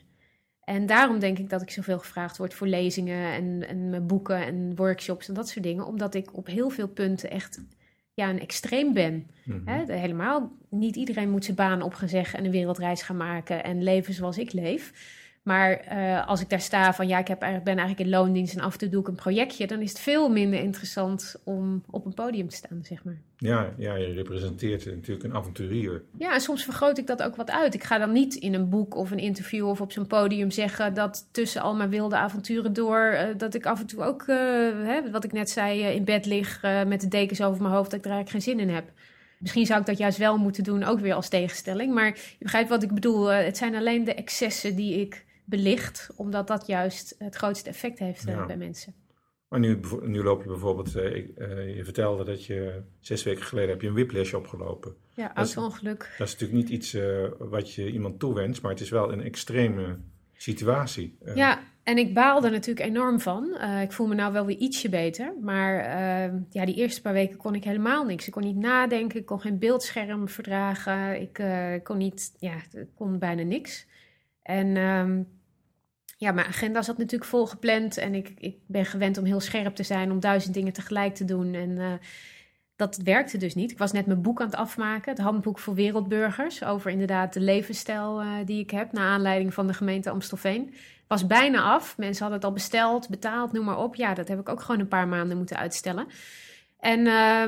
En 0.65 0.87
daarom 0.87 1.19
denk 1.19 1.39
ik 1.39 1.51
dat 1.51 1.63
ik 1.63 1.71
zoveel 1.71 1.99
gevraagd 1.99 2.37
word 2.37 2.55
voor 2.55 2.67
lezingen 2.67 3.33
en, 3.33 3.69
en 3.69 4.07
boeken 4.07 4.47
en 4.47 4.77
workshops 4.77 5.29
en 5.29 5.35
dat 5.35 5.49
soort 5.49 5.65
dingen. 5.65 5.87
Omdat 5.87 6.15
ik 6.15 6.37
op 6.37 6.47
heel 6.47 6.71
veel 6.71 6.89
punten 6.89 7.31
echt 7.31 7.63
ja, 8.21 8.31
een 8.31 8.41
extreem 8.41 8.93
ben. 8.93 9.27
Mhm. 9.45 9.89
helemaal 9.89 10.53
niet 10.69 10.97
iedereen 10.97 11.31
moet 11.31 11.45
zijn 11.45 11.57
baan 11.57 11.83
opgezegd 11.83 12.35
en 12.35 12.45
een 12.45 12.51
wereldreis 12.51 13.03
gaan 13.03 13.17
maken 13.17 13.65
en 13.65 13.83
leven 13.83 14.15
zoals 14.15 14.39
ik 14.39 14.53
leef. 14.53 14.93
Maar 15.51 15.71
eh, 15.71 16.29
als 16.29 16.41
ik 16.41 16.49
daar 16.49 16.61
sta 16.61 16.95
van 16.95 17.09
ja, 17.09 17.19
ik 17.19 17.29
heb, 17.29 17.39
ben 17.39 17.65
eigenlijk 17.65 18.01
in 18.01 18.09
loondienst 18.09 18.55
en 18.57 18.63
af 18.63 18.73
en 18.73 18.79
toe 18.79 18.89
doe 18.89 19.01
ik 19.01 19.09
een 19.09 19.15
projectje, 19.15 19.67
dan 19.67 19.81
is 19.81 19.89
het 19.89 20.01
veel 20.01 20.29
minder 20.29 20.61
interessant 20.61 21.37
om 21.45 21.83
op 21.91 22.07
een 22.07 22.15
podium 22.15 22.49
te 22.49 22.57
staan, 22.57 22.81
zeg 22.83 23.05
maar. 23.05 23.21
Ja, 23.37 23.73
ja 23.77 23.95
je 23.95 24.13
representeert 24.13 24.85
natuurlijk 24.85 25.25
een 25.25 25.35
avonturier. 25.35 26.03
Ja, 26.19 26.35
en 26.35 26.41
soms 26.41 26.65
vergroot 26.65 26.99
ik 26.99 27.07
dat 27.07 27.23
ook 27.23 27.37
wat 27.37 27.51
uit. 27.51 27.75
Ik 27.75 27.85
ga 27.85 27.99
dan 27.99 28.13
niet 28.13 28.35
in 28.35 28.55
een 28.55 28.69
boek 28.69 28.97
of 28.97 29.11
een 29.11 29.19
interview 29.19 29.69
of 29.69 29.81
op 29.81 29.93
zo'n 29.93 30.07
podium 30.07 30.51
zeggen 30.51 30.95
dat 30.95 31.29
tussen 31.31 31.63
al 31.63 31.75
mijn 31.75 31.91
wilde 31.91 32.17
avonturen 32.17 32.73
door, 32.73 33.13
uh, 33.13 33.23
dat 33.37 33.55
ik 33.55 33.67
af 33.67 33.81
en 33.81 33.87
toe 33.87 34.03
ook, 34.03 34.23
uh, 34.23 34.37
hè, 34.87 35.11
wat 35.11 35.25
ik 35.25 35.33
net 35.33 35.51
zei, 35.51 35.83
in 35.83 36.05
bed 36.05 36.27
lig 36.27 36.63
met 36.87 37.01
de 37.01 37.09
dekens 37.09 37.43
over 37.43 37.63
mijn 37.63 37.75
hoofd, 37.75 37.91
dat 37.91 37.99
ik 37.99 38.05
er 38.05 38.13
eigenlijk 38.13 38.45
geen 38.45 38.55
zin 38.55 38.69
in 38.69 38.75
heb. 38.75 38.91
Misschien 39.39 39.67
zou 39.67 39.81
ik 39.81 39.87
dat 39.87 39.99
juist 39.99 40.19
wel 40.19 40.39
moeten 40.39 40.65
doen, 40.65 40.85
ook 40.85 41.01
weer 41.01 41.15
als 41.15 41.29
tegenstelling. 41.29 41.95
Maar 41.95 42.07
je 42.07 42.45
begrijpt 42.45 42.69
wat 42.69 42.83
ik 42.83 42.95
bedoel. 42.95 43.27
het 43.27 43.57
zijn 43.57 43.75
alleen 43.75 44.05
de 44.05 44.15
excessen 44.15 44.77
die 44.77 45.01
ik 45.01 45.29
belicht, 45.51 46.11
omdat 46.17 46.47
dat 46.47 46.67
juist 46.67 47.15
het 47.19 47.35
grootste 47.35 47.69
effect 47.69 47.99
heeft 47.99 48.27
eh, 48.27 48.47
bij 48.47 48.57
mensen. 48.57 48.95
Maar 49.49 49.61
nu, 49.61 49.81
nu 50.03 50.23
loop 50.23 50.43
je 50.43 50.49
bijvoorbeeld, 50.49 50.97
uh, 50.97 51.77
je 51.77 51.85
vertelde 51.85 52.25
dat 52.25 52.45
je 52.45 52.83
zes 53.01 53.23
weken 53.23 53.43
geleden 53.43 53.71
heb 53.71 53.81
je 53.81 53.89
een 53.89 53.95
whiplash 53.95 54.33
opgelopen. 54.33 54.95
Ja, 55.15 55.35
auto-ongeluk. 55.35 56.15
Dat, 56.19 56.27
is 56.27 56.33
natuurlijk 56.33 56.61
niet 56.61 56.69
iets 56.69 56.97
wat 57.39 57.75
je 57.75 57.91
iemand 57.91 58.19
toewenst, 58.19 58.63
maar 58.63 58.71
het 58.71 58.81
is 58.81 58.91
wel 58.91 59.13
een 59.13 59.23
extreme 59.23 59.97
situatie. 60.33 61.19
ja, 61.35 61.63
en 61.83 61.99
ik 61.99 62.15
baalde 62.15 62.51
natuurlijk 62.51 62.87
enorm 62.87 63.21
van. 63.21 63.57
ik 63.83 63.93
voel 63.93 64.07
me 64.07 64.15
nou 64.15 64.33
wel 64.33 64.47
weer 64.47 64.57
ietsje 64.57 64.89
beter. 64.89 65.35
Maar 65.41 65.79
ehm, 65.79 66.39
ja, 66.51 66.65
die 66.65 66.75
eerste 66.75 67.01
paar 67.01 67.13
weken 67.13 67.37
kon 67.37 67.55
ik 67.55 67.65
helemaal 67.65 68.05
niks. 68.05 68.27
Ik 68.27 68.33
kon 68.33 68.45
niet 68.45 68.57
nadenken, 68.57 69.21
ik 69.21 69.27
kon 69.27 69.41
geen 69.41 69.59
beeldscherm 69.59 70.29
verdragen. 70.29 71.21
Ik 71.21 71.41
kon 71.85 71.99
niet, 71.99 72.35
ja, 72.39 72.55
kon 72.95 73.19
bijna 73.19 73.43
niks. 73.43 73.87
En 74.43 74.77
ehm, 74.77 75.23
ja, 76.21 76.33
mijn 76.33 76.47
agenda 76.47 76.83
zat 76.83 76.99
natuurlijk 76.99 77.31
vol 77.31 77.47
gepland 77.47 77.97
en 77.97 78.15
ik, 78.15 78.33
ik 78.39 78.57
ben 78.67 78.85
gewend 78.85 79.19
om 79.19 79.25
heel 79.25 79.41
scherp 79.41 79.75
te 79.75 79.83
zijn, 79.83 80.11
om 80.11 80.21
duizend 80.21 80.55
dingen 80.55 80.73
tegelijk 80.73 81.15
te 81.15 81.25
doen. 81.25 81.55
En 81.55 81.71
uh, 81.71 81.93
dat 82.77 82.97
werkte 82.97 83.39
dus 83.39 83.55
niet. 83.55 83.71
Ik 83.71 83.79
was 83.79 83.93
net 83.93 84.07
mijn 84.07 84.23
boek 84.23 84.41
aan 84.41 84.47
het 84.47 84.57
afmaken, 84.57 85.11
het 85.11 85.21
handboek 85.21 85.59
voor 85.59 85.75
wereldburgers, 85.75 86.65
over 86.65 86.91
inderdaad 86.91 87.33
de 87.33 87.41
levensstijl 87.41 88.23
uh, 88.23 88.33
die 88.45 88.61
ik 88.61 88.71
heb, 88.71 88.93
naar 88.93 89.09
aanleiding 89.09 89.55
van 89.55 89.67
de 89.67 89.75
gemeente 89.75 90.11
Amstelveen. 90.11 90.75
Was 91.07 91.27
bijna 91.27 91.63
af, 91.63 91.97
mensen 91.99 92.21
hadden 92.23 92.39
het 92.39 92.49
al 92.49 92.55
besteld, 92.55 93.09
betaald, 93.09 93.53
noem 93.53 93.65
maar 93.65 93.79
op. 93.79 93.95
Ja, 93.95 94.15
dat 94.15 94.29
heb 94.29 94.41
ik 94.41 94.49
ook 94.49 94.61
gewoon 94.61 94.81
een 94.81 94.89
paar 94.89 95.09
maanden 95.09 95.37
moeten 95.37 95.57
uitstellen. 95.57 96.07
En 96.81 97.01
uh, 97.01 97.45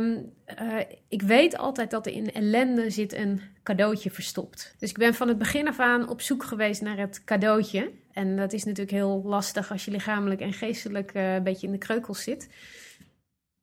uh, 0.62 0.80
ik 1.08 1.22
weet 1.22 1.56
altijd 1.56 1.90
dat 1.90 2.06
er 2.06 2.12
in 2.12 2.32
ellende 2.32 2.90
zit 2.90 3.12
een 3.12 3.40
cadeautje 3.62 4.10
verstopt. 4.10 4.74
Dus 4.78 4.90
ik 4.90 4.98
ben 4.98 5.14
van 5.14 5.28
het 5.28 5.38
begin 5.38 5.68
af 5.68 5.78
aan 5.78 6.08
op 6.08 6.20
zoek 6.20 6.44
geweest 6.44 6.82
naar 6.82 6.98
het 6.98 7.24
cadeautje. 7.24 7.90
En 8.12 8.36
dat 8.36 8.52
is 8.52 8.64
natuurlijk 8.64 8.96
heel 8.96 9.22
lastig 9.24 9.70
als 9.70 9.84
je 9.84 9.90
lichamelijk 9.90 10.40
en 10.40 10.52
geestelijk 10.52 11.14
uh, 11.14 11.34
een 11.34 11.42
beetje 11.42 11.66
in 11.66 11.72
de 11.72 11.78
kreukels 11.78 12.22
zit. 12.22 12.48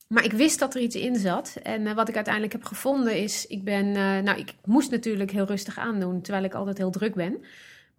Maar 0.08 0.24
ik 0.24 0.32
wist 0.32 0.60
dat 0.60 0.76
er 0.76 0.82
iets 0.82 0.96
in 0.96 1.16
zat. 1.16 1.58
En 1.64 1.82
uh, 1.82 1.94
wat 1.94 2.10
ik 2.10 2.16
uiteindelijk 2.16 2.54
heb 2.54 2.64
gevonden 2.64 3.18
is, 3.18 3.48
ik 3.48 3.64
ben, 3.64 3.92
nou, 4.24 4.40
ik 4.40 4.54
moest 4.66 4.92
natuurlijk 4.92 5.32
heel 5.32 5.46
rustig 5.46 5.78
aandoen, 5.78 6.22
terwijl 6.22 6.46
ik 6.46 6.54
altijd 6.54 6.78
heel 6.78 6.92
druk 6.92 7.16
ben. 7.16 7.44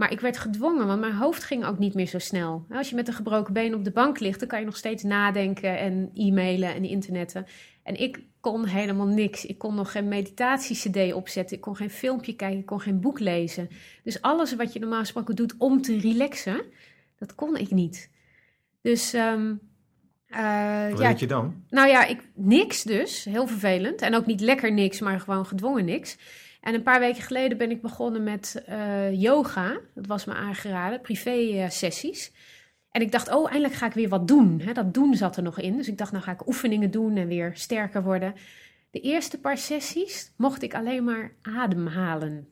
Maar 0.00 0.12
ik 0.12 0.20
werd 0.20 0.38
gedwongen, 0.38 0.86
want 0.86 1.00
mijn 1.00 1.14
hoofd 1.14 1.44
ging 1.44 1.64
ook 1.64 1.78
niet 1.78 1.94
meer 1.94 2.06
zo 2.06 2.18
snel. 2.18 2.66
Als 2.70 2.88
je 2.88 2.94
met 2.94 3.08
een 3.08 3.14
gebroken 3.14 3.52
been 3.52 3.74
op 3.74 3.84
de 3.84 3.90
bank 3.90 4.20
ligt, 4.20 4.38
dan 4.38 4.48
kan 4.48 4.58
je 4.58 4.64
nog 4.64 4.76
steeds 4.76 5.02
nadenken 5.02 5.78
en 5.78 6.10
e-mailen 6.14 6.74
en 6.74 6.84
internetten. 6.84 7.46
En 7.82 8.00
ik 8.00 8.20
kon 8.40 8.66
helemaal 8.66 9.06
niks. 9.06 9.46
Ik 9.46 9.58
kon 9.58 9.74
nog 9.74 9.92
geen 9.92 10.08
meditatie-cd 10.08 11.12
opzetten. 11.12 11.56
Ik 11.56 11.62
kon 11.62 11.76
geen 11.76 11.90
filmpje 11.90 12.36
kijken. 12.36 12.58
Ik 12.58 12.66
kon 12.66 12.80
geen 12.80 13.00
boek 13.00 13.18
lezen. 13.18 13.68
Dus 14.02 14.22
alles 14.22 14.54
wat 14.54 14.72
je 14.72 14.78
normaal 14.78 15.00
gesproken 15.00 15.36
doet 15.36 15.54
om 15.58 15.82
te 15.82 15.98
relaxen, 15.98 16.62
dat 17.18 17.34
kon 17.34 17.56
ik 17.56 17.70
niet. 17.70 18.10
Dus. 18.82 19.14
Um, 19.14 19.60
uh, 20.28 20.88
wat 20.88 20.98
ja, 20.98 21.14
je 21.16 21.26
dan? 21.26 21.64
Nou 21.68 21.88
ja, 21.88 22.04
ik, 22.04 22.28
niks 22.34 22.82
dus. 22.82 23.24
Heel 23.24 23.46
vervelend. 23.46 24.00
En 24.00 24.14
ook 24.14 24.26
niet 24.26 24.40
lekker 24.40 24.72
niks, 24.72 25.00
maar 25.00 25.20
gewoon 25.20 25.46
gedwongen 25.46 25.84
niks. 25.84 26.16
En 26.60 26.74
een 26.74 26.82
paar 26.82 27.00
weken 27.00 27.22
geleden 27.22 27.58
ben 27.58 27.70
ik 27.70 27.82
begonnen 27.82 28.22
met 28.22 28.62
uh, 28.68 29.20
yoga. 29.20 29.80
Dat 29.94 30.06
was 30.06 30.24
me 30.24 30.34
aangeraden, 30.34 31.00
privé-sessies. 31.00 32.32
En 32.90 33.00
ik 33.00 33.12
dacht, 33.12 33.30
oh, 33.30 33.50
eindelijk 33.50 33.74
ga 33.74 33.86
ik 33.86 33.92
weer 33.92 34.08
wat 34.08 34.28
doen. 34.28 34.62
dat 34.72 34.94
doen 34.94 35.14
zat 35.14 35.36
er 35.36 35.42
nog 35.42 35.58
in. 35.60 35.76
Dus 35.76 35.88
ik 35.88 35.98
dacht, 35.98 36.12
nou 36.12 36.24
ga 36.24 36.32
ik 36.32 36.46
oefeningen 36.46 36.90
doen 36.90 37.16
en 37.16 37.26
weer 37.26 37.50
sterker 37.54 38.02
worden. 38.02 38.34
De 38.90 39.00
eerste 39.00 39.40
paar 39.40 39.58
sessies 39.58 40.32
mocht 40.36 40.62
ik 40.62 40.74
alleen 40.74 41.04
maar 41.04 41.32
ademhalen. 41.42 42.48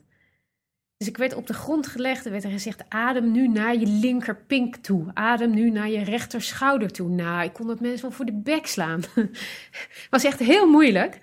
Dus 0.97 1.09
ik 1.09 1.17
werd 1.17 1.35
op 1.35 1.47
de 1.47 1.55
grond 1.55 1.87
gelegd 1.87 2.25
en 2.25 2.33
werd 2.33 2.45
er 2.45 2.51
gezegd: 2.51 2.85
adem 2.89 3.31
nu 3.31 3.49
naar 3.49 3.77
je 3.77 3.87
linkerpink 3.87 4.77
toe. 4.77 5.11
Adem 5.15 5.55
nu 5.55 5.71
naar 5.71 5.89
je 5.89 6.05
rechterschouder 6.05 6.93
toe. 6.93 7.09
Nou, 7.09 7.45
ik 7.45 7.53
kon 7.53 7.67
dat 7.67 7.81
mensen 7.81 8.03
wel 8.03 8.11
voor 8.11 8.25
de 8.25 8.41
bek 8.41 8.67
slaan. 8.67 9.03
Was 10.11 10.25
echt 10.25 10.39
heel 10.39 10.67
moeilijk. 10.67 11.19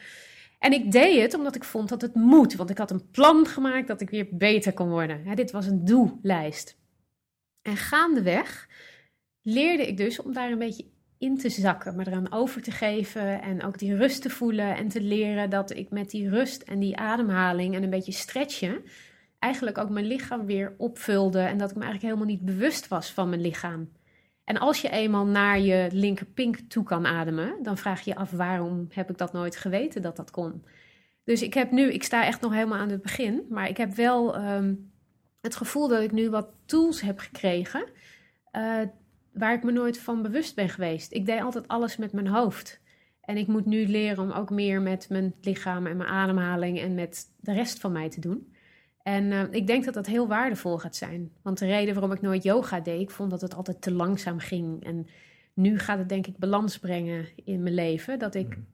En 0.65 0.73
ik 0.73 0.91
deed 0.91 1.21
het 1.21 1.33
omdat 1.33 1.55
ik 1.55 1.63
vond 1.63 1.89
dat 1.89 2.01
het 2.01 2.15
moet. 2.15 2.55
Want 2.55 2.69
ik 2.69 2.77
had 2.77 2.91
een 2.91 3.09
plan 3.11 3.45
gemaakt 3.45 3.87
dat 3.87 4.01
ik 4.01 4.09
weer 4.09 4.27
beter 4.31 4.73
kon 4.73 4.89
worden. 4.89 5.35
dit 5.35 5.51
was 5.51 5.65
een 5.65 5.85
doellijst. 5.85 6.77
En 7.61 7.77
gaandeweg 7.77 8.69
leerde 9.41 9.87
ik 9.87 9.97
dus 9.97 10.21
om 10.21 10.33
daar 10.33 10.51
een 10.51 10.57
beetje 10.57 10.85
in 11.17 11.37
te 11.37 11.49
zakken, 11.49 11.95
maar 11.95 12.07
eraan 12.07 12.31
over 12.31 12.61
te 12.61 12.71
geven 12.71 13.41
en 13.41 13.63
ook 13.63 13.79
die 13.79 13.95
rust 13.95 14.21
te 14.21 14.29
voelen 14.29 14.75
en 14.75 14.87
te 14.87 15.01
leren 15.01 15.49
dat 15.49 15.75
ik 15.75 15.89
met 15.89 16.09
die 16.09 16.29
rust 16.29 16.61
en 16.61 16.79
die 16.79 16.97
ademhaling 16.97 17.75
en 17.75 17.83
een 17.83 17.89
beetje 17.89 18.11
stretchen 18.11 18.83
eigenlijk 19.39 19.77
ook 19.77 19.89
mijn 19.89 20.05
lichaam 20.05 20.45
weer 20.45 20.73
opvulde 20.77 21.39
en 21.39 21.57
dat 21.57 21.69
ik 21.69 21.75
me 21.75 21.83
eigenlijk 21.83 22.13
helemaal 22.13 22.35
niet 22.35 22.45
bewust 22.45 22.87
was 22.87 23.11
van 23.11 23.29
mijn 23.29 23.41
lichaam. 23.41 23.89
En 24.45 24.57
als 24.57 24.81
je 24.81 24.89
eenmaal 24.89 25.25
naar 25.25 25.59
je 25.59 25.87
linkerpink 25.91 26.57
toe 26.57 26.83
kan 26.83 27.05
ademen, 27.05 27.63
dan 27.63 27.77
vraag 27.77 28.01
je 28.01 28.09
je 28.09 28.17
af 28.17 28.31
waarom 28.31 28.87
heb 28.89 29.09
ik 29.09 29.17
dat 29.17 29.33
nooit 29.33 29.55
geweten 29.55 30.01
dat 30.01 30.15
dat 30.15 30.31
kon. 30.31 30.63
Dus 31.23 31.41
ik 31.41 31.53
heb 31.53 31.71
nu, 31.71 31.93
ik 31.93 32.03
sta 32.03 32.25
echt 32.25 32.41
nog 32.41 32.53
helemaal 32.53 32.79
aan 32.79 32.89
het 32.89 33.01
begin, 33.01 33.45
maar 33.49 33.69
ik 33.69 33.77
heb 33.77 33.93
wel 33.93 34.35
ehm, 34.35 34.73
het 35.41 35.55
gevoel 35.55 35.87
dat 35.87 36.01
ik 36.01 36.11
nu 36.11 36.29
wat 36.29 36.47
tools 36.65 37.01
heb 37.01 37.19
gekregen 37.19 37.85
uh, 38.55 38.81
waar 39.33 39.53
ik 39.53 39.63
me 39.63 39.71
nooit 39.71 39.99
van 39.99 40.21
bewust 40.21 40.55
ben 40.55 40.69
geweest. 40.69 41.13
Ik 41.13 41.25
deed 41.25 41.41
altijd 41.41 41.67
alles 41.67 41.97
met 41.97 42.13
mijn 42.13 42.27
hoofd. 42.27 42.81
En 43.21 43.37
ik 43.37 43.47
moet 43.47 43.65
nu 43.65 43.87
leren 43.87 44.23
om 44.23 44.31
ook 44.31 44.49
meer 44.49 44.81
met 44.81 45.09
mijn 45.09 45.33
lichaam 45.41 45.87
en 45.87 45.97
mijn 45.97 46.09
ademhaling 46.09 46.79
en 46.79 46.95
met 46.95 47.33
de 47.39 47.53
rest 47.53 47.79
van 47.79 47.91
mij 47.91 48.09
te 48.09 48.19
doen. 48.19 48.54
En 49.07 49.31
uh, 49.31 49.43
ik 49.51 49.67
denk 49.67 49.85
dat 49.85 49.93
dat 49.93 50.05
heel 50.05 50.27
waardevol 50.27 50.77
gaat 50.77 50.95
zijn. 50.95 51.31
Want 51.41 51.57
de 51.57 51.65
reden 51.65 51.93
waarom 51.93 52.11
ik 52.11 52.21
nooit 52.21 52.43
yoga 52.43 52.79
deed, 52.79 53.01
ik 53.01 53.09
vond 53.09 53.29
dat 53.29 53.41
het 53.41 53.55
altijd 53.55 53.81
te 53.81 53.91
langzaam 53.91 54.39
ging. 54.39 54.83
En 54.83 55.07
nu 55.53 55.79
gaat 55.79 55.97
het 55.97 56.09
denk 56.09 56.27
ik 56.27 56.37
balans 56.37 56.79
brengen 56.79 57.27
in 57.43 57.63
mijn 57.63 57.75
leven. 57.75 58.19
Dat 58.19 58.35
ik 58.35 58.57
mm. 58.57 58.65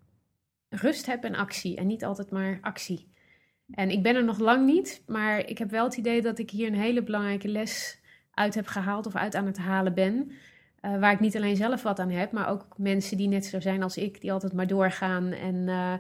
rust 0.70 1.06
heb 1.06 1.24
en 1.24 1.36
actie 1.36 1.76
en 1.76 1.88
niet 1.88 2.04
altijd 2.04 2.30
maar 2.30 2.58
actie. 2.62 3.12
En 3.72 3.90
ik 3.90 4.04
ben 4.04 4.16
er 4.16 4.24
nog 4.24 4.40
lang 4.40 4.66
niet, 4.66 5.04
maar 5.08 5.48
ik 5.48 5.58
heb 5.58 5.70
wel 5.70 5.84
het 5.84 5.98
idee 5.98 6.22
dat 6.22 6.40
ik 6.40 6.50
hier 6.50 6.68
een 6.68 6.82
hele 6.82 7.04
belangrijke 7.04 7.48
les 7.48 8.00
uit 8.32 8.56
heb 8.56 8.68
gehaald 8.68 9.06
of 9.06 9.16
uit 9.16 9.36
aan 9.36 9.46
het 9.46 9.58
halen 9.58 9.94
ben. 9.94 10.32
Uh, 10.82 11.00
waar 11.00 11.12
ik 11.12 11.20
niet 11.20 11.36
alleen 11.36 11.56
zelf 11.56 11.84
wat 11.84 12.00
aan 12.00 12.10
heb, 12.10 12.32
maar 12.32 12.50
ook 12.50 12.66
mensen 12.78 13.18
die 13.18 13.28
net 13.28 13.46
zo 13.46 13.60
zijn 13.60 13.84
als 13.84 13.98
ik, 13.98 14.22
die 14.22 14.32
altijd 14.32 14.54
maar 14.54 14.68
doorgaan 14.68 15.32
en 15.32 15.56
uh, 15.56 15.94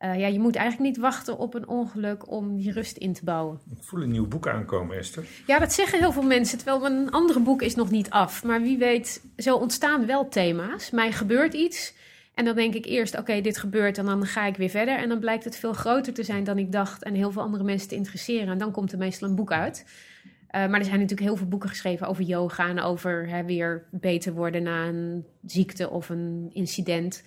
eh, 0.00 0.18
ja, 0.18 0.26
je 0.26 0.38
moet 0.38 0.56
eigenlijk 0.56 0.90
niet 0.90 1.02
wachten 1.02 1.38
op 1.38 1.54
een 1.54 1.68
ongeluk 1.68 2.30
om 2.30 2.56
die 2.56 2.72
rust 2.72 2.96
in 2.96 3.12
te 3.12 3.24
bouwen. 3.24 3.60
Ik 3.70 3.84
voel 3.84 4.02
een 4.02 4.10
nieuw 4.10 4.28
boek 4.28 4.48
aankomen, 4.48 4.96
Esther. 4.96 5.24
Ja, 5.46 5.58
dat 5.58 5.72
zeggen 5.72 5.98
heel 5.98 6.12
veel 6.12 6.22
mensen, 6.22 6.58
terwijl 6.58 6.80
mijn 6.80 7.10
andere 7.10 7.40
boek 7.40 7.62
is 7.62 7.74
nog 7.74 7.90
niet 7.90 8.10
af. 8.10 8.44
Maar 8.44 8.62
wie 8.62 8.78
weet, 8.78 9.24
zo 9.36 9.56
ontstaan 9.56 10.06
wel 10.06 10.28
thema's. 10.28 10.90
Mij 10.90 11.12
gebeurt 11.12 11.54
iets 11.54 11.94
en 12.34 12.44
dan 12.44 12.54
denk 12.54 12.74
ik 12.74 12.84
eerst, 12.84 13.18
oké, 13.18 13.40
dit 13.40 13.58
gebeurt 13.58 13.98
en 13.98 14.04
dan 14.04 14.26
ga 14.26 14.46
ik 14.46 14.56
weer 14.56 14.68
verder. 14.68 14.96
En 14.98 15.08
dan 15.08 15.18
blijkt 15.18 15.44
het 15.44 15.56
veel 15.56 15.72
groter 15.72 16.12
te 16.14 16.22
zijn 16.22 16.44
dan 16.44 16.58
ik 16.58 16.72
dacht 16.72 17.02
en 17.02 17.14
heel 17.14 17.32
veel 17.32 17.42
andere 17.42 17.64
mensen 17.64 17.88
te 17.88 17.94
interesseren. 17.94 18.48
En 18.48 18.58
dan 18.58 18.72
komt 18.72 18.92
er 18.92 18.98
meestal 18.98 19.28
een 19.28 19.34
boek 19.34 19.52
uit. 19.52 19.84
Uh, 19.84 20.50
maar 20.50 20.78
er 20.78 20.84
zijn 20.84 21.00
natuurlijk 21.00 21.28
heel 21.28 21.36
veel 21.36 21.48
boeken 21.48 21.68
geschreven 21.68 22.06
over 22.06 22.24
yoga 22.24 22.68
en 22.68 22.80
over 22.80 23.28
hè, 23.28 23.44
weer 23.44 23.86
beter 23.90 24.32
worden 24.32 24.62
na 24.62 24.86
een 24.86 25.24
ziekte 25.46 25.90
of 25.90 26.08
een 26.08 26.50
incident. 26.52 27.22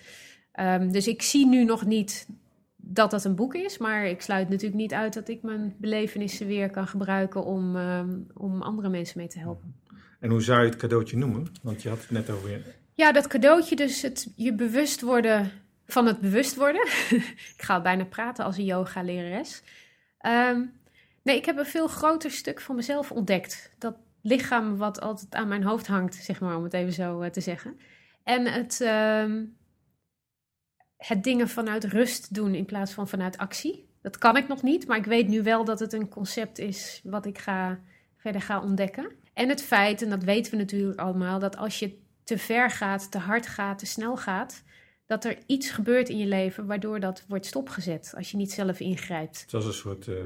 Um, 0.60 0.92
dus 0.92 1.08
ik 1.08 1.22
zie 1.22 1.46
nu 1.46 1.64
nog 1.64 1.86
niet 1.86 2.26
dat 2.86 3.10
dat 3.10 3.24
een 3.24 3.34
boek 3.34 3.54
is, 3.54 3.78
maar 3.78 4.06
ik 4.06 4.20
sluit 4.20 4.48
natuurlijk 4.48 4.80
niet 4.80 4.92
uit 4.92 5.14
dat 5.14 5.28
ik 5.28 5.42
mijn 5.42 5.74
belevenissen 5.78 6.46
weer 6.46 6.70
kan 6.70 6.86
gebruiken 6.86 7.44
om, 7.44 7.76
um, 7.76 8.26
om 8.34 8.62
andere 8.62 8.88
mensen 8.88 9.18
mee 9.18 9.28
te 9.28 9.38
helpen. 9.38 9.74
En 10.20 10.30
hoe 10.30 10.42
zou 10.42 10.60
je 10.60 10.66
het 10.66 10.76
cadeautje 10.76 11.16
noemen? 11.16 11.46
Want 11.62 11.82
je 11.82 11.88
had 11.88 12.00
het 12.00 12.10
net 12.10 12.30
over. 12.30 12.62
Ja, 12.94 13.12
dat 13.12 13.26
cadeautje, 13.26 13.76
dus 13.76 14.02
het 14.02 14.32
je 14.36 14.54
bewust 14.54 15.00
worden 15.00 15.50
van 15.86 16.06
het 16.06 16.20
bewust 16.20 16.54
worden. 16.54 16.86
ik 17.56 17.62
ga 17.62 17.80
bijna 17.80 18.04
praten 18.04 18.44
als 18.44 18.56
een 18.56 18.64
yoga-lerares. 18.64 19.62
Um, 20.26 20.72
nee, 21.22 21.36
ik 21.36 21.44
heb 21.44 21.58
een 21.58 21.66
veel 21.66 21.88
groter 21.88 22.30
stuk 22.30 22.60
van 22.60 22.76
mezelf 22.76 23.12
ontdekt. 23.12 23.70
Dat 23.78 23.96
lichaam 24.22 24.76
wat 24.76 25.00
altijd 25.00 25.34
aan 25.34 25.48
mijn 25.48 25.62
hoofd 25.62 25.86
hangt, 25.86 26.14
zeg 26.14 26.40
maar, 26.40 26.56
om 26.56 26.64
het 26.64 26.74
even 26.74 26.92
zo 26.92 27.22
uh, 27.22 27.28
te 27.28 27.40
zeggen. 27.40 27.78
En 28.22 28.46
het, 28.46 28.80
um, 28.80 29.56
het 31.06 31.24
dingen 31.24 31.48
vanuit 31.48 31.84
rust 31.84 32.34
doen 32.34 32.54
in 32.54 32.64
plaats 32.64 32.92
van 32.92 33.08
vanuit 33.08 33.38
actie. 33.38 33.88
Dat 34.02 34.18
kan 34.18 34.36
ik 34.36 34.48
nog 34.48 34.62
niet, 34.62 34.86
maar 34.86 34.96
ik 34.96 35.04
weet 35.04 35.28
nu 35.28 35.42
wel 35.42 35.64
dat 35.64 35.80
het 35.80 35.92
een 35.92 36.08
concept 36.08 36.58
is 36.58 37.00
wat 37.04 37.26
ik 37.26 37.38
ga, 37.38 37.80
verder 38.16 38.40
ga 38.40 38.62
ontdekken. 38.62 39.10
En 39.32 39.48
het 39.48 39.62
feit, 39.62 40.02
en 40.02 40.10
dat 40.10 40.24
weten 40.24 40.52
we 40.52 40.58
natuurlijk 40.58 40.98
allemaal, 40.98 41.38
dat 41.38 41.56
als 41.56 41.78
je 41.78 41.98
te 42.24 42.38
ver 42.38 42.70
gaat, 42.70 43.10
te 43.10 43.18
hard 43.18 43.46
gaat, 43.46 43.78
te 43.78 43.86
snel 43.86 44.16
gaat, 44.16 44.62
dat 45.06 45.24
er 45.24 45.38
iets 45.46 45.70
gebeurt 45.70 46.08
in 46.08 46.18
je 46.18 46.26
leven 46.26 46.66
waardoor 46.66 47.00
dat 47.00 47.24
wordt 47.28 47.46
stopgezet 47.46 48.12
als 48.16 48.30
je 48.30 48.36
niet 48.36 48.52
zelf 48.52 48.80
ingrijpt. 48.80 49.44
Zoals 49.46 49.66
een 49.66 49.72
soort 49.72 50.06
uh, 50.06 50.16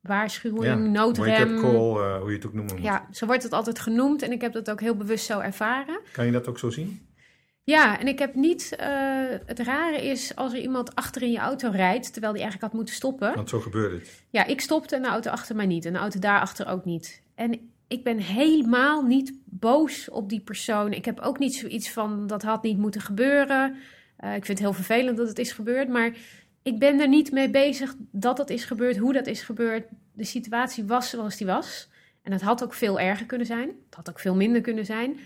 waarschuwing, 0.00 0.64
ja, 0.64 0.74
noodrem. 0.74 1.60
call, 1.60 1.74
uh, 1.74 2.18
hoe 2.20 2.30
je 2.30 2.36
het 2.36 2.46
ook 2.46 2.54
noemen 2.54 2.74
moet. 2.74 2.84
Ja, 2.84 3.08
zo 3.10 3.26
wordt 3.26 3.42
het 3.42 3.52
altijd 3.52 3.78
genoemd 3.78 4.22
en 4.22 4.32
ik 4.32 4.40
heb 4.40 4.52
dat 4.52 4.70
ook 4.70 4.80
heel 4.80 4.96
bewust 4.96 5.24
zo 5.24 5.40
ervaren. 5.40 6.00
Kan 6.12 6.26
je 6.26 6.32
dat 6.32 6.48
ook 6.48 6.58
zo 6.58 6.70
zien? 6.70 7.06
Ja, 7.64 8.00
en 8.00 8.08
ik 8.08 8.18
heb 8.18 8.34
niet. 8.34 8.76
Uh, 8.80 8.86
het 9.46 9.58
rare 9.58 10.02
is 10.02 10.36
als 10.36 10.52
er 10.52 10.60
iemand 10.60 10.94
achter 10.94 11.22
in 11.22 11.30
je 11.30 11.38
auto 11.38 11.70
rijdt, 11.70 12.12
terwijl 12.12 12.32
die 12.32 12.42
eigenlijk 12.42 12.72
had 12.72 12.80
moeten 12.80 12.94
stoppen. 12.94 13.34
Want 13.34 13.48
zo 13.48 13.60
gebeurde 13.60 13.96
het. 13.96 14.22
Ja, 14.30 14.46
ik 14.46 14.60
stopte 14.60 14.96
en 14.96 15.02
de 15.02 15.08
auto 15.08 15.30
achter 15.30 15.56
mij 15.56 15.66
niet 15.66 15.84
en 15.84 15.92
de 15.92 15.98
auto 15.98 16.18
daarachter 16.18 16.66
ook 16.66 16.84
niet. 16.84 17.22
En 17.34 17.70
ik 17.88 18.04
ben 18.04 18.18
helemaal 18.18 19.02
niet 19.02 19.32
boos 19.44 20.08
op 20.08 20.28
die 20.28 20.40
persoon. 20.40 20.92
Ik 20.92 21.04
heb 21.04 21.20
ook 21.20 21.38
niet 21.38 21.54
zoiets 21.54 21.90
van 21.90 22.26
dat 22.26 22.42
had 22.42 22.62
niet 22.62 22.78
moeten 22.78 23.00
gebeuren. 23.00 23.76
Uh, 24.24 24.34
ik 24.34 24.44
vind 24.44 24.58
het 24.58 24.66
heel 24.66 24.72
vervelend 24.72 25.16
dat 25.16 25.28
het 25.28 25.38
is 25.38 25.52
gebeurd, 25.52 25.88
maar 25.88 26.12
ik 26.62 26.78
ben 26.78 27.00
er 27.00 27.08
niet 27.08 27.32
mee 27.32 27.50
bezig 27.50 27.94
dat 28.10 28.36
dat 28.36 28.50
is 28.50 28.64
gebeurd, 28.64 28.96
hoe 28.96 29.12
dat 29.12 29.26
is 29.26 29.42
gebeurd. 29.42 29.84
De 30.12 30.24
situatie 30.24 30.84
was 30.84 31.10
zoals 31.10 31.36
die 31.36 31.46
was. 31.46 31.88
En 32.22 32.32
het 32.32 32.42
had 32.42 32.62
ook 32.64 32.74
veel 32.74 33.00
erger 33.00 33.26
kunnen 33.26 33.46
zijn. 33.46 33.68
Het 33.68 33.94
had 33.94 34.08
ook 34.08 34.18
veel 34.18 34.34
minder 34.34 34.60
kunnen 34.60 34.84
zijn. 34.84 35.20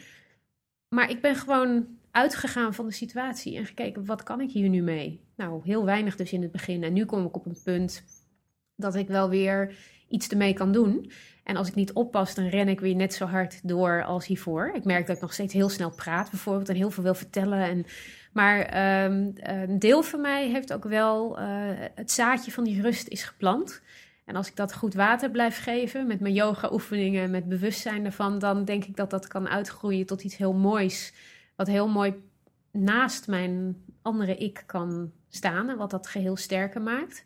Maar 0.88 1.11
ik 1.11 1.20
ben 1.20 1.37
gewoon 1.37 1.87
uitgegaan 2.16 2.74
van 2.74 2.87
de 2.87 2.92
situatie 2.92 3.57
en 3.57 3.66
gekeken, 3.66 4.05
wat 4.05 4.22
kan 4.22 4.40
ik 4.40 4.50
hier 4.50 4.68
nu 4.68 4.83
mee? 4.83 5.20
Nou, 5.37 5.61
heel 5.64 5.85
weinig 5.85 6.16
dus 6.16 6.33
in 6.33 6.42
het 6.42 6.52
begin. 6.52 6.83
En 6.83 6.92
nu 6.92 7.05
kom 7.05 7.26
ik 7.26 7.37
op 7.37 7.46
een 7.46 7.62
punt 7.64 8.05
dat 8.76 8.94
ik 8.94 9.09
wel 9.09 9.29
weer 9.29 9.74
iets 10.09 10.29
ermee 10.29 10.55
kan 10.55 10.72
doen. 10.72 11.11
En 11.44 11.57
als 11.57 11.68
ik 11.68 11.74
niet 11.74 11.92
oppas, 11.92 12.35
dan 12.35 12.48
ren 12.48 12.68
ik 12.68 12.81
weer 12.81 12.94
net 12.94 13.14
zo 13.14 13.24
hard 13.24 13.68
door 13.68 14.05
als 14.05 14.26
hiervoor. 14.26 14.70
Ik 14.74 14.85
merk 14.85 15.07
dat 15.07 15.16
ik 15.16 15.22
nog 15.22 15.33
steeds 15.33 15.52
heel 15.52 15.68
snel 15.68 15.90
praat 15.90 16.31
bijvoorbeeld 16.31 16.68
en 16.68 16.74
heel 16.74 16.90
veel 16.90 17.02
wil 17.02 17.14
vertellen. 17.14 17.59
En, 17.59 17.87
maar 18.33 18.59
um, 19.05 19.33
een 19.35 19.79
deel 19.79 20.02
van 20.02 20.20
mij 20.20 20.48
heeft 20.48 20.72
ook 20.72 20.85
wel, 20.85 21.40
uh, 21.40 21.46
het 21.94 22.11
zaadje 22.11 22.50
van 22.50 22.64
die 22.64 22.83
rust 22.83 23.09
is 23.09 23.22
geplant. 23.24 23.83
En 24.24 24.37
als 24.37 24.48
ik 24.48 24.57
dat 24.57 24.74
goed 24.74 24.94
water 24.94 25.31
blijf 25.31 25.62
geven 25.62 26.07
met 26.07 26.20
mijn 26.20 26.35
yoga 26.35 26.72
oefeningen, 26.72 27.31
met 27.31 27.48
bewustzijn 27.48 28.05
ervan, 28.05 28.38
dan 28.38 28.64
denk 28.64 28.85
ik 28.85 28.96
dat 28.96 29.11
dat 29.11 29.26
kan 29.26 29.48
uitgroeien 29.48 30.07
tot 30.07 30.22
iets 30.22 30.37
heel 30.37 30.55
moois. 30.55 31.12
Wat 31.57 31.66
heel 31.66 31.88
mooi 31.88 32.14
naast 32.71 33.29
mijn 33.29 33.85
andere 34.03 34.37
ik 34.37 34.62
kan 34.66 35.12
staan 35.29 35.69
en 35.69 35.77
wat 35.77 35.90
dat 35.90 36.07
geheel 36.07 36.37
sterker 36.37 36.83
maakt. 36.83 37.25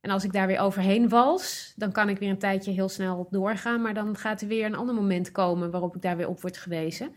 En 0.00 0.10
als 0.10 0.24
ik 0.24 0.32
daar 0.32 0.46
weer 0.46 0.60
overheen 0.60 1.08
wals, 1.08 1.72
dan 1.76 1.92
kan 1.92 2.08
ik 2.08 2.18
weer 2.18 2.30
een 2.30 2.38
tijdje 2.38 2.70
heel 2.70 2.88
snel 2.88 3.28
doorgaan. 3.30 3.82
Maar 3.82 3.94
dan 3.94 4.16
gaat 4.16 4.40
er 4.40 4.48
weer 4.48 4.64
een 4.64 4.74
ander 4.74 4.94
moment 4.94 5.32
komen 5.32 5.70
waarop 5.70 5.96
ik 5.96 6.02
daar 6.02 6.16
weer 6.16 6.28
op 6.28 6.40
word 6.40 6.56
gewezen. 6.56 7.14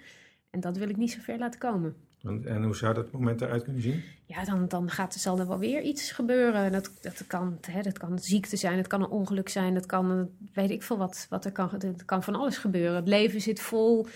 En 0.49 0.59
dat 0.59 0.77
wil 0.77 0.89
ik 0.89 0.97
niet 0.97 1.11
zo 1.11 1.19
ver 1.21 1.37
laten 1.37 1.59
komen. 1.59 1.95
En 2.23 2.63
hoe 2.63 2.75
zou 2.75 2.93
dat 2.93 3.11
moment 3.11 3.41
eruit 3.41 3.63
kunnen 3.63 3.81
zien? 3.81 4.03
Ja, 4.25 4.45
dan, 4.45 4.67
dan 4.67 4.89
gaat, 4.89 5.13
zal 5.13 5.39
er 5.39 5.47
wel 5.47 5.59
weer 5.59 5.81
iets 5.81 6.11
gebeuren. 6.11 6.71
Dat, 6.71 6.91
dat, 7.01 7.27
kan, 7.27 7.57
hè, 7.61 7.81
dat 7.81 7.97
kan 7.97 8.19
ziekte 8.19 8.57
zijn, 8.57 8.77
het 8.77 8.87
kan 8.87 9.01
een 9.01 9.09
ongeluk 9.09 9.49
zijn, 9.49 9.73
dat 9.73 9.85
kan, 9.85 10.29
weet 10.53 10.69
ik 10.69 10.83
veel 10.83 10.97
wat, 10.97 11.27
wat 11.29 11.45
er 11.45 11.51
kan. 11.51 11.69
Het 11.69 12.05
kan 12.05 12.23
van 12.23 12.35
alles 12.35 12.57
gebeuren. 12.57 12.95
Het 12.95 13.07
leven 13.07 13.41
zit 13.41 13.59
vol, 13.59 14.07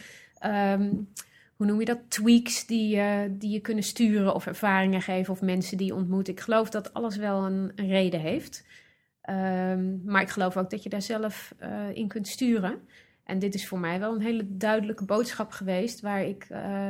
um, 0.46 1.10
hoe 1.62 1.70
noem 1.70 1.80
je 1.80 1.86
dat, 1.86 2.00
tweaks 2.08 2.66
die, 2.66 2.96
uh, 2.96 3.22
die 3.30 3.50
je 3.50 3.60
kunnen 3.60 3.84
sturen 3.84 4.34
of 4.34 4.48
ervaringen 4.48 5.02
geven 5.02 5.34
of 5.34 5.42
mensen 5.42 5.78
die 5.78 5.88
je 5.88 5.96
ontmoet. 5.96 6.28
Ik 6.28 6.40
geloof 6.40 6.70
dat 6.70 6.94
alles 6.94 7.16
wel 7.16 7.46
een, 7.46 7.72
reden 7.76 8.20
heeft. 8.20 8.66
Um, 9.30 10.02
maar 10.06 10.22
ik 10.22 10.30
geloof 10.30 10.58
ook 10.58 10.70
dat 10.70 10.84
je 10.84 10.90
daar 10.90 11.02
zelf 11.02 11.56
uh, 11.64 11.96
in 11.96 12.08
kunt 12.08 12.28
sturen. 12.28 12.82
En 13.24 13.40
dit 13.40 13.54
is 13.54 13.68
voor 13.68 13.80
mij 13.80 14.00
wel 14.00 14.14
een 14.14 14.22
hele 14.22 14.58
duidelijke 14.58 15.06
boodschap 15.06 15.52
geweest 15.52 16.02
waar 16.02 16.24
ik... 16.24 16.48
Uh, 16.52 16.90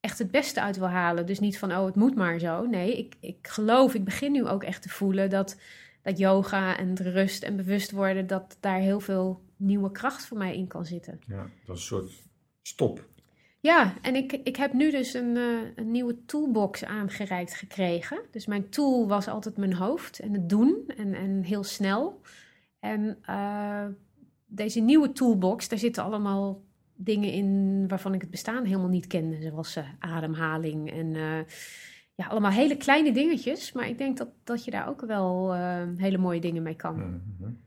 echt 0.00 0.18
het 0.18 0.30
beste 0.30 0.60
uit 0.60 0.76
wil 0.76 0.88
halen. 0.88 1.26
Dus 1.26 1.40
niet 1.40 1.58
van, 1.58 1.72
oh, 1.72 1.84
het 1.84 1.96
moet 1.96 2.14
maar 2.14 2.38
zo. 2.38 2.66
Nee, 2.66 2.98
ik, 2.98 3.16
ik 3.20 3.48
geloof, 3.48 3.94
ik 3.94 4.04
begin 4.04 4.32
nu 4.32 4.46
ook 4.46 4.62
echt 4.62 4.82
te 4.82 4.88
voelen 4.88 5.30
dat, 5.30 5.60
dat 6.02 6.18
yoga 6.18 6.78
en 6.78 6.94
rust 6.94 7.42
en 7.42 7.56
bewust 7.56 7.90
worden, 7.90 8.26
dat 8.26 8.56
daar 8.60 8.78
heel 8.78 9.00
veel 9.00 9.42
nieuwe 9.56 9.90
kracht 9.90 10.26
voor 10.26 10.38
mij 10.38 10.56
in 10.56 10.66
kan 10.66 10.86
zitten. 10.86 11.20
Ja, 11.26 11.50
dat 11.66 11.76
is 11.76 11.82
een 11.82 11.88
soort 11.88 12.28
stop. 12.62 13.08
Ja, 13.60 13.94
en 14.02 14.14
ik, 14.14 14.32
ik 14.32 14.56
heb 14.56 14.72
nu 14.72 14.90
dus 14.90 15.14
een, 15.14 15.36
uh, 15.36 15.60
een 15.74 15.90
nieuwe 15.90 16.24
toolbox 16.24 16.84
aangereikt 16.84 17.54
gekregen. 17.54 18.20
Dus 18.30 18.46
mijn 18.46 18.68
tool 18.68 19.08
was 19.08 19.28
altijd 19.28 19.56
mijn 19.56 19.74
hoofd 19.74 20.18
en 20.18 20.32
het 20.32 20.48
doen 20.48 20.84
en, 20.96 21.14
en 21.14 21.42
heel 21.42 21.64
snel. 21.64 22.20
En 22.78 23.18
uh, 23.28 23.86
deze 24.46 24.80
nieuwe 24.80 25.12
toolbox, 25.12 25.68
daar 25.68 25.78
zitten 25.78 26.02
allemaal 26.02 26.62
dingen 26.94 27.32
in 27.32 27.84
waarvan 27.88 28.14
ik 28.14 28.20
het 28.20 28.30
bestaan 28.30 28.64
helemaal 28.64 28.88
niet 28.88 29.06
kende. 29.06 29.42
Zoals 29.42 29.76
uh, 29.76 29.84
ademhaling 29.98 30.90
en 30.92 31.12
ja, 32.14 32.26
allemaal 32.26 32.50
hele 32.50 32.76
kleine 32.76 33.12
dingetjes. 33.12 33.72
Maar 33.72 33.88
ik 33.88 33.98
denk 33.98 34.16
dat, 34.16 34.28
dat 34.44 34.64
je 34.64 34.70
daar 34.70 34.88
ook 34.88 35.00
wel 35.00 35.54
hele 35.96 36.18
mooie 36.18 36.40
dingen 36.40 36.62
mee 36.62 36.76
kan. 36.76 36.96
-hmm. 36.96 37.58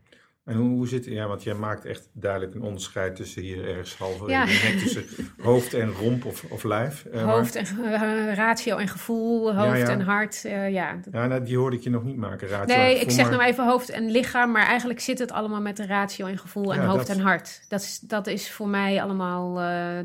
En 0.45 0.55
hoe, 0.55 0.69
hoe 0.69 0.87
zit 0.87 1.05
ja, 1.05 1.27
want 1.27 1.43
jij 1.43 1.53
maakt 1.53 1.85
echt 1.85 2.09
duidelijk 2.13 2.53
een 2.53 2.61
onderscheid 2.61 3.15
tussen 3.15 3.41
hier 3.41 3.67
ergens 3.67 3.97
halve 3.97 4.29
ja. 4.29 4.45
tussen 4.81 5.05
hoofd 5.37 5.73
en 5.73 5.91
romp 5.91 6.25
of, 6.25 6.43
of 6.49 6.63
lijf. 6.63 7.05
Uh, 7.13 7.23
hoofd 7.23 7.55
en 7.55 7.65
uh, 7.79 8.33
ratio 8.33 8.77
en 8.77 8.87
gevoel, 8.87 9.55
hoofd 9.55 9.77
ja, 9.77 9.85
ja. 9.85 9.89
en 9.89 10.01
hart, 10.01 10.43
uh, 10.45 10.71
ja. 10.71 10.99
Ja, 11.11 11.27
nou, 11.27 11.43
die 11.43 11.57
hoorde 11.57 11.75
ik 11.75 11.83
je 11.83 11.89
nog 11.89 12.03
niet 12.03 12.17
maken, 12.17 12.47
ratio 12.47 12.77
Nee, 12.77 12.99
ik 12.99 13.11
zeg 13.11 13.29
maar... 13.29 13.37
nou 13.37 13.49
even 13.49 13.67
hoofd 13.67 13.89
en 13.89 14.11
lichaam, 14.11 14.51
maar 14.51 14.65
eigenlijk 14.65 14.99
zit 14.99 15.19
het 15.19 15.31
allemaal 15.31 15.61
met 15.61 15.77
de 15.77 15.85
ratio 15.85 16.25
en 16.25 16.37
gevoel 16.37 16.73
en 16.73 16.85
hoofd 16.85 17.07
dat... 17.07 17.15
en 17.15 17.23
hart. 17.23 17.65
Dat 17.67 17.81
is, 17.81 17.99
dat 17.99 18.27
is 18.27 18.51
voor 18.51 18.67
mij 18.67 19.01
allemaal 19.01 19.57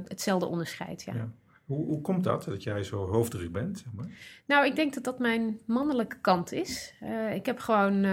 hetzelfde 0.09 0.46
onderscheid, 0.46 1.03
ja. 1.03 1.29
Hoe, 1.64 1.87
hoe 1.87 2.01
komt 2.01 2.24
dat, 2.24 2.44
dat 2.44 2.62
jij 2.62 2.83
zo 2.83 3.07
hoofdrug 3.07 3.51
bent? 3.51 3.79
Zeg 3.79 3.92
maar? 3.92 4.07
Nou, 4.46 4.66
ik 4.66 4.77
denk 4.77 4.94
dat 4.94 5.05
dat 5.05 5.18
mijn 5.18 5.59
mannelijke 5.66 6.16
kant 6.20 6.53
is. 6.53 6.94
ik 7.35 7.46
heb 7.46 7.59
gewoon 7.59 8.07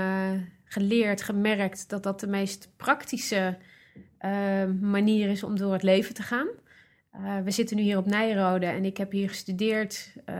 geleerd, 0.65 1.21
gemerkt 1.21 1.89
dat 1.89 2.03
dat 2.03 2.19
de 2.19 2.27
meest 2.27 2.69
praktische 2.77 3.57
uh, 4.21 4.65
manier 4.81 5.29
is 5.29 5.43
om 5.43 5.57
door 5.57 5.73
het 5.73 5.83
leven 5.83 6.13
te 6.13 6.23
gaan. 6.23 6.47
Uh, 7.15 7.37
we 7.43 7.51
zitten 7.51 7.75
nu 7.75 7.81
hier 7.81 7.97
op 7.97 8.05
Nijrode 8.05 8.65
en 8.65 8.85
ik 8.85 8.97
heb 8.97 9.11
hier 9.11 9.29
gestudeerd 9.29 10.11
uh, 10.15 10.35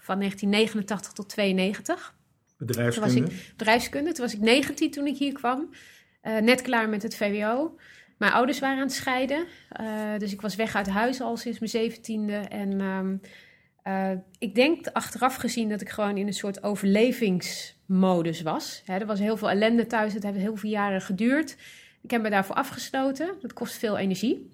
van 0.00 0.18
1989 0.18 1.12
tot 1.12 1.28
92. 1.28 2.14
Bedrijfskunde? 2.58 3.14
Toen 3.14 3.24
was 3.24 3.32
ik, 3.32 3.52
bedrijfskunde. 3.56 4.12
Toen 4.12 4.24
was 4.24 4.34
ik 4.34 4.40
19 4.40 4.90
toen 4.90 5.06
ik 5.06 5.16
hier 5.16 5.32
kwam. 5.32 5.70
net 6.22 6.62
klaar 6.62 6.88
met 6.88 7.02
het 7.02 7.16
VWO. 7.16 7.76
Mijn 8.18 8.32
ouders 8.32 8.58
waren 8.58 8.76
aan 8.76 8.82
het 8.82 8.92
scheiden. 8.92 9.46
dus 10.18 10.32
ik 10.32 10.40
was 10.40 10.56
weg 10.56 10.74
uit 10.74 10.88
huis 10.88 11.20
al 11.20 11.36
sinds 11.36 11.58
mijn 11.58 11.70
zeventiende. 11.70 12.34
En 12.36 12.80
um, 12.80 13.20
uh, 13.84 14.10
ik 14.38 14.54
denk 14.54 14.86
achteraf 14.92 15.34
gezien 15.36 15.68
dat 15.68 15.80
ik 15.80 15.88
gewoon 15.88 16.16
in 16.16 16.26
een 16.26 16.32
soort 16.32 16.62
overlevingsmodus 16.62 18.42
was. 18.42 18.82
Er 18.86 19.06
was 19.06 19.18
heel 19.18 19.36
veel 19.36 19.50
ellende 19.50 19.86
thuis, 19.86 20.14
het 20.14 20.22
heeft 20.22 20.38
heel 20.38 20.56
veel 20.56 20.70
jaren 20.70 21.00
geduurd. 21.00 21.56
Ik 22.02 22.10
heb 22.10 22.22
me 22.22 22.30
daarvoor 22.30 22.56
afgesloten. 22.56 23.34
Dat 23.40 23.52
kost 23.52 23.78
veel 23.78 23.98
energie. 23.98 24.50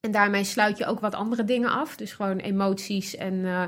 En 0.00 0.10
daarmee 0.10 0.44
sluit 0.44 0.78
je 0.78 0.86
ook 0.86 1.00
wat 1.00 1.14
andere 1.14 1.44
dingen 1.44 1.70
af. 1.70 1.96
Dus 1.96 2.12
gewoon 2.12 2.38
emoties 2.38 3.16
en, 3.16 3.34
uh, 3.34 3.64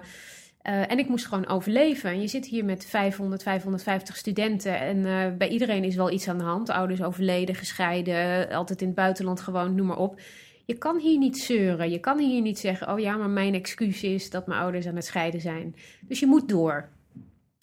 Uh, 0.69 0.91
en 0.91 0.99
ik 0.99 1.09
moest 1.09 1.27
gewoon 1.27 1.47
overleven. 1.47 2.11
En 2.11 2.21
je 2.21 2.29
zit 2.29 2.47
hier 2.47 2.65
met 2.65 2.85
500, 2.85 3.43
550 3.43 4.17
studenten. 4.17 4.81
En 4.81 5.39
bij 5.39 5.49
iedereen 5.49 5.85
is 5.85 5.95
wel 5.95 6.11
iets 6.11 6.29
aan 6.29 6.39
de 6.39 6.45
hand. 6.45 6.71
Ouders 6.71 7.03
overleden, 7.03 7.55
gescheiden, 7.55 8.49
altijd 8.51 8.81
in 8.81 8.87
het 8.87 8.97
buitenland 8.97 9.41
gewoon, 9.41 9.75
noem 9.75 9.87
maar 9.87 9.99
op. 9.99 10.21
Je 10.67 10.79
kan 10.79 10.99
hier 10.99 11.19
niet 11.19 11.39
zeuren. 11.39 11.91
Je 11.91 12.01
kan 12.01 12.19
hier 12.19 12.41
niet 12.41 12.59
zeggen: 12.59 12.93
Oh 12.93 12.99
ja, 12.99 13.17
maar 13.17 13.31
mijn 13.31 13.55
excuus 13.55 14.03
is 14.03 14.31
dat 14.31 14.47
mijn 14.47 14.61
ouders 14.61 14.87
aan 14.87 14.97
het 14.97 15.05
scheiden 15.05 15.41
zijn. 15.41 15.77
Dus 16.01 16.21
je 16.21 16.27
moet 16.27 16.49
door. 16.49 16.89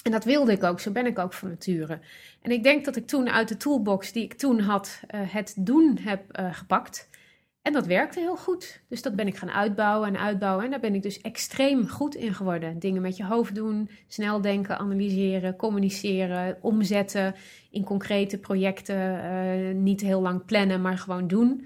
En 0.03 0.11
dat 0.11 0.23
wilde 0.23 0.51
ik 0.51 0.63
ook, 0.63 0.79
zo 0.79 0.91
ben 0.91 1.05
ik 1.05 1.19
ook 1.19 1.33
van 1.33 1.49
nature. 1.49 1.99
En 2.41 2.51
ik 2.51 2.63
denk 2.63 2.85
dat 2.85 2.95
ik 2.95 3.07
toen 3.07 3.29
uit 3.29 3.47
de 3.47 3.57
toolbox 3.57 4.11
die 4.11 4.23
ik 4.23 4.33
toen 4.33 4.59
had, 4.59 4.99
uh, 5.15 5.21
het 5.23 5.55
doen 5.57 5.97
heb 6.01 6.39
uh, 6.39 6.53
gepakt. 6.53 7.09
En 7.61 7.73
dat 7.73 7.85
werkte 7.85 8.19
heel 8.19 8.37
goed. 8.37 8.81
Dus 8.87 9.01
dat 9.01 9.15
ben 9.15 9.27
ik 9.27 9.37
gaan 9.37 9.51
uitbouwen 9.51 10.07
en 10.07 10.19
uitbouwen. 10.19 10.65
En 10.65 10.71
daar 10.71 10.79
ben 10.79 10.95
ik 10.95 11.01
dus 11.01 11.21
extreem 11.21 11.87
goed 11.87 12.15
in 12.15 12.33
geworden. 12.33 12.79
Dingen 12.79 13.01
met 13.01 13.17
je 13.17 13.25
hoofd 13.25 13.55
doen, 13.55 13.89
snel 14.07 14.41
denken, 14.41 14.77
analyseren, 14.77 15.55
communiceren, 15.55 16.57
omzetten 16.61 17.35
in 17.71 17.83
concrete 17.83 18.37
projecten. 18.37 18.95
Uh, 18.97 19.75
niet 19.75 20.01
heel 20.01 20.21
lang 20.21 20.45
plannen, 20.45 20.81
maar 20.81 20.97
gewoon 20.97 21.27
doen. 21.27 21.65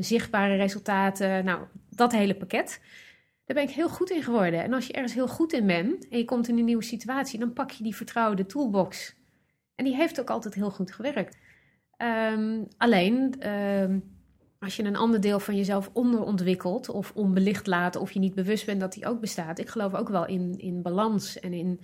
Zichtbare 0.00 0.56
resultaten, 0.56 1.44
nou, 1.44 1.60
dat 1.90 2.12
hele 2.12 2.34
pakket. 2.34 2.80
Daar 3.44 3.56
ben 3.56 3.68
ik 3.68 3.74
heel 3.74 3.88
goed 3.88 4.10
in 4.10 4.22
geworden. 4.22 4.62
En 4.62 4.72
als 4.72 4.86
je 4.86 4.92
ergens 4.92 5.14
heel 5.14 5.28
goed 5.28 5.52
in 5.52 5.66
bent 5.66 6.08
en 6.08 6.18
je 6.18 6.24
komt 6.24 6.48
in 6.48 6.58
een 6.58 6.64
nieuwe 6.64 6.82
situatie, 6.82 7.38
dan 7.38 7.52
pak 7.52 7.70
je 7.70 7.82
die 7.82 7.96
vertrouwde 7.96 8.46
toolbox. 8.46 9.16
En 9.74 9.84
die 9.84 9.94
heeft 9.94 10.20
ook 10.20 10.30
altijd 10.30 10.54
heel 10.54 10.70
goed 10.70 10.92
gewerkt. 10.92 11.38
Um, 12.32 12.66
alleen, 12.76 13.48
um, 13.50 14.16
als 14.58 14.76
je 14.76 14.84
een 14.84 14.96
ander 14.96 15.20
deel 15.20 15.40
van 15.40 15.56
jezelf 15.56 15.90
onderontwikkelt 15.92 16.88
of 16.88 17.12
onbelicht 17.14 17.66
laat, 17.66 17.96
of 17.96 18.10
je 18.10 18.18
niet 18.18 18.34
bewust 18.34 18.66
bent 18.66 18.80
dat 18.80 18.92
die 18.92 19.06
ook 19.06 19.20
bestaat. 19.20 19.58
Ik 19.58 19.68
geloof 19.68 19.94
ook 19.94 20.08
wel 20.08 20.26
in, 20.26 20.58
in 20.58 20.82
balans 20.82 21.40
en 21.40 21.52
in 21.52 21.80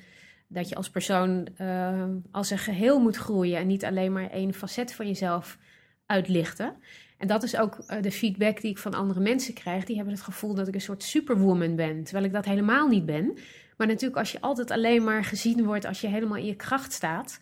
dat 0.48 0.68
je 0.68 0.74
als 0.74 0.90
persoon 0.90 1.48
uh, 1.60 2.04
als 2.30 2.50
een 2.50 2.58
geheel 2.58 3.00
moet 3.00 3.16
groeien 3.16 3.58
en 3.58 3.66
niet 3.66 3.84
alleen 3.84 4.12
maar 4.12 4.30
één 4.30 4.54
facet 4.54 4.94
van 4.94 5.06
jezelf 5.06 5.58
uitlichten. 6.06 6.76
En 7.22 7.28
dat 7.28 7.42
is 7.42 7.56
ook 7.56 7.78
uh, 7.78 8.02
de 8.02 8.12
feedback 8.12 8.60
die 8.60 8.70
ik 8.70 8.78
van 8.78 8.94
andere 8.94 9.20
mensen 9.20 9.54
krijg. 9.54 9.84
Die 9.84 9.96
hebben 9.96 10.14
het 10.14 10.22
gevoel 10.22 10.54
dat 10.54 10.68
ik 10.68 10.74
een 10.74 10.80
soort 10.80 11.02
superwoman 11.02 11.76
ben, 11.76 12.02
terwijl 12.04 12.24
ik 12.24 12.32
dat 12.32 12.44
helemaal 12.44 12.88
niet 12.88 13.06
ben. 13.06 13.38
Maar 13.76 13.86
natuurlijk, 13.86 14.16
als 14.16 14.32
je 14.32 14.40
altijd 14.40 14.70
alleen 14.70 15.04
maar 15.04 15.24
gezien 15.24 15.64
wordt 15.64 15.84
als 15.84 16.00
je 16.00 16.06
helemaal 16.06 16.36
in 16.36 16.44
je 16.44 16.56
kracht 16.56 16.92
staat. 16.92 17.40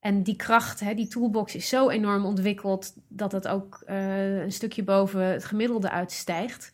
En 0.00 0.22
die 0.22 0.36
kracht, 0.36 0.80
hè, 0.80 0.94
die 0.94 1.08
toolbox 1.08 1.54
is 1.54 1.68
zo 1.68 1.88
enorm 1.88 2.24
ontwikkeld 2.24 2.94
dat 3.08 3.32
het 3.32 3.48
ook 3.48 3.82
uh, 3.86 4.42
een 4.42 4.52
stukje 4.52 4.82
boven 4.82 5.22
het 5.22 5.44
gemiddelde 5.44 5.90
uitstijgt. 5.90 6.72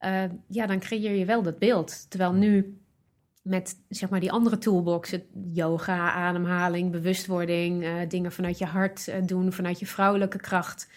Uh, 0.00 0.22
ja, 0.48 0.66
dan 0.66 0.78
creëer 0.78 1.14
je 1.14 1.24
wel 1.24 1.42
dat 1.42 1.58
beeld. 1.58 2.10
Terwijl 2.10 2.32
nu 2.32 2.80
met 3.42 3.84
zeg 3.88 4.08
maar 4.08 4.20
die 4.20 4.32
andere 4.32 4.58
toolboxen, 4.58 5.22
yoga, 5.52 6.12
ademhaling, 6.12 6.90
bewustwording, 6.90 7.86
dingen 8.08 8.32
vanuit 8.32 8.58
je 8.58 8.64
hart 8.64 9.28
doen, 9.28 9.52
vanuit 9.52 9.78
je 9.78 9.86
vrouwelijke 9.86 10.38
kracht 10.38 10.88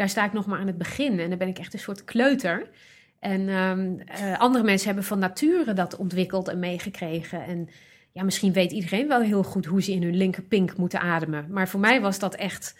daar 0.00 0.08
sta 0.08 0.24
ik 0.24 0.32
nog 0.32 0.46
maar 0.46 0.58
aan 0.58 0.66
het 0.66 0.78
begin. 0.78 1.18
En 1.18 1.28
dan 1.28 1.38
ben 1.38 1.48
ik 1.48 1.58
echt 1.58 1.72
een 1.72 1.78
soort 1.78 2.04
kleuter. 2.04 2.70
En 3.18 3.48
um, 3.48 3.98
uh, 4.22 4.38
andere 4.38 4.64
mensen 4.64 4.86
hebben 4.86 5.04
van 5.04 5.18
nature 5.18 5.72
dat 5.72 5.96
ontwikkeld 5.96 6.48
en 6.48 6.58
meegekregen. 6.58 7.44
En 7.44 7.68
ja, 8.12 8.22
misschien 8.22 8.52
weet 8.52 8.72
iedereen 8.72 9.08
wel 9.08 9.20
heel 9.20 9.42
goed 9.42 9.66
hoe 9.66 9.82
ze 9.82 9.92
in 9.92 10.02
hun 10.02 10.16
linkerpink 10.16 10.76
moeten 10.76 11.00
ademen. 11.00 11.46
Maar 11.50 11.68
voor 11.68 11.80
mij 11.80 12.00
was 12.00 12.18
dat 12.18 12.34
echt 12.34 12.78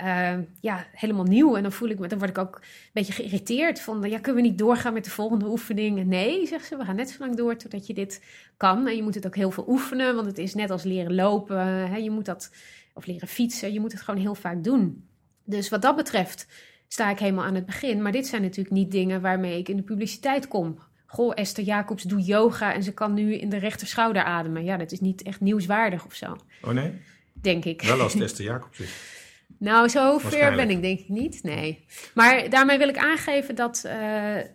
uh, 0.00 0.38
ja, 0.60 0.86
helemaal 0.92 1.24
nieuw. 1.24 1.56
En 1.56 1.62
dan 1.62 1.72
voel 1.72 1.88
ik 1.88 1.98
me, 1.98 2.08
dan 2.08 2.18
word 2.18 2.30
ik 2.30 2.38
ook 2.38 2.54
een 2.56 2.90
beetje 2.92 3.12
geïrriteerd 3.12 3.80
van, 3.80 4.02
ja, 4.02 4.18
kunnen 4.18 4.42
we 4.42 4.48
niet 4.48 4.58
doorgaan 4.58 4.92
met 4.92 5.04
de 5.04 5.10
volgende 5.10 5.46
oefening? 5.46 6.04
Nee, 6.04 6.46
zegt 6.46 6.66
ze, 6.66 6.76
we 6.76 6.84
gaan 6.84 6.96
net 6.96 7.10
zo 7.10 7.16
lang 7.18 7.36
door 7.36 7.56
totdat 7.56 7.86
je 7.86 7.94
dit 7.94 8.24
kan. 8.56 8.86
En 8.86 8.96
je 8.96 9.02
moet 9.02 9.14
het 9.14 9.26
ook 9.26 9.36
heel 9.36 9.50
veel 9.50 9.68
oefenen, 9.68 10.14
want 10.14 10.26
het 10.26 10.38
is 10.38 10.54
net 10.54 10.70
als 10.70 10.82
leren 10.82 11.14
lopen. 11.14 11.66
Hè? 11.66 11.96
Je 11.96 12.10
moet 12.10 12.24
dat, 12.24 12.54
of 12.94 13.06
leren 13.06 13.28
fietsen, 13.28 13.72
je 13.72 13.80
moet 13.80 13.92
het 13.92 14.00
gewoon 14.02 14.20
heel 14.20 14.34
vaak 14.34 14.64
doen. 14.64 15.04
Dus 15.46 15.68
wat 15.68 15.82
dat 15.82 15.96
betreft 15.96 16.46
sta 16.88 17.10
ik 17.10 17.18
helemaal 17.18 17.44
aan 17.44 17.54
het 17.54 17.66
begin. 17.66 18.02
Maar 18.02 18.12
dit 18.12 18.26
zijn 18.26 18.42
natuurlijk 18.42 18.74
niet 18.74 18.90
dingen 18.90 19.20
waarmee 19.20 19.58
ik 19.58 19.68
in 19.68 19.76
de 19.76 19.82
publiciteit 19.82 20.48
kom. 20.48 20.78
Goh, 21.06 21.32
Esther 21.34 21.64
Jacobs 21.64 22.02
doet 22.02 22.26
yoga 22.26 22.74
en 22.74 22.82
ze 22.82 22.94
kan 22.94 23.14
nu 23.14 23.34
in 23.34 23.48
de 23.48 23.56
rechterschouder 23.56 24.24
ademen. 24.24 24.64
Ja, 24.64 24.76
dat 24.76 24.92
is 24.92 25.00
niet 25.00 25.22
echt 25.22 25.40
nieuwswaardig 25.40 26.04
of 26.04 26.14
zo. 26.14 26.36
Oh 26.62 26.70
nee? 26.70 26.92
Denk 27.32 27.64
ik. 27.64 27.82
Wel 27.82 28.00
als 28.00 28.12
het 28.12 28.22
Esther 28.22 28.44
Jacobs 28.44 28.80
is. 28.80 28.90
Nou, 29.58 29.88
zo 29.88 30.18
ver 30.18 30.56
ben 30.56 30.70
ik 30.70 30.82
denk 30.82 30.98
ik 30.98 31.08
niet, 31.08 31.42
nee. 31.42 31.84
Maar 32.14 32.50
daarmee 32.50 32.78
wil 32.78 32.88
ik 32.88 32.98
aangeven 32.98 33.54
dat 33.54 33.82
uh, 33.86 33.92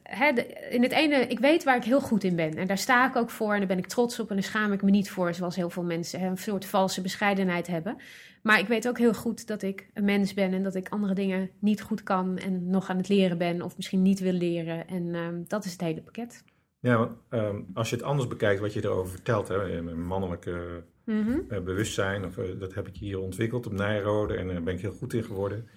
hè, 0.04 0.32
in 0.70 0.84
het 0.84 0.92
ene, 0.92 1.28
ik 1.28 1.40
weet 1.40 1.64
waar 1.64 1.76
ik 1.76 1.84
heel 1.84 2.02
goed 2.02 2.24
in 2.24 2.36
ben. 2.36 2.58
En 2.58 2.68
daar 2.68 2.78
sta 2.78 3.08
ik 3.08 3.16
ook 3.16 3.30
voor 3.30 3.54
en 3.54 3.60
daar 3.60 3.68
ben 3.68 3.78
ik 3.78 3.88
trots 3.88 4.20
op 4.20 4.30
en 4.30 4.36
daar 4.36 4.44
schaam 4.44 4.74
ik 4.74 4.82
me 4.82 4.92
niet 4.92 5.10
voor. 5.10 5.34
Zoals 5.34 5.56
heel 5.56 5.70
veel 5.70 5.84
mensen 5.84 6.20
hè, 6.20 6.28
een 6.28 6.38
soort 6.38 6.66
valse 6.66 7.02
bescheidenheid 7.02 7.68
hebben. 7.68 7.98
Maar 8.42 8.60
ik 8.60 8.68
weet 8.68 8.88
ook 8.88 8.98
heel 8.98 9.14
goed 9.14 9.48
dat 9.48 9.62
ik 9.62 9.90
een 9.94 10.06
mens 10.06 10.34
ben 10.34 10.54
en 10.54 10.64
dat 10.64 10.76
ik 10.76 10.90
andere 10.90 11.14
dingen 11.14 11.50
niet 11.60 11.82
goed 11.82 12.04
kan 12.04 12.38
en 12.38 12.70
nog 12.70 12.90
aan 12.90 12.98
het 12.98 13.10
leren 13.10 13.38
ben 13.38 13.62
of 13.62 13.76
misschien 13.76 14.02
niet 14.02 14.20
wil 14.20 14.34
leren. 14.34 14.88
En 14.88 15.04
uh, 15.04 15.28
dat 15.48 15.66
is 15.66 15.72
het 15.72 15.82
hele 15.82 16.02
pakket. 16.02 16.44
Ja, 16.80 17.16
um, 17.30 17.68
als 17.74 17.90
je 17.90 17.96
het 17.96 18.06
anders 18.06 18.28
bekijkt 18.28 18.62
wat 18.62 18.74
je 18.74 18.84
erover 18.84 19.12
vertelt, 19.12 19.48
hè, 19.48 19.82
mannelijke 19.96 20.84
mm 21.06 21.24
-hmm. 21.24 21.46
uh, 21.50 21.60
bewustzijn, 21.60 22.26
of, 22.26 22.38
uh, 22.38 22.60
dat 22.60 22.74
heb 22.74 22.88
ik 22.88 22.96
hier 22.96 23.20
ontwikkeld 23.20 23.66
op 23.66 23.74
Nijrode 23.74 24.36
en 24.36 24.48
daar 24.48 24.64
ben 24.64 24.74
ik 24.74 24.82
heel 24.82 24.92
goed 24.92 25.14
in 25.14 25.24
geworden. 25.24 25.68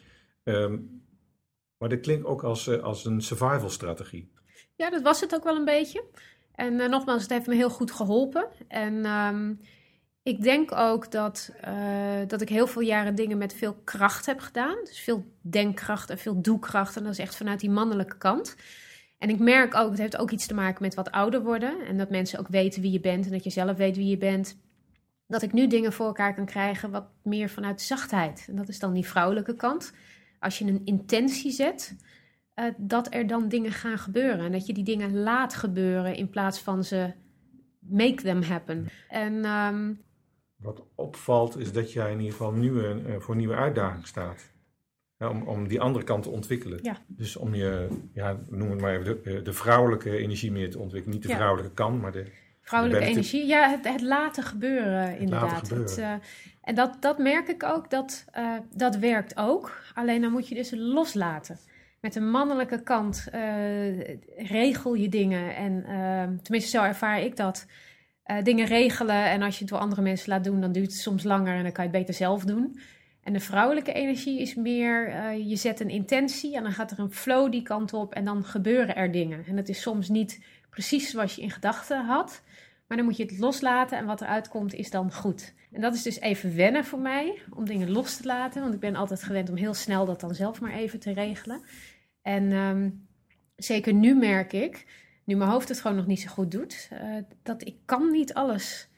Um, 0.44 1.02
maar 1.78 1.88
dit 1.88 2.00
klinkt 2.00 2.24
ook 2.24 2.42
als, 2.42 2.80
als 2.80 3.04
een 3.04 3.20
survival 3.20 3.70
strategie. 3.70 4.32
Ja, 4.76 4.90
dat 4.90 5.02
was 5.02 5.20
het 5.20 5.34
ook 5.34 5.44
wel 5.44 5.56
een 5.56 5.64
beetje. 5.64 6.04
En 6.54 6.90
nogmaals, 6.90 7.22
het 7.22 7.30
heeft 7.30 7.46
me 7.46 7.54
heel 7.54 7.70
goed 7.70 7.90
geholpen. 7.90 8.48
En 8.68 9.06
um, 9.06 9.60
ik 10.24 10.42
denk 10.42 10.72
ook 10.72 11.10
dat, 11.10 11.52
uh, 11.68 12.26
dat 12.26 12.40
ik 12.40 12.48
heel 12.48 12.66
veel 12.66 12.82
jaren 12.82 13.14
dingen 13.14 13.38
met 13.38 13.54
veel 13.54 13.74
kracht 13.84 14.26
heb 14.26 14.40
gedaan. 14.40 14.76
Dus 14.84 15.00
veel 15.00 15.24
denkkracht 15.40 16.10
en 16.10 16.18
veel 16.18 16.42
doekracht. 16.42 16.96
En 16.96 17.02
dat 17.02 17.12
is 17.12 17.18
echt 17.18 17.36
vanuit 17.36 17.60
die 17.60 17.70
mannelijke 17.70 18.18
kant. 18.18 18.56
En 19.18 19.28
ik 19.28 19.38
merk 19.38 19.74
ook, 19.74 19.90
het 19.90 19.98
heeft 19.98 20.16
ook 20.16 20.30
iets 20.30 20.46
te 20.46 20.54
maken 20.54 20.82
met 20.82 20.94
wat 20.94 21.10
ouder 21.10 21.42
worden. 21.42 21.86
En 21.86 21.98
dat 21.98 22.10
mensen 22.10 22.38
ook 22.38 22.48
weten 22.48 22.82
wie 22.82 22.90
je 22.90 23.00
bent 23.00 23.24
en 23.24 23.32
dat 23.32 23.44
je 23.44 23.50
zelf 23.50 23.76
weet 23.76 23.96
wie 23.96 24.06
je 24.06 24.18
bent. 24.18 24.58
Dat 25.26 25.42
ik 25.42 25.52
nu 25.52 25.66
dingen 25.66 25.92
voor 25.92 26.06
elkaar 26.06 26.34
kan 26.34 26.46
krijgen 26.46 26.90
wat 26.90 27.06
meer 27.22 27.48
vanuit 27.48 27.80
zachtheid. 27.80 28.44
En 28.48 28.56
dat 28.56 28.68
is 28.68 28.78
dan 28.78 28.92
die 28.92 29.06
vrouwelijke 29.06 29.56
kant. 29.56 29.92
Als 30.38 30.58
je 30.58 30.64
een 30.64 30.82
intentie 30.84 31.50
zet, 31.50 31.96
uh, 32.54 32.64
dat 32.76 33.14
er 33.14 33.26
dan 33.26 33.48
dingen 33.48 33.72
gaan 33.72 33.98
gebeuren. 33.98 34.44
En 34.44 34.52
dat 34.52 34.66
je 34.66 34.72
die 34.72 34.84
dingen 34.84 35.22
laat 35.22 35.54
gebeuren 35.54 36.16
in 36.16 36.30
plaats 36.30 36.60
van 36.60 36.84
ze 36.84 37.12
make 37.78 38.22
them 38.22 38.42
happen. 38.42 38.88
En 39.08 39.44
um, 39.44 40.03
wat 40.64 40.86
opvalt 40.94 41.58
is 41.58 41.72
dat 41.72 41.92
jij 41.92 42.10
in 42.10 42.18
ieder 42.18 42.32
geval 42.32 42.52
nieuwe, 42.52 43.02
uh, 43.06 43.16
voor 43.18 43.36
nieuwe 43.36 43.54
uitdagingen 43.54 44.06
staat. 44.06 44.52
Ja, 45.18 45.28
om, 45.28 45.42
om 45.42 45.68
die 45.68 45.80
andere 45.80 46.04
kant 46.04 46.22
te 46.22 46.30
ontwikkelen. 46.30 46.78
Ja. 46.82 46.96
Dus 47.06 47.36
om 47.36 47.54
je, 47.54 47.88
ja, 48.12 48.40
noem 48.48 48.70
het 48.70 48.80
maar 48.80 48.92
even, 48.92 49.22
de, 49.22 49.42
de 49.42 49.52
vrouwelijke 49.52 50.16
energie 50.16 50.52
meer 50.52 50.70
te 50.70 50.78
ontwikkelen. 50.78 51.16
Niet 51.18 51.28
de 51.28 51.34
vrouwelijke 51.34 51.74
kant, 51.74 52.00
maar 52.00 52.12
de... 52.12 52.26
Vrouwelijke 52.60 53.04
de 53.04 53.10
energie, 53.10 53.46
ja, 53.46 53.70
het, 53.70 53.88
het, 53.88 54.00
laten 54.00 54.42
gebeuren 54.42 55.10
het 55.10 55.20
inderdaad. 55.20 55.50
Laten 55.50 55.66
gebeuren. 55.66 56.10
Het, 56.10 56.22
uh, 56.22 56.28
en 56.60 56.74
dat, 56.74 56.96
dat 57.00 57.18
merk 57.18 57.48
ik 57.48 57.62
ook, 57.62 57.90
dat, 57.90 58.24
uh, 58.38 58.58
dat 58.72 58.96
werkt 58.96 59.36
ook. 59.36 59.82
Alleen 59.94 60.20
dan 60.20 60.32
moet 60.32 60.48
je 60.48 60.54
dus 60.54 60.72
loslaten. 60.76 61.58
Met 62.00 62.12
de 62.12 62.20
mannelijke 62.20 62.82
kant 62.82 63.28
regel 64.36 64.94
je 64.94 65.08
dingen. 65.08 65.56
En 65.56 65.82
tenminste, 66.42 66.70
zo 66.70 66.82
ervaar 66.82 67.20
ik 67.22 67.36
dat 67.36 67.66
uh, 68.26 68.42
dingen 68.42 68.66
regelen. 68.66 69.24
En 69.24 69.42
als 69.42 69.54
je 69.54 69.60
het 69.60 69.68
door 69.68 69.78
andere 69.78 70.02
mensen 70.02 70.28
laat 70.28 70.44
doen, 70.44 70.60
dan 70.60 70.72
duurt 70.72 70.92
het 70.92 71.00
soms 71.00 71.22
langer 71.22 71.56
en 71.56 71.62
dan 71.62 71.72
kan 71.72 71.84
je 71.84 71.90
het 71.90 71.98
beter 71.98 72.14
zelf 72.14 72.44
doen. 72.44 72.78
En 73.22 73.32
de 73.32 73.40
vrouwelijke 73.40 73.92
energie 73.92 74.40
is 74.40 74.54
meer, 74.54 75.08
uh, 75.08 75.48
je 75.48 75.56
zet 75.56 75.80
een 75.80 75.90
intentie 75.90 76.56
en 76.56 76.62
dan 76.62 76.72
gaat 76.72 76.90
er 76.90 76.98
een 76.98 77.12
flow 77.12 77.52
die 77.52 77.62
kant 77.62 77.92
op 77.92 78.14
en 78.14 78.24
dan 78.24 78.44
gebeuren 78.44 78.96
er 78.96 79.10
dingen. 79.10 79.44
En 79.46 79.56
het 79.56 79.68
is 79.68 79.80
soms 79.80 80.08
niet 80.08 80.44
precies 80.70 81.10
zoals 81.10 81.34
je 81.34 81.42
in 81.42 81.50
gedachten 81.50 82.04
had, 82.04 82.42
maar 82.86 82.96
dan 82.96 83.06
moet 83.06 83.16
je 83.16 83.22
het 83.22 83.38
loslaten 83.38 83.98
en 83.98 84.06
wat 84.06 84.20
eruit 84.20 84.48
komt 84.48 84.74
is 84.74 84.90
dan 84.90 85.12
goed. 85.12 85.54
En 85.72 85.80
dat 85.80 85.94
is 85.94 86.02
dus 86.02 86.20
even 86.20 86.56
wennen 86.56 86.84
voor 86.84 86.98
mij, 86.98 87.38
om 87.50 87.64
dingen 87.64 87.90
los 87.90 88.16
te 88.16 88.26
laten, 88.26 88.62
want 88.62 88.74
ik 88.74 88.80
ben 88.80 88.96
altijd 88.96 89.22
gewend 89.22 89.50
om 89.50 89.56
heel 89.56 89.74
snel 89.74 90.04
dat 90.04 90.20
dan 90.20 90.34
zelf 90.34 90.60
maar 90.60 90.72
even 90.72 91.00
te 91.00 91.12
regelen. 91.12 91.62
En 92.22 92.52
um, 92.52 93.06
zeker 93.56 93.94
nu 93.94 94.14
merk 94.14 94.52
ik, 94.52 94.86
nu 95.24 95.36
mijn 95.36 95.50
hoofd 95.50 95.68
het 95.68 95.80
gewoon 95.80 95.96
nog 95.96 96.06
niet 96.06 96.20
zo 96.20 96.28
goed 96.28 96.50
doet, 96.50 96.88
uh, 96.92 97.16
dat 97.42 97.66
ik 97.66 97.76
kan 97.84 98.10
niet 98.10 98.34
alles 98.34 98.88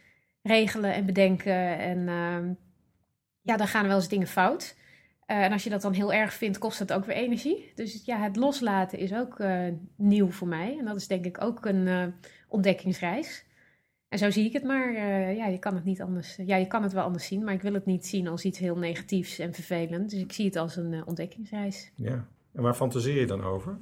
regelen 0.43 0.95
en 0.95 1.07
bedenken. 1.07 1.79
En 1.79 1.99
uh, 1.99 2.55
ja, 3.41 3.57
dan 3.57 3.68
gaan 3.68 3.87
wel 3.87 3.97
eens 3.97 4.09
dingen 4.09 4.27
fout. 4.27 4.77
Uh, 5.27 5.45
en 5.45 5.53
als 5.53 5.64
je 5.64 5.70
dat 5.70 5.83
dan 5.83 5.93
heel 5.93 6.12
erg 6.12 6.33
vindt, 6.33 6.59
kost 6.59 6.79
dat 6.79 6.93
ook 6.93 7.05
weer 7.05 7.16
energie. 7.16 7.72
Dus 7.74 8.03
ja, 8.05 8.18
het 8.18 8.37
loslaten 8.37 8.99
is 8.99 9.14
ook 9.14 9.39
uh, 9.39 9.68
nieuw 9.97 10.31
voor 10.31 10.49
mij. 10.49 10.77
En 10.79 10.85
dat 10.85 10.97
is 10.97 11.07
denk 11.07 11.24
ik 11.24 11.43
ook 11.43 11.64
een 11.64 12.14
ontdekkingsreis. 12.49 13.45
En 14.09 14.18
zo 14.18 14.31
zie 14.31 14.45
ik 14.45 14.53
het 14.53 14.64
maar. 14.64 14.93
ja, 15.35 15.47
je 15.47 15.59
kan 15.59 15.74
het 15.74 15.85
niet 15.85 16.03
anders. 16.03 16.37
Ja, 16.37 16.57
je 16.57 16.66
kan 16.66 16.83
het 16.83 16.93
wel 16.93 17.05
anders 17.05 17.27
zien, 17.27 17.45
maar 17.45 17.55
ik 17.55 17.62
wil 17.62 17.74
het 17.74 17.87
niet 17.87 18.07
zien 18.07 18.29
als 18.29 18.45
iets 18.45 18.59
heel 18.59 18.77
negatiefs 18.77 19.39
en 19.39 19.55
vervelend. 19.55 20.11
Dus 20.11 20.20
ik 20.20 20.33
zie 20.33 20.45
het 20.45 20.57
als 20.57 20.77
een 20.77 21.07
ontdekkingsreis. 21.07 21.93
Ja, 21.95 22.27
en 22.53 22.62
waar 22.62 22.74
fantaseer 22.74 23.20
je 23.20 23.27
dan 23.27 23.45
over? 23.45 23.79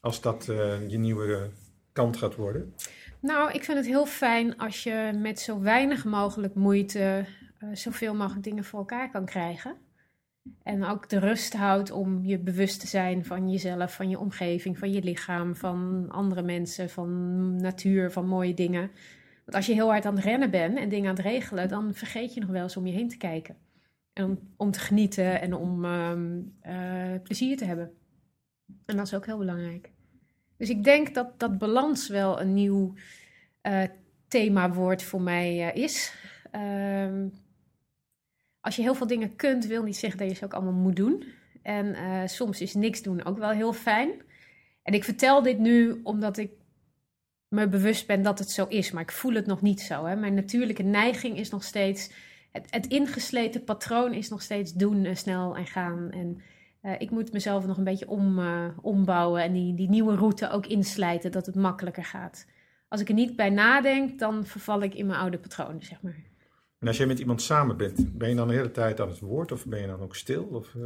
Als 0.00 0.20
dat 0.20 0.44
je 0.88 0.98
nieuwe 0.98 1.50
kant 1.96 2.16
gaat 2.16 2.34
worden? 2.34 2.74
Nou, 3.20 3.52
ik 3.52 3.64
vind 3.64 3.78
het 3.78 3.86
heel 3.86 4.06
fijn 4.06 4.56
als 4.56 4.82
je 4.82 5.18
met 5.22 5.40
zo 5.40 5.60
weinig 5.60 6.04
mogelijk 6.04 6.54
moeite 6.54 7.24
uh, 7.60 7.70
zoveel 7.72 8.14
mogelijk 8.14 8.44
dingen 8.44 8.64
voor 8.64 8.78
elkaar 8.78 9.10
kan 9.10 9.24
krijgen. 9.24 9.76
En 10.62 10.84
ook 10.84 11.08
de 11.08 11.18
rust 11.18 11.52
houdt 11.52 11.90
om 11.90 12.24
je 12.24 12.38
bewust 12.38 12.80
te 12.80 12.86
zijn 12.86 13.24
van 13.24 13.50
jezelf, 13.50 13.94
van 13.94 14.08
je 14.08 14.18
omgeving, 14.18 14.78
van 14.78 14.92
je 14.92 15.02
lichaam, 15.02 15.56
van 15.56 16.06
andere 16.08 16.42
mensen, 16.42 16.90
van 16.90 17.10
natuur, 17.56 18.10
van 18.10 18.26
mooie 18.26 18.54
dingen. 18.54 18.90
Want 19.44 19.56
als 19.56 19.66
je 19.66 19.72
heel 19.72 19.90
hard 19.90 20.04
aan 20.06 20.14
het 20.14 20.24
rennen 20.24 20.50
bent 20.50 20.78
en 20.78 20.88
dingen 20.88 21.08
aan 21.08 21.16
het 21.16 21.24
regelen, 21.24 21.68
dan 21.68 21.94
vergeet 21.94 22.34
je 22.34 22.40
nog 22.40 22.50
wel 22.50 22.62
eens 22.62 22.76
om 22.76 22.86
je 22.86 22.92
heen 22.92 23.08
te 23.08 23.16
kijken. 23.16 23.56
En 24.12 24.38
om, 24.56 24.70
te 24.70 24.78
genieten 24.78 25.40
en 25.40 25.54
om 25.54 25.84
uh, 25.84 26.12
uh, 26.66 27.22
plezier 27.22 27.56
te 27.56 27.64
hebben. 27.64 27.90
En 28.84 28.96
dat 28.96 29.06
is 29.06 29.14
ook 29.14 29.26
heel 29.26 29.38
belangrijk. 29.38 29.90
Dus 30.56 30.68
ik 30.68 30.84
denk 30.84 31.14
dat 31.14 31.38
dat 31.38 31.58
balans 31.58 32.08
wel 32.08 32.40
een 32.40 32.54
nieuw 32.54 32.94
uh, 33.62 33.82
themawoord 34.28 35.02
voor 35.02 35.20
mij 35.20 35.74
uh, 35.74 35.82
is. 35.82 36.14
Ehm, 36.50 37.28
als 38.60 38.76
je 38.76 38.82
heel 38.82 38.94
veel 38.94 39.06
dingen 39.06 39.36
kunt, 39.36 39.66
wil 39.66 39.82
niet 39.82 39.96
zeggen 39.96 40.18
dat 40.18 40.28
je 40.28 40.34
ze 40.34 40.44
ook 40.44 40.54
allemaal 40.54 40.72
moet 40.72 40.96
doen. 40.96 41.24
En 41.62 41.86
uh, 41.86 42.26
soms 42.26 42.60
is 42.60 42.74
niks 42.74 43.02
doen 43.02 43.24
ook 43.24 43.38
wel 43.38 43.50
heel 43.50 43.72
fijn. 43.72 44.10
En 44.82 44.94
ik 44.94 45.04
vertel 45.04 45.42
dit 45.42 45.58
nu 45.58 46.00
omdat 46.02 46.36
ik 46.36 46.50
me 47.48 47.68
bewust 47.68 48.06
ben 48.06 48.22
dat 48.22 48.38
het 48.38 48.50
zo 48.50 48.66
is, 48.66 48.90
maar 48.90 49.02
ik 49.02 49.12
voel 49.12 49.34
het 49.34 49.46
nog 49.46 49.62
niet 49.62 49.80
zo. 49.80 50.04
Hè. 50.04 50.16
Mijn 50.16 50.34
natuurlijke 50.34 50.82
neiging 50.82 51.38
is 51.38 51.50
nog 51.50 51.64
steeds, 51.64 52.10
het, 52.52 52.66
het 52.70 52.86
ingesleten 52.86 53.64
patroon 53.64 54.12
is 54.12 54.28
nog 54.28 54.42
steeds 54.42 54.72
doen, 54.72 55.04
en 55.04 55.16
snel 55.16 55.56
en 55.56 55.66
gaan. 55.66 56.10
En 56.10 56.42
uh, 56.82 56.92
ik 56.98 57.10
moet 57.10 57.32
mezelf 57.32 57.66
nog 57.66 57.76
een 57.76 57.84
beetje 57.84 58.08
om, 58.08 58.38
uh, 58.38 58.64
ombouwen 58.82 59.42
en 59.42 59.52
die, 59.52 59.74
die 59.74 59.88
nieuwe 59.88 60.16
route 60.16 60.50
ook 60.50 60.66
inslijten, 60.66 61.32
dat 61.32 61.46
het 61.46 61.54
makkelijker 61.54 62.04
gaat. 62.04 62.46
Als 62.88 63.00
ik 63.00 63.08
er 63.08 63.14
niet 63.14 63.36
bij 63.36 63.50
nadenk, 63.50 64.18
dan 64.18 64.46
verval 64.46 64.82
ik 64.82 64.94
in 64.94 65.06
mijn 65.06 65.20
oude 65.20 65.38
patronen, 65.38 65.82
zeg 65.82 66.02
maar. 66.02 66.24
En 66.78 66.88
als 66.88 66.96
jij 66.96 67.06
met 67.06 67.18
iemand 67.18 67.42
samen 67.42 67.76
bent, 67.76 68.18
ben 68.18 68.28
je 68.28 68.34
dan 68.34 68.48
de 68.48 68.54
hele 68.54 68.70
tijd 68.70 69.00
aan 69.00 69.08
het 69.08 69.20
woord 69.20 69.52
of 69.52 69.66
ben 69.66 69.80
je 69.80 69.86
dan 69.86 70.00
ook 70.00 70.16
stil? 70.16 70.44
Of, 70.44 70.74
uh, 70.74 70.84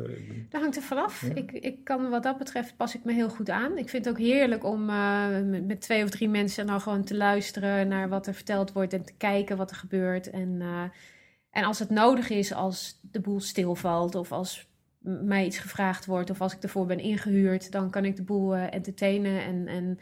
dat 0.49 0.61
hangt 0.61 0.77
er 0.77 0.83
vanaf. 0.83 1.21
Ja. 1.21 1.35
Ik, 1.35 1.53
ik 1.53 1.85
kan 1.85 2.11
wat 2.11 2.23
dat 2.23 2.39
betreft 2.39 2.77
pas 2.77 2.95
ik 2.95 3.05
me 3.05 3.13
heel 3.13 3.29
goed 3.29 3.51
aan. 3.51 3.79
Ik 3.79 3.89
vind 3.89 4.05
het 4.05 4.15
ook 4.15 4.21
heerlijk 4.21 4.65
om 4.65 4.91
uh, 4.91 5.29
met, 5.45 5.67
met, 5.67 5.81
twee 5.81 6.05
of 6.05 6.11
drie 6.11 6.29
mensen 6.29 6.67
nou 6.67 6.81
gewoon 6.81 7.05
te 7.05 7.17
luisteren 7.17 7.89
naar 7.89 8.09
wat 8.09 8.27
er 8.27 8.35
verteld 8.35 8.73
wordt 8.73 8.93
en 8.93 9.05
te 9.05 9.13
kijken 9.17 9.57
wat 9.57 9.71
er 9.71 9.77
gebeurt. 9.77 10.31
En, 10.31 10.49
uh, 10.61 10.83
en 11.51 11.65
als 11.65 11.79
het 11.79 11.91
nodig 11.91 12.29
is, 12.29 12.53
als 12.53 13.01
de 13.03 13.21
boel 13.21 13.41
stilvalt 13.41 14.15
of 14.15 14.33
als 14.33 14.70
mij 15.01 15.47
iets 15.47 15.59
gevraagd 15.59 16.07
wordt 16.07 16.31
of 16.31 16.41
als 16.41 16.55
ik 16.55 16.63
ervoor 16.63 16.87
ben 16.87 16.99
ingehuurd, 16.99 17.73
dan 17.73 17.91
kan 17.91 18.05
ik 18.05 18.17
de 18.17 18.23
boel 18.23 18.55
entertainen 18.55 19.43
en, 19.43 19.67
en 19.67 19.99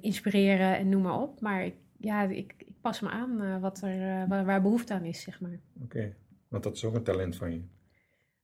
inspireren 0.00 0.76
en 0.76 0.88
noem 0.88 1.02
maar 1.02 1.20
op. 1.20 1.40
Maar 1.40 1.64
ik, 1.64 1.74
ja, 1.96 2.22
ik, 2.22 2.54
ik 2.58 2.66
pas 2.80 3.00
me 3.00 3.08
aan 3.08 3.42
uh, 3.42 3.60
wat 3.60 3.82
er, 3.82 4.28
waar, 4.28 4.44
waar, 4.44 4.62
behoefte 4.62 4.94
aan 4.94 5.04
is, 5.04 5.22
zeg 5.22 5.40
maar. 5.40 5.58
Oké, 5.82 5.96
okay. 5.96 6.14
want 6.48 6.62
dat 6.62 6.76
is 6.76 6.84
ook 6.84 6.94
een 6.94 7.02
talent 7.02 7.36
van 7.36 7.52
je. 7.52 7.60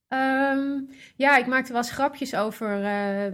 Um, 0.09 0.89
ja, 1.17 1.39
ik 1.39 1.47
maakte 1.47 1.73
wel 1.73 1.81
eens 1.81 1.93
grapjes 1.93 2.35
over 2.35 2.69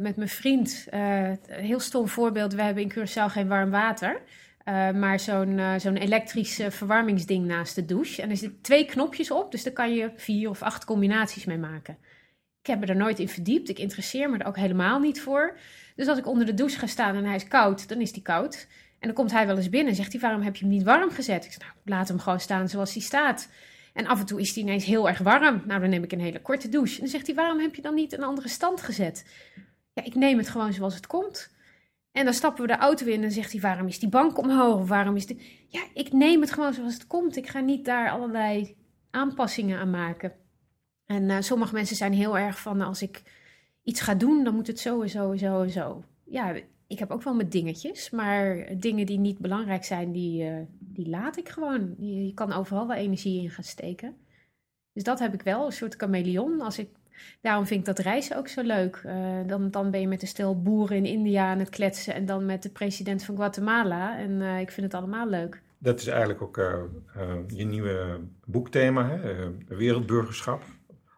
met 0.01 0.16
mijn 0.16 0.29
vriend. 0.29 0.87
een 0.91 1.39
heel 1.47 1.81
stom 1.81 2.09
voorbeeld, 2.09 2.55
we 2.55 2.62
hebben 2.62 2.83
in 2.83 2.93
Curaçao 2.93 3.33
geen 3.33 3.49
warm 3.49 3.71
water. 3.71 4.23
Maar 4.95 5.21
zo'n 5.21 5.61
zo'n 5.77 5.97
elektrisch 5.97 6.61
verwarmingsding 6.69 7.47
naast 7.47 7.75
de 7.75 7.85
douche. 7.85 8.23
En 8.23 8.31
er 8.31 8.37
zitten 8.37 8.61
twee 8.61 8.85
knopjes 8.85 9.31
op, 9.31 9.51
dus 9.51 9.62
daar 9.62 9.73
kan 9.73 9.95
je 9.95 10.11
vier 10.16 10.51
of 10.51 10.62
acht 10.62 10.85
combinaties 10.85 11.45
mee 11.45 11.59
maken. 11.59 11.99
Ik 12.61 12.66
heb 12.66 12.81
me 12.81 12.87
er 12.87 12.97
nooit 12.97 13.19
in 13.19 13.29
verdiept, 13.29 13.69
ik 13.69 13.79
interesseer 13.79 14.31
me 14.31 14.39
er 14.39 14.47
ook 14.47 14.57
helemaal 14.57 14.99
niet 14.99 15.21
voor. 15.21 15.59
Dus 15.97 16.09
als 16.09 16.19
ik 16.19 16.27
onder 16.27 16.47
de 16.47 16.55
douche 16.55 16.79
ga 16.79 16.87
staan 16.87 17.16
en 17.16 17.25
hij 17.25 17.35
is 17.35 17.49
koud, 17.49 17.89
dan 17.89 18.01
is 18.01 18.12
die 18.12 18.23
koud. 18.23 18.66
En 18.99 19.07
dan 19.07 19.16
komt 19.16 19.33
hij 19.33 19.47
wel 19.47 19.57
eens 19.57 19.69
binnen 19.69 19.89
en 19.89 19.97
zegt 19.97 20.12
hij, 20.12 20.21
waarom 20.21 20.43
heb 20.43 20.57
je 20.57 20.64
hem 20.64 20.75
niet 20.75 20.83
warm 20.83 21.11
gezet? 21.11 21.45
Ik 21.45 21.53
zeg, 21.53 21.61
nou, 21.61 21.73
laat 21.85 22.09
hem 22.09 22.19
gewoon 22.19 22.41
staan 22.41 22.69
zoals 22.69 22.93
hij 22.93 23.03
staat. 23.03 23.49
En 23.93 24.07
af 24.07 24.21
en 24.21 24.27
toe 24.27 24.41
is 24.41 24.55
hij 24.55 24.62
ineens 24.62 24.85
heel 24.85 25.09
erg 25.09 25.19
warm. 25.19 25.62
Nou, 25.66 25.81
dan 25.81 25.91
neem 25.91 26.03
ik 26.03 26.12
een 26.12 26.21
hele 26.21 26.43
korte 26.43 26.69
douche. 26.69 26.95
En 26.95 27.01
dan 27.01 27.09
zegt 27.09 27.27
hij, 27.27 27.35
waarom 27.35 27.59
heb 27.61 27.75
je 27.75 27.83
dan 27.83 27.95
niet 27.95 28.12
een 28.12 28.23
andere 28.23 28.49
stand 28.49 28.81
gezet? 28.81 29.25
Ja, 29.93 30.05
ik 30.05 30.14
neem 30.14 30.39
het 30.39 30.49
gewoon 30.49 30.73
zoals 30.73 30.95
het 30.95 31.07
komt. 31.07 31.51
En 32.19 32.25
dan 32.25 32.35
stappen 32.35 32.62
we 32.62 32.73
de 32.73 32.79
auto 32.79 33.07
in 33.07 33.14
en 33.14 33.21
dan 33.21 33.31
zegt 33.31 33.53
hij, 33.53 33.61
waarom 33.61 33.87
is 33.87 33.99
die 33.99 34.09
bank 34.09 34.39
omhoog? 34.39 34.89
Waarom 34.89 35.16
is 35.16 35.27
die... 35.27 35.66
Ja, 35.69 35.85
ik 35.95 36.12
neem 36.12 36.41
het 36.41 36.53
gewoon 36.53 36.73
zoals 36.73 36.95
het 36.95 37.07
komt. 37.07 37.37
Ik 37.37 37.49
ga 37.49 37.61
niet 37.61 37.85
daar 37.85 38.11
allerlei 38.11 38.77
aanpassingen 39.11 39.79
aan 39.79 39.91
maken. 39.91 40.33
En 41.07 41.23
uh, 41.23 41.37
sommige 41.41 41.75
mensen 41.75 41.97
zijn 41.97 42.12
heel 42.12 42.39
erg 42.39 42.61
van, 42.61 42.81
als 42.81 43.03
ik 43.03 43.23
iets 43.83 44.01
ga 44.01 44.14
doen, 44.14 44.45
dan 44.45 44.55
moet 44.55 44.66
het 44.66 44.81
zo 44.81 45.03
en 45.03 45.09
zo 45.09 45.33
en 45.33 45.39
zo 45.39 45.62
en 45.62 45.71
zo. 45.71 46.05
Ja, 46.25 46.55
ik 46.87 46.99
heb 46.99 47.11
ook 47.11 47.23
wel 47.23 47.35
met 47.35 47.53
dingetjes, 47.53 48.11
maar 48.11 48.66
dingen 48.79 49.07
die 49.07 49.19
niet 49.19 49.39
belangrijk 49.39 49.85
zijn, 49.85 50.12
die, 50.12 50.45
uh, 50.45 50.57
die 50.79 51.09
laat 51.09 51.37
ik 51.37 51.49
gewoon. 51.49 51.95
Je, 51.99 52.27
je, 52.27 52.35
kan 52.35 52.53
overal 52.53 52.87
wel 52.87 52.97
energie 52.97 53.43
in 53.43 53.51
gaan 53.51 53.64
steken. 53.64 54.16
Dus 54.93 55.03
dat 55.03 55.19
heb 55.19 55.35
ik 55.35 55.43
wel, 55.43 55.66
een 55.66 55.73
soort 55.73 55.97
chameleon. 55.97 56.61
Als 56.61 56.79
ik, 56.79 56.89
daarom 57.41 57.66
vind 57.66 57.81
ik 57.81 57.87
dat 57.87 57.99
reizen 57.99 58.37
ook 58.37 58.49
zo 58.49 58.62
leuk. 58.62 59.03
Uh, 59.07 59.14
dan, 59.47 59.71
dan 59.71 59.91
ben 59.91 60.01
je 60.01 60.09
met 60.09 60.23
een 60.23 60.29
stel 60.29 60.62
boeren 60.62 60.97
in 60.97 61.05
India 61.05 61.51
aan 61.51 61.59
het 61.59 61.69
kletsen 61.69 62.14
en 62.14 62.27
dan 62.27 62.47
met 62.47 62.62
de 62.62 62.71
president 62.71 63.25
van 63.25 63.37
Guatemala. 63.37 64.19
En 64.19 64.31
uh, 64.31 64.61
ik 64.61 64.71
vind 64.71 64.87
het 64.87 64.95
allemaal 64.95 65.29
leuk. 65.29 65.62
Dat 65.79 66.01
is 66.01 66.07
eigenlijk 66.07 66.43
ook 66.43 66.57
je 67.47 67.64
nieuwe 67.64 68.21
boekthema, 68.45 69.09
hè? 69.09 69.51
wereldburgerschap. 69.69 70.62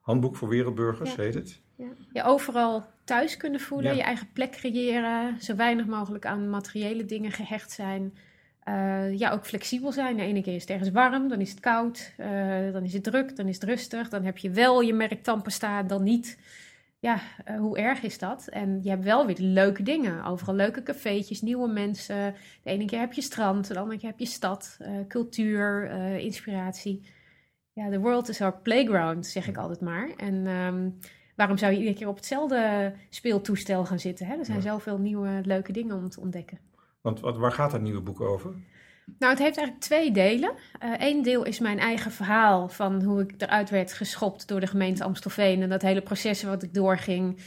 Handboek 0.01 0.37
voor 0.37 0.49
wereldburgers 0.49 1.15
ja. 1.15 1.23
heet 1.23 1.35
het. 1.35 1.61
Ja. 1.77 1.89
Je 2.13 2.23
overal 2.23 2.85
thuis 3.05 3.37
kunnen 3.37 3.61
voelen, 3.61 3.91
ja. 3.91 3.97
je 3.97 4.03
eigen 4.03 4.29
plek 4.33 4.51
creëren, 4.51 5.41
zo 5.41 5.57
weinig 5.57 5.87
mogelijk 5.87 6.27
aan 6.27 6.51
materiële 6.51 7.05
dingen 7.05 7.33
gehecht 7.33 7.71
zijn. 7.71 8.15
Uh, 8.69 9.19
ja, 9.19 9.31
ook 9.31 9.47
flexibel 9.47 9.93
zijn. 9.93 10.17
De 10.17 10.23
ene 10.23 10.43
keer 10.43 10.55
is 10.55 10.61
het 10.61 10.71
ergens 10.71 10.91
warm, 10.91 11.29
dan 11.29 11.41
is 11.41 11.51
het 11.51 11.61
koud, 11.61 12.13
uh, 12.19 12.73
dan 12.73 12.85
is 12.85 12.93
het 12.93 13.03
druk, 13.03 13.37
dan 13.37 13.49
is 13.49 13.55
het 13.55 13.65
rustig. 13.65 14.09
Dan 14.09 14.25
heb 14.25 14.39
je 14.39 14.51
wel 14.51 14.81
je 14.81 14.95
merk 14.95 15.23
tandpasta, 15.23 15.83
dan 15.83 16.03
niet. 16.03 16.39
Ja, 16.99 17.21
uh, 17.49 17.59
hoe 17.59 17.79
erg 17.79 18.03
is 18.03 18.19
dat? 18.19 18.49
En 18.49 18.81
je 18.83 18.91
hebt 18.91 19.05
wel 19.05 19.27
weer 19.27 19.37
leuke 19.39 19.83
dingen. 19.83 20.25
Overal 20.25 20.55
leuke 20.55 20.83
cafeetjes, 20.83 21.41
nieuwe 21.41 21.69
mensen. 21.69 22.35
De 22.63 22.71
ene 22.71 22.85
keer 22.85 23.01
heb 23.01 23.13
je 23.13 23.23
strand, 23.23 23.67
de 23.69 23.79
andere 23.79 23.99
keer 23.99 24.09
heb 24.09 24.19
je 24.19 24.27
stad, 24.27 24.79
cultuur, 25.09 25.91
inspiratie. 26.19 27.03
Ja, 27.73 27.91
the 27.91 28.01
world 28.01 28.29
is 28.29 28.41
our 28.41 28.59
playground, 28.63 29.27
zeg 29.27 29.49
ik 29.49 29.57
altijd 29.57 29.81
maar. 29.81 30.11
En 30.17 30.47
um, 30.47 30.99
waarom 31.37 31.59
zou 31.59 31.73
je 31.73 31.79
iedere 31.79 31.97
keer 31.97 32.09
op 32.09 32.17
hetzelfde 32.17 32.93
speeltoestel 33.09 33.85
gaan 33.85 33.99
zitten? 33.99 34.27
Hè? 34.27 34.37
Er 34.37 34.45
zijn 34.45 34.63
ja. 34.63 34.71
zoveel 34.71 34.99
nieuwe 34.99 35.41
leuke 35.45 35.73
dingen 35.73 35.97
om 35.97 36.09
te 36.09 36.21
ontdekken. 36.21 36.59
Want 37.01 37.21
wat, 37.21 37.37
waar 37.37 37.53
gaat 37.53 37.71
dat 37.71 37.81
nieuwe 37.81 38.01
boek 38.01 38.21
over? 38.21 38.55
Nou, 39.19 39.33
het 39.33 39.43
heeft 39.43 39.57
eigenlijk 39.57 39.81
twee 39.81 40.11
delen. 40.11 40.53
Eén 40.99 41.17
uh, 41.17 41.25
deel 41.25 41.45
is 41.45 41.59
mijn 41.59 41.79
eigen 41.79 42.11
verhaal 42.11 42.69
van 42.69 43.03
hoe 43.03 43.21
ik 43.21 43.35
eruit 43.39 43.71
werd 43.71 43.93
geschopt 43.93 44.49
door 44.49 44.61
de 44.61 44.67
gemeente 44.67 45.05
Amstelveen. 45.05 45.63
En 45.63 45.69
dat 45.69 45.83
hele 45.83 46.03
proces 46.03 46.43
wat 46.43 46.63
ik 46.63 46.75
doorging. 46.75 47.39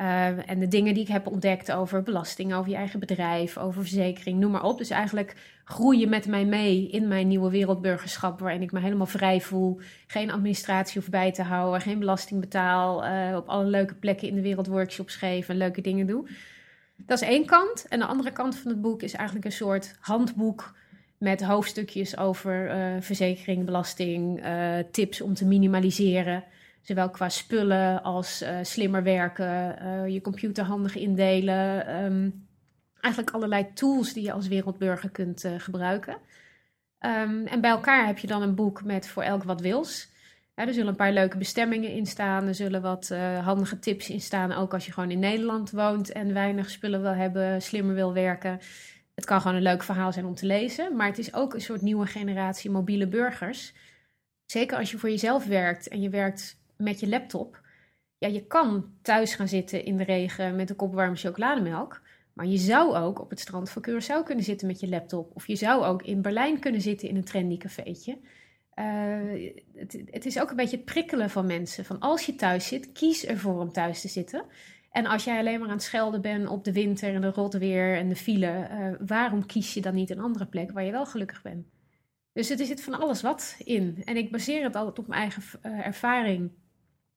Uh, 0.00 0.50
en 0.50 0.58
de 0.58 0.68
dingen 0.68 0.94
die 0.94 1.02
ik 1.02 1.08
heb 1.08 1.26
ontdekt 1.26 1.72
over 1.72 2.02
belasting, 2.02 2.54
over 2.54 2.70
je 2.70 2.76
eigen 2.76 3.00
bedrijf, 3.00 3.58
over 3.58 3.80
verzekering, 3.80 4.38
noem 4.38 4.50
maar 4.50 4.64
op. 4.64 4.78
Dus 4.78 4.90
eigenlijk 4.90 5.36
groeien 5.64 6.08
met 6.08 6.26
mij 6.26 6.44
mee 6.44 6.88
in 6.88 7.08
mijn 7.08 7.28
nieuwe 7.28 7.50
wereldburgerschap, 7.50 8.40
waarin 8.40 8.62
ik 8.62 8.72
me 8.72 8.80
helemaal 8.80 9.06
vrij 9.06 9.40
voel. 9.40 9.80
Geen 10.06 10.30
administratie 10.30 11.00
hoef 11.00 11.10
bij 11.10 11.32
te 11.32 11.42
houden, 11.42 11.80
geen 11.80 11.98
belasting 11.98 12.40
betaal, 12.40 13.04
uh, 13.04 13.36
op 13.36 13.48
alle 13.48 13.64
leuke 13.64 13.94
plekken 13.94 14.28
in 14.28 14.34
de 14.34 14.42
wereld 14.42 14.66
workshops 14.66 15.16
geef 15.16 15.48
en 15.48 15.56
leuke 15.56 15.80
dingen 15.80 16.06
doe. 16.06 16.28
Dat 17.06 17.22
is 17.22 17.28
één 17.28 17.46
kant. 17.46 17.86
En 17.88 17.98
de 17.98 18.04
andere 18.04 18.32
kant 18.32 18.56
van 18.56 18.70
het 18.70 18.80
boek 18.80 19.02
is 19.02 19.14
eigenlijk 19.14 19.46
een 19.46 19.52
soort 19.52 19.96
handboek 20.00 20.74
met 21.18 21.42
hoofdstukjes 21.42 22.16
over 22.16 22.76
uh, 22.76 23.00
verzekering, 23.00 23.64
belasting, 23.64 24.44
tips 24.90 25.20
om 25.20 25.34
te 25.34 25.46
minimaliseren. 25.46 26.44
Zowel 26.80 27.10
qua 27.10 27.28
spullen 27.28 28.02
als 28.02 28.42
uh, 28.42 28.58
slimmer 28.62 29.02
werken, 29.02 29.76
je 30.12 30.20
computer 30.20 30.64
handig 30.64 30.96
indelen. 30.96 31.94
Um, 32.04 32.46
eigenlijk 33.00 33.34
allerlei 33.34 33.72
tools 33.74 34.12
die 34.12 34.22
je 34.22 34.32
als 34.32 34.48
wereldburger 34.48 35.10
kunt 35.10 35.48
gebruiken. 35.56 36.16
Um, 37.00 37.46
en 37.46 37.60
bij 37.60 37.70
elkaar 37.70 38.06
heb 38.06 38.18
je 38.18 38.26
dan 38.26 38.42
een 38.42 38.54
boek 38.54 38.84
met 38.84 39.08
voor 39.08 39.22
elk 39.22 39.42
wat 39.42 39.60
wils. 39.60 40.11
Er 40.54 40.74
zullen 40.74 40.88
een 40.88 40.96
paar 40.96 41.12
leuke 41.12 41.38
bestemmingen 41.38 41.90
in 41.90 42.06
staan. 42.06 42.46
Er 42.46 42.54
zullen 42.54 42.82
wat 42.82 43.08
handige 43.42 43.78
tips 43.78 44.10
in 44.10 44.20
staan. 44.20 44.52
Ook 44.52 44.72
als 44.72 44.86
je 44.86 44.92
gewoon 44.92 45.10
in 45.10 45.18
Nederland 45.18 45.70
woont 45.70 46.12
en 46.12 46.32
weinig 46.32 46.70
spullen 46.70 47.02
wil 47.02 47.14
hebben, 47.14 47.62
slimmer 47.62 47.94
wil 47.94 48.12
werken. 48.12 48.60
Het 49.14 49.24
kan 49.24 49.40
gewoon 49.40 49.56
een 49.56 49.62
leuk 49.62 49.82
verhaal 49.82 50.12
zijn 50.12 50.24
om 50.24 50.34
te 50.34 50.46
lezen. 50.46 50.96
Maar 50.96 51.06
het 51.06 51.18
is 51.18 51.34
ook 51.34 51.54
een 51.54 51.60
soort 51.60 51.82
nieuwe 51.82 52.06
generatie 52.06 52.70
mobiele 52.70 53.08
burgers. 53.08 53.74
Zeker 54.46 54.78
als 54.78 54.90
je 54.90 54.98
voor 54.98 55.10
jezelf 55.10 55.46
werkt 55.46 55.88
en 55.88 56.00
je 56.00 56.08
werkt 56.08 56.60
met 56.76 57.00
je 57.00 57.08
laptop. 57.08 57.60
Ja, 58.18 58.28
je 58.28 58.46
kan 58.46 58.94
thuis 59.02 59.34
gaan 59.34 59.48
zitten 59.48 59.84
in 59.84 59.96
de 59.96 60.04
regen 60.04 60.56
met 60.56 60.70
een 60.70 60.76
kop 60.76 60.94
warme 60.94 61.16
chocolademelk. 61.16 62.00
Maar 62.32 62.46
je 62.46 62.56
zou 62.56 62.94
ook 62.94 63.20
op 63.20 63.30
het 63.30 63.40
strand 63.40 63.70
van 63.70 63.84
Curaçao 63.88 64.24
kunnen 64.24 64.44
zitten 64.44 64.66
met 64.66 64.80
je 64.80 64.88
laptop. 64.88 65.30
Of 65.34 65.46
je 65.46 65.56
zou 65.56 65.84
ook 65.84 66.02
in 66.02 66.22
Berlijn 66.22 66.58
kunnen 66.58 66.80
zitten 66.80 67.08
in 67.08 67.16
een 67.16 67.24
trendy 67.24 67.56
cafeetje. 67.56 68.18
Uh, 68.78 69.52
het, 69.74 70.02
het, 70.10 70.26
is 70.26 70.40
ook 70.40 70.50
een 70.50 70.56
beetje 70.56 70.76
het 70.76 70.84
prikkelen 70.84 71.30
van 71.30 71.46
mensen. 71.46 71.84
Van 71.84 71.98
als 71.98 72.26
je 72.26 72.34
thuis 72.34 72.66
zit, 72.66 72.92
kies 72.92 73.24
ervoor 73.24 73.60
om 73.60 73.72
thuis 73.72 74.00
te 74.00 74.08
zitten. 74.08 74.44
En 74.90 75.06
als 75.06 75.24
jij 75.24 75.38
alleen 75.38 75.58
maar 75.58 75.68
aan 75.68 75.74
het 75.74 75.82
schelden 75.82 76.20
bent 76.20 76.48
op 76.48 76.64
de 76.64 76.72
winter 76.72 77.14
en 77.14 77.20
de 77.20 77.30
rot 77.30 77.54
weer 77.54 77.96
en 77.96 78.08
de 78.08 78.16
file, 78.16 78.46
eh, 78.46 78.88
waarom 79.06 79.46
kies 79.46 79.74
je 79.74 79.80
dan 79.80 79.94
niet 79.94 80.10
een 80.10 80.20
andere 80.20 80.46
plek 80.46 80.70
waar 80.70 80.84
je 80.84 80.90
wel 80.90 81.06
gelukkig 81.06 81.42
bent? 81.42 81.66
Dus 82.32 82.50
er 82.50 82.66
zit 82.66 82.82
van 82.82 83.00
alles 83.00 83.22
wat 83.22 83.56
in. 83.64 84.02
En 84.04 84.16
ik 84.16 84.30
baseer 84.30 84.62
het 84.62 84.76
altijd 84.76 84.98
op 84.98 85.06
mijn 85.06 85.20
eigen 85.20 85.42
uh, 85.62 85.86
ervaring. 85.86 86.50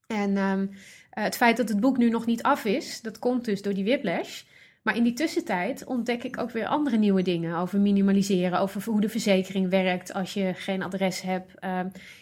En 0.07 0.37
um, 0.37 0.69
het 1.09 1.35
feit 1.35 1.57
dat 1.57 1.69
het 1.69 1.79
boek 1.79 1.97
nu 1.97 2.09
nog 2.09 2.25
niet 2.25 2.43
af 2.43 2.65
is, 2.65 3.01
dat 3.01 3.19
komt 3.19 3.45
dus 3.45 3.61
door 3.61 3.73
die 3.73 3.83
whiplash. 3.83 4.43
Maar 4.85 4.95
in 4.95 5.03
die 5.03 5.13
tussentijd 5.13 5.85
ontdek 5.85 6.23
ik 6.23 6.37
ook 6.37 6.51
weer 6.51 6.67
andere 6.67 6.97
nieuwe 6.97 7.21
dingen 7.21 7.57
over 7.57 7.79
minimaliseren, 7.79 8.59
over 8.59 8.83
hoe 8.83 9.01
de 9.01 9.09
verzekering 9.09 9.69
werkt 9.69 10.13
als 10.13 10.33
je 10.33 10.53
geen 10.53 10.83
adres 10.83 11.21
hebt. 11.21 11.53
Uh, 11.63 11.79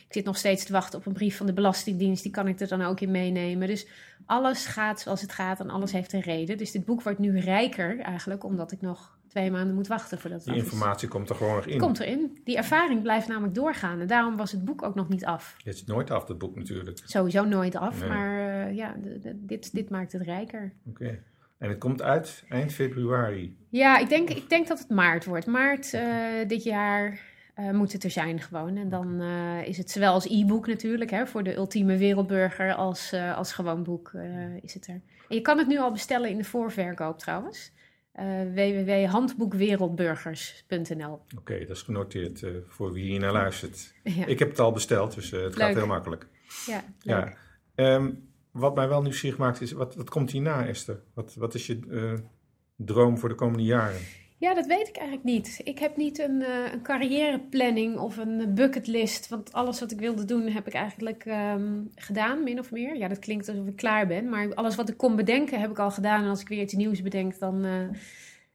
ik 0.07 0.13
zit 0.13 0.25
nog 0.25 0.37
steeds 0.37 0.63
te 0.63 0.71
wachten 0.71 0.99
op 0.99 1.05
een 1.05 1.13
brief 1.13 1.37
van 1.37 1.45
de 1.45 1.53
Belastingdienst, 1.53 2.23
die 2.23 2.31
kan 2.31 2.47
ik 2.47 2.59
er 2.59 2.67
dan 2.67 2.81
ook 2.81 2.99
in 2.99 3.11
meenemen. 3.11 3.67
Dus 3.67 3.87
alles 4.25 4.65
gaat 4.65 5.01
zoals 5.01 5.21
het 5.21 5.31
gaat 5.31 5.59
en 5.59 5.69
alles 5.69 5.91
heeft 5.91 6.13
een 6.13 6.21
reden. 6.21 6.57
Dus 6.57 6.71
dit 6.71 6.85
boek 6.85 7.01
wordt 7.01 7.19
nu 7.19 7.39
rijker 7.39 7.99
eigenlijk, 7.99 8.43
omdat 8.43 8.71
ik 8.71 8.81
nog 8.81 9.17
twee 9.27 9.51
maanden 9.51 9.75
moet 9.75 9.87
wachten 9.87 10.19
voordat 10.19 10.45
het 10.45 10.53
Die 10.53 10.63
informatie 10.63 11.07
komt 11.07 11.29
er 11.29 11.35
gewoon 11.35 11.55
nog 11.55 11.65
in. 11.65 11.79
Komt 11.79 11.99
erin. 11.99 12.37
Die 12.43 12.57
ervaring 12.57 13.01
blijft 13.01 13.27
namelijk 13.27 13.55
doorgaan. 13.55 13.99
En 13.99 14.07
daarom 14.07 14.35
was 14.35 14.51
het 14.51 14.65
boek 14.65 14.83
ook 14.83 14.95
nog 14.95 15.09
niet 15.09 15.25
af. 15.25 15.55
Het 15.63 15.73
is 15.75 15.85
nooit 15.85 16.11
af, 16.11 16.27
het 16.27 16.37
boek 16.37 16.55
natuurlijk. 16.55 17.01
Sowieso 17.05 17.45
nooit 17.45 17.75
af, 17.75 18.07
maar 18.07 18.67
uh, 18.67 18.75
ja, 18.75 18.95
dit, 19.35 19.73
dit 19.73 19.89
maakt 19.89 20.11
het 20.11 20.21
rijker. 20.21 20.73
Oké. 20.85 21.19
En 21.63 21.69
het 21.69 21.77
komt 21.77 22.01
uit 22.01 22.43
eind 22.49 22.73
februari. 22.73 23.57
Ja, 23.69 23.97
ik 23.97 24.09
denk, 24.09 24.29
ik 24.29 24.49
denk 24.49 24.67
dat 24.67 24.79
het 24.79 24.89
maart 24.89 25.25
wordt. 25.25 25.45
Maart 25.45 25.93
uh, 25.93 26.27
dit 26.47 26.63
jaar 26.63 27.19
uh, 27.59 27.71
moet 27.71 27.93
het 27.93 28.03
er 28.03 28.09
zijn 28.09 28.41
gewoon. 28.41 28.77
En 28.77 28.89
dan 28.89 29.21
uh, 29.21 29.67
is 29.67 29.77
het 29.77 29.91
zowel 29.91 30.13
als 30.13 30.25
e-book 30.25 30.67
natuurlijk, 30.67 31.09
hè, 31.09 31.27
voor 31.27 31.43
de 31.43 31.55
ultieme 31.55 31.97
wereldburger, 31.97 32.73
als, 32.73 33.13
als 33.13 33.53
gewoon 33.53 33.83
boek 33.83 34.11
is 34.61 34.73
het 34.73 34.87
er. 34.87 35.01
En 35.29 35.35
je 35.35 35.41
kan 35.41 35.57
het 35.57 35.67
nu 35.67 35.77
al 35.77 35.91
bestellen 35.91 36.29
in 36.29 36.37
de 36.37 36.43
voorverkoop 36.43 37.19
trouwens. 37.19 37.71
www.handboekwereldburgers.nl 38.53 41.21
Oké, 41.37 41.59
dat 41.59 41.75
is 41.75 41.81
genoteerd 41.81 42.43
voor 42.67 42.93
wie 42.93 43.03
hier 43.03 43.19
naar 43.19 43.31
luistert. 43.31 43.93
Ja. 44.03 44.25
Ik 44.25 44.39
heb 44.39 44.49
het 44.49 44.59
al 44.59 44.71
besteld, 44.71 45.15
dus 45.15 45.31
het 45.31 45.55
gaat 45.55 45.75
heel 45.75 45.87
makkelijk. 45.87 46.27
Ja, 46.65 46.83
leuk. 47.01 47.37
Ja. 47.75 47.95
Um, 47.95 48.31
wat 48.53 48.75
mij 48.75 48.87
wel 48.87 49.01
nieuwsgierig 49.01 49.37
maakt 49.37 49.61
is, 49.61 49.71
wat, 49.71 49.95
wat 49.95 50.09
komt 50.09 50.31
hierna 50.31 50.65
Esther? 50.65 51.03
Wat, 51.13 51.35
wat 51.35 51.53
is 51.53 51.67
je 51.67 51.79
uh, 51.87 52.13
droom 52.75 53.17
voor 53.17 53.29
de 53.29 53.35
komende 53.35 53.63
jaren? 53.63 53.99
Ja, 54.37 54.53
dat 54.53 54.65
weet 54.65 54.87
ik 54.87 54.95
eigenlijk 54.95 55.27
niet. 55.27 55.61
Ik 55.63 55.79
heb 55.79 55.97
niet 55.97 56.19
een, 56.19 56.41
uh, 56.41 56.71
een 56.71 56.81
carrièreplanning 56.81 57.97
of 57.97 58.17
een 58.17 58.53
bucketlist. 58.55 59.29
Want 59.29 59.53
alles 59.53 59.79
wat 59.79 59.91
ik 59.91 59.99
wilde 59.99 60.25
doen 60.25 60.47
heb 60.47 60.67
ik 60.67 60.73
eigenlijk 60.73 61.25
um, 61.25 61.91
gedaan, 61.95 62.43
min 62.43 62.59
of 62.59 62.71
meer. 62.71 62.97
Ja, 62.97 63.07
dat 63.07 63.19
klinkt 63.19 63.49
alsof 63.49 63.67
ik 63.67 63.75
klaar 63.75 64.07
ben. 64.07 64.29
Maar 64.29 64.53
alles 64.53 64.75
wat 64.75 64.89
ik 64.89 64.97
kon 64.97 65.15
bedenken 65.15 65.59
heb 65.59 65.69
ik 65.69 65.79
al 65.79 65.91
gedaan. 65.91 66.23
En 66.23 66.29
als 66.29 66.41
ik 66.41 66.47
weer 66.47 66.61
iets 66.61 66.73
nieuws 66.73 67.01
bedenk, 67.01 67.39
dan... 67.39 67.65
Uh, 67.65 67.89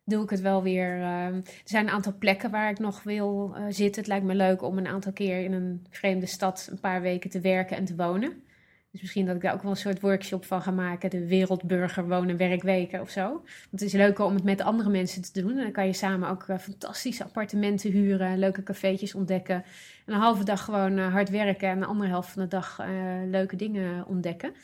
doe 0.04 0.22
ik 0.22 0.30
het 0.30 0.40
wel 0.40 0.62
weer. 0.62 0.96
Uh, 0.96 1.26
er 1.26 1.42
zijn 1.64 1.86
een 1.86 1.92
aantal 1.92 2.14
plekken 2.18 2.50
waar 2.50 2.70
ik 2.70 2.78
nog 2.78 3.02
wil 3.02 3.56
zitten. 3.68 4.00
Het 4.00 4.10
lijkt 4.10 4.24
me 4.24 4.34
leuk 4.34 4.62
om 4.62 4.78
een 4.78 4.86
aantal 4.86 5.12
keer 5.12 5.44
in 5.44 5.52
een 5.52 5.86
vreemde 5.90 6.26
stad 6.26 6.68
een 6.70 6.80
paar 6.80 7.00
weken 7.00 7.30
te 7.30 7.40
werken 7.40 7.76
en 7.76 7.84
te 7.84 7.96
wonen. 7.96 8.42
Dus 8.90 9.00
misschien 9.00 9.26
dat 9.26 9.36
ik 9.36 9.42
daar 9.42 9.54
ook 9.54 9.62
wel 9.62 9.70
een 9.70 9.76
soort 9.76 10.00
workshop 10.00 10.44
van 10.44 10.62
ga 10.62 10.70
maken. 10.70 11.10
De 11.10 11.26
Wereldburger 11.26 12.08
Wonen 12.08 12.36
Werkweken 12.36 13.00
of 13.00 13.10
zo. 13.10 13.28
Want 13.30 13.70
het 13.70 13.82
is 13.82 13.92
leuker 13.92 14.24
om 14.24 14.34
het 14.34 14.44
met 14.44 14.60
andere 14.60 14.90
mensen 14.90 15.22
te 15.22 15.40
doen. 15.40 15.50
En 15.50 15.62
dan 15.62 15.72
kan 15.72 15.86
je 15.86 15.92
samen 15.92 16.28
ook 16.28 16.48
uh, 16.48 16.58
fantastische 16.58 17.24
appartementen 17.24 17.90
huren. 17.90 18.38
Leuke 18.38 18.62
cafeetjes 18.62 19.14
ontdekken. 19.14 19.64
En 20.06 20.14
een 20.14 20.20
halve 20.20 20.44
dag 20.44 20.64
gewoon 20.64 20.98
uh, 20.98 21.12
hard 21.12 21.30
werken. 21.30 21.68
En 21.68 21.80
de 21.80 21.86
andere 21.86 22.10
helft 22.10 22.30
van 22.30 22.42
de 22.42 22.48
dag 22.48 22.80
uh, 22.80 22.86
leuke 23.30 23.56
dingen 23.56 24.06
ontdekken. 24.06 24.54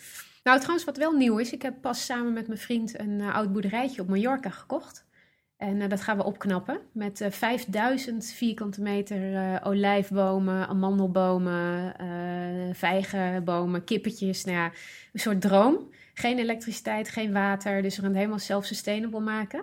Nou, 0.43 0.59
trouwens, 0.59 0.85
wat 0.85 0.97
wel 0.97 1.13
nieuw 1.13 1.39
is. 1.39 1.53
Ik 1.53 1.63
heb 1.63 1.75
pas 1.81 2.05
samen 2.05 2.33
met 2.33 2.47
mijn 2.47 2.59
vriend 2.59 2.99
een 2.99 3.21
oud 3.21 3.53
boerderijtje 3.53 4.03
op 4.03 4.09
Mallorca 4.09 4.51
gekocht. 4.51 5.05
En 5.57 5.81
uh, 5.81 5.89
dat 5.89 6.01
gaan 6.01 6.17
we 6.17 6.25
opknappen 6.25 6.81
met 6.93 7.21
uh, 7.21 7.31
5000 7.31 8.27
vierkante 8.27 8.83
meter 8.83 9.33
uh, 9.33 9.57
olijfbomen, 9.63 10.69
amandelbomen, 10.69 11.95
vijgenbomen, 12.73 13.85
kippetjes. 13.85 14.45
Nou 14.45 14.57
ja, 14.57 14.65
een 15.13 15.21
soort 15.21 15.41
droom. 15.41 15.93
Geen 16.15 16.39
elektriciteit, 16.39 17.09
geen 17.09 17.33
water, 17.33 17.83
dus 17.83 17.95
we 17.95 18.01
gaan 18.01 18.11
het 18.11 18.19
helemaal 18.19 18.39
self-sustainable 18.39 19.21
maken. 19.21 19.59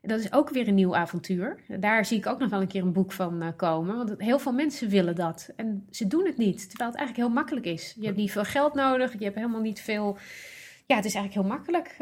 En 0.00 0.08
dat 0.08 0.18
is 0.18 0.32
ook 0.32 0.50
weer 0.50 0.68
een 0.68 0.74
nieuw 0.74 0.96
avontuur. 0.96 1.58
Daar 1.80 2.04
zie 2.04 2.18
ik 2.18 2.26
ook 2.26 2.38
nog 2.38 2.50
wel 2.50 2.60
een 2.60 2.68
keer 2.68 2.82
een 2.82 2.92
boek 2.92 3.12
van 3.12 3.52
komen. 3.56 3.96
Want 3.96 4.14
heel 4.18 4.38
veel 4.38 4.52
mensen 4.52 4.88
willen 4.88 5.14
dat. 5.14 5.52
En 5.56 5.86
ze 5.90 6.06
doen 6.06 6.26
het 6.26 6.36
niet, 6.36 6.68
terwijl 6.68 6.90
het 6.90 6.98
eigenlijk 6.98 7.28
heel 7.28 7.36
makkelijk 7.36 7.66
is. 7.66 7.94
Je 7.98 8.06
hebt 8.06 8.16
niet 8.16 8.32
veel 8.32 8.44
geld 8.44 8.74
nodig, 8.74 9.12
je 9.18 9.24
hebt 9.24 9.36
helemaal 9.36 9.60
niet 9.60 9.80
veel... 9.80 10.18
Ja, 10.86 10.96
het 10.96 11.04
is 11.04 11.14
eigenlijk 11.14 11.46
heel 11.46 11.56
makkelijk. 11.56 11.96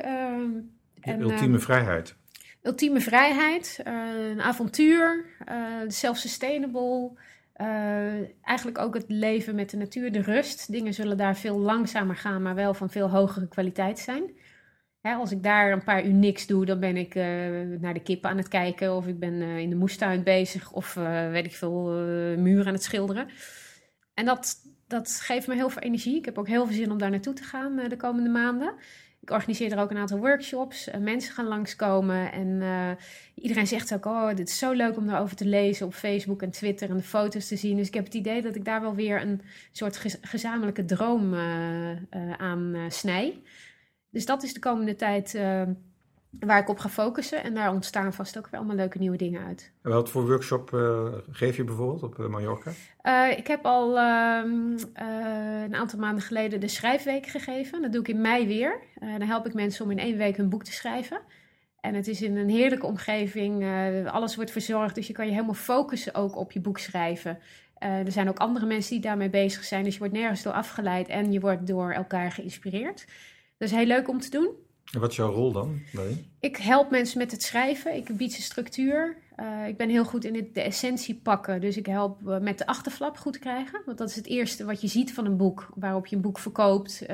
en, 1.01 1.20
ultieme 1.20 1.59
vrijheid 1.59 2.16
ultieme 2.62 3.00
vrijheid, 3.00 3.80
uh, 3.86 4.30
een 4.30 4.40
avontuur, 4.40 5.24
uh, 5.48 5.56
self-sustainable. 5.86 7.10
Uh, 7.56 8.44
eigenlijk 8.44 8.78
ook 8.78 8.94
het 8.94 9.04
leven 9.08 9.54
met 9.54 9.70
de 9.70 9.76
natuur, 9.76 10.12
de 10.12 10.22
rust. 10.22 10.72
Dingen 10.72 10.94
zullen 10.94 11.16
daar 11.16 11.36
veel 11.36 11.58
langzamer 11.58 12.16
gaan, 12.16 12.42
maar 12.42 12.54
wel 12.54 12.74
van 12.74 12.90
veel 12.90 13.10
hogere 13.10 13.48
kwaliteit 13.48 13.98
zijn. 13.98 14.22
Hè, 15.00 15.14
als 15.14 15.30
ik 15.30 15.42
daar 15.42 15.72
een 15.72 15.84
paar 15.84 16.04
uur 16.04 16.12
niks 16.12 16.46
doe, 16.46 16.64
dan 16.64 16.80
ben 16.80 16.96
ik 16.96 17.14
naar 17.80 17.94
de 17.94 18.02
kippen 18.02 18.30
aan 18.30 18.36
het 18.36 18.48
kijken. 18.48 18.96
Of 18.96 19.06
ik 19.06 19.18
ben 19.18 19.40
in 19.42 19.70
de 19.70 19.76
moestuin 19.76 20.22
bezig. 20.22 20.72
Of 20.72 20.94
weet 21.30 21.44
ik 21.44 21.54
veel, 21.54 21.82
muren 22.36 22.66
aan 22.66 22.72
het 22.72 22.82
schilderen. 22.82 23.28
En 24.14 24.24
dat, 24.24 24.56
dat 24.86 25.20
geeft 25.22 25.46
me 25.46 25.54
heel 25.54 25.70
veel 25.70 25.82
energie. 25.82 26.16
Ik 26.16 26.24
heb 26.24 26.38
ook 26.38 26.48
heel 26.48 26.66
veel 26.66 26.74
zin 26.74 26.90
om 26.90 26.98
daar 26.98 27.10
naartoe 27.10 27.34
te 27.34 27.42
gaan 27.42 27.76
de 27.88 27.96
komende 27.96 28.30
maanden. 28.30 28.74
Ik 29.22 29.30
organiseer 29.30 29.72
er 29.72 29.78
ook 29.78 29.90
een 29.90 29.96
aantal 29.96 30.18
workshops. 30.18 30.88
Uh, 30.88 30.96
mensen 30.96 31.32
gaan 31.32 31.46
langskomen. 31.46 32.32
En 32.32 32.46
uh, 32.46 32.90
iedereen 33.34 33.66
zegt 33.66 33.94
ook: 33.94 34.04
Oh, 34.04 34.34
dit 34.34 34.48
is 34.48 34.58
zo 34.58 34.72
leuk 34.72 34.96
om 34.96 35.06
daarover 35.06 35.36
te 35.36 35.46
lezen 35.46 35.86
op 35.86 35.94
Facebook 35.94 36.42
en 36.42 36.50
Twitter 36.50 36.90
en 36.90 36.96
de 36.96 37.02
foto's 37.02 37.48
te 37.48 37.56
zien. 37.56 37.76
Dus 37.76 37.86
ik 37.86 37.94
heb 37.94 38.04
het 38.04 38.14
idee 38.14 38.42
dat 38.42 38.56
ik 38.56 38.64
daar 38.64 38.80
wel 38.80 38.94
weer 38.94 39.20
een 39.20 39.40
soort 39.72 40.18
gezamenlijke 40.20 40.84
droom 40.84 41.34
uh, 41.34 41.96
aan 42.36 42.76
snij. 42.88 43.42
Dus 44.10 44.26
dat 44.26 44.42
is 44.42 44.54
de 44.54 44.60
komende 44.60 44.96
tijd 44.96 45.38
waar 46.40 46.60
ik 46.60 46.68
op 46.68 46.78
ga 46.78 46.88
focussen. 46.88 47.42
En 47.42 47.54
daar 47.54 47.72
ontstaan 47.72 48.12
vast 48.12 48.38
ook 48.38 48.48
weer 48.48 48.60
allemaal 48.60 48.76
leuke 48.76 48.98
nieuwe 48.98 49.16
dingen 49.16 49.44
uit. 49.44 49.72
En 49.82 49.90
wat 49.90 50.10
voor 50.10 50.26
workshop 50.26 50.70
uh, 50.74 51.04
geef 51.30 51.56
je 51.56 51.64
bijvoorbeeld 51.64 52.02
op 52.02 52.28
Mallorca? 52.28 52.70
Uh, 53.02 53.38
ik 53.38 53.46
heb 53.46 53.64
al 53.64 53.96
uh, 53.96 54.42
een 55.64 55.74
aantal 55.74 55.98
maanden 55.98 56.22
geleden 56.22 56.60
de 56.60 56.68
schrijfweek 56.68 57.26
gegeven. 57.26 57.82
Dat 57.82 57.92
doe 57.92 58.00
ik 58.00 58.08
in 58.08 58.20
mei 58.20 58.46
weer. 58.46 58.80
dan 59.00 59.28
help 59.28 59.46
ik 59.46 59.54
mensen 59.54 59.84
om 59.84 59.90
in 59.90 59.98
één 59.98 60.16
week 60.16 60.36
hun 60.36 60.48
boek 60.48 60.64
te 60.64 60.72
schrijven. 60.72 61.20
En 61.80 61.94
het 61.94 62.08
is 62.08 62.22
in 62.22 62.36
een 62.36 62.48
heerlijke 62.48 62.86
omgeving. 62.86 63.64
alles 64.10 64.36
wordt 64.36 64.50
verzorgd, 64.50 64.94
dus 64.94 65.06
je 65.06 65.12
kan 65.12 65.26
je 65.26 65.32
helemaal 65.32 65.54
focussen 65.54 66.14
ook 66.14 66.36
op 66.36 66.52
je 66.52 66.60
boek 66.60 66.78
schrijven. 66.78 67.38
er 67.78 68.12
zijn 68.12 68.28
ook 68.28 68.38
andere 68.38 68.66
mensen 68.66 68.90
die 68.90 69.00
daarmee 69.00 69.30
bezig 69.30 69.64
zijn. 69.64 69.84
Dus 69.84 69.92
je 69.92 69.98
wordt 69.98 70.14
nergens 70.14 70.42
door 70.42 70.52
afgeleid 70.52 71.08
en 71.08 71.32
je 71.32 71.40
wordt 71.40 71.66
door 71.66 71.92
elkaar 71.92 72.32
geïnspireerd. 72.32 73.06
Dat 73.58 73.68
is 73.68 73.76
heel 73.76 73.86
leuk 73.86 74.08
om 74.08 74.20
te 74.20 74.30
doen. 74.30 74.50
En 74.93 75.01
wat 75.01 75.11
is 75.11 75.16
jouw 75.16 75.32
rol 75.32 75.53
dan 75.53 75.80
daarin? 75.93 76.26
Ik 76.40 76.57
help 76.57 76.90
mensen 76.90 77.18
met 77.18 77.30
het 77.30 77.43
schrijven. 77.43 77.97
Ik 77.97 78.16
bied 78.16 78.32
ze 78.32 78.43
structuur. 78.43 79.16
Uh, 79.40 79.66
ik 79.68 79.76
ben 79.76 79.88
heel 79.88 80.05
goed 80.05 80.24
in 80.24 80.34
het, 80.34 80.55
de 80.55 80.61
essentie 80.61 81.14
pakken. 81.14 81.61
Dus 81.61 81.76
ik 81.76 81.86
help 81.86 82.20
uh, 82.26 82.38
met 82.38 82.59
de 82.59 82.66
achterflap 82.66 83.16
goed 83.16 83.38
krijgen. 83.38 83.82
Want 83.86 83.99
dat 83.99 84.09
is 84.09 84.16
het 84.16 84.26
eerste 84.26 84.64
wat 84.64 84.80
je 84.80 84.88
ziet 84.88 85.14
van 85.14 85.26
een 85.26 85.36
boek. 85.36 85.68
Waarop 85.74 86.07
je 86.07 86.16
een 86.16 86.22
boek 86.22 86.38
verkoopt. 86.38 87.03
Uh, 87.03 87.09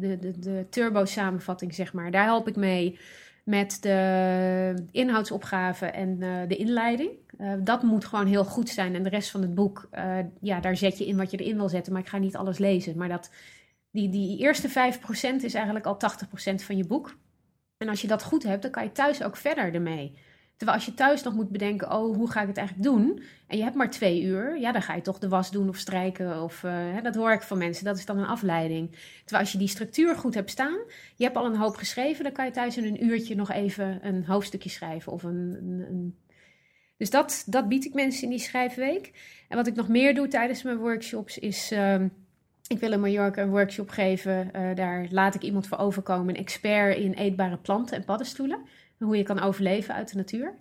de, 0.00 0.18
de, 0.18 0.38
de 0.38 0.66
turbo-samenvatting, 0.70 1.74
zeg 1.74 1.92
maar. 1.92 2.10
Daar 2.10 2.24
help 2.24 2.48
ik 2.48 2.56
mee 2.56 2.98
met 3.44 3.78
de 3.80 4.86
inhoudsopgave 4.90 5.86
en 5.86 6.18
de 6.48 6.56
inleiding. 6.56 7.10
dat 7.64 7.82
moet 7.82 8.04
gewoon 8.04 8.26
heel 8.26 8.44
goed 8.44 8.68
zijn. 8.68 8.94
En 8.94 9.02
de 9.02 9.08
rest 9.08 9.30
van 9.30 9.42
het 9.42 9.54
boek, 9.54 9.88
ja, 10.40 10.60
daar 10.60 10.76
zet 10.76 10.98
je 10.98 11.06
in 11.06 11.16
wat 11.16 11.30
je 11.30 11.36
erin 11.36 11.56
wil 11.56 11.68
zetten. 11.68 11.92
Maar 11.92 12.02
ik 12.02 12.08
ga 12.08 12.18
niet 12.18 12.36
alles 12.36 12.58
lezen. 12.58 12.96
Maar 12.96 13.08
dat 13.08 13.30
die, 14.06 14.38
eerste 14.38 14.68
5% 14.68 14.72
is 15.42 15.54
eigenlijk 15.54 15.86
al 15.86 15.98
80% 16.52 16.54
van 16.54 16.76
je 16.76 16.86
boek. 16.86 17.16
En 17.76 17.88
als 17.88 18.00
je 18.00 18.06
dat 18.06 18.22
goed 18.22 18.42
hebt, 18.42 18.62
dan 18.62 18.70
kan 18.70 18.82
je 18.82 18.92
thuis 18.92 19.22
ook 19.22 19.36
verder 19.36 19.74
ermee. 19.74 20.18
Terwijl 20.56 20.78
als 20.78 20.86
je 20.86 20.94
thuis 20.94 21.22
nog 21.22 21.34
moet 21.34 21.50
bedenken, 21.50 21.92
oh, 21.92 22.16
hoe 22.16 22.30
ga 22.30 22.40
ik 22.40 22.48
het 22.48 22.56
eigenlijk 22.56 22.88
doen? 22.88 23.22
En 23.46 23.56
je 23.56 23.62
hebt 23.62 23.76
maar 23.76 23.90
twee 23.90 24.22
uur, 24.22 24.58
ja, 24.58 24.72
dan 24.72 24.82
ga 24.82 24.94
je 24.94 25.00
toch 25.00 25.18
de 25.18 25.28
was 25.28 25.50
doen 25.50 25.68
of 25.68 25.76
strijken. 25.76 26.42
Of, 26.42 26.62
hè, 26.62 27.00
dat 27.00 27.14
hoor 27.14 27.32
ik 27.32 27.42
van 27.42 27.58
mensen, 27.58 27.84
dat 27.84 27.98
is 27.98 28.06
dan 28.06 28.18
een 28.18 28.26
afleiding. 28.26 28.90
Terwijl 29.18 29.42
als 29.42 29.52
je 29.52 29.58
die 29.58 29.68
structuur 29.68 30.16
goed 30.16 30.34
hebt 30.34 30.50
staan, 30.50 30.78
je 31.16 31.24
hebt 31.24 31.36
al 31.36 31.46
een 31.46 31.56
hoop 31.56 31.76
geschreven, 31.76 32.24
dan 32.24 32.32
kan 32.32 32.44
je 32.44 32.50
thuis 32.50 32.76
in 32.76 32.84
een 32.84 33.04
uurtje 33.04 33.34
nog 33.34 33.50
even 33.50 34.06
een 34.06 34.24
hoofdstukje 34.24 34.70
schrijven. 34.70 35.12
Of 35.12 35.22
een, 35.22 35.56
een. 35.88 36.18
Dus 36.96 37.10
dat, 37.10 37.42
dat 37.46 37.68
bied 37.68 37.84
ik 37.84 37.94
mensen 37.94 38.22
in 38.22 38.30
die 38.30 38.38
schrijfweek. 38.38 39.12
En 39.48 39.56
wat 39.56 39.66
ik 39.66 39.74
nog 39.74 39.88
meer 39.88 40.14
doe 40.14 40.28
tijdens 40.28 40.62
mijn 40.62 40.78
workshops 40.78 41.38
is... 41.38 41.72
Uh, 41.72 42.04
ik 42.68 42.78
wil 42.78 42.92
in 42.92 43.00
Mallorca 43.00 43.42
een 43.42 43.50
workshop 43.50 43.90
geven. 43.90 44.50
Uh, 44.56 44.74
daar 44.74 45.06
laat 45.10 45.34
ik 45.34 45.42
iemand 45.42 45.66
voor 45.66 45.78
overkomen, 45.78 46.28
een 46.28 46.40
expert 46.40 46.96
in 46.96 47.12
eetbare 47.12 47.56
planten 47.56 47.96
en 47.96 48.04
paddenstoelen. 48.04 48.60
Hoe 48.98 49.16
je 49.16 49.22
kan 49.22 49.40
overleven 49.40 49.94
uit 49.94 50.10
de 50.10 50.16
natuur. 50.16 50.54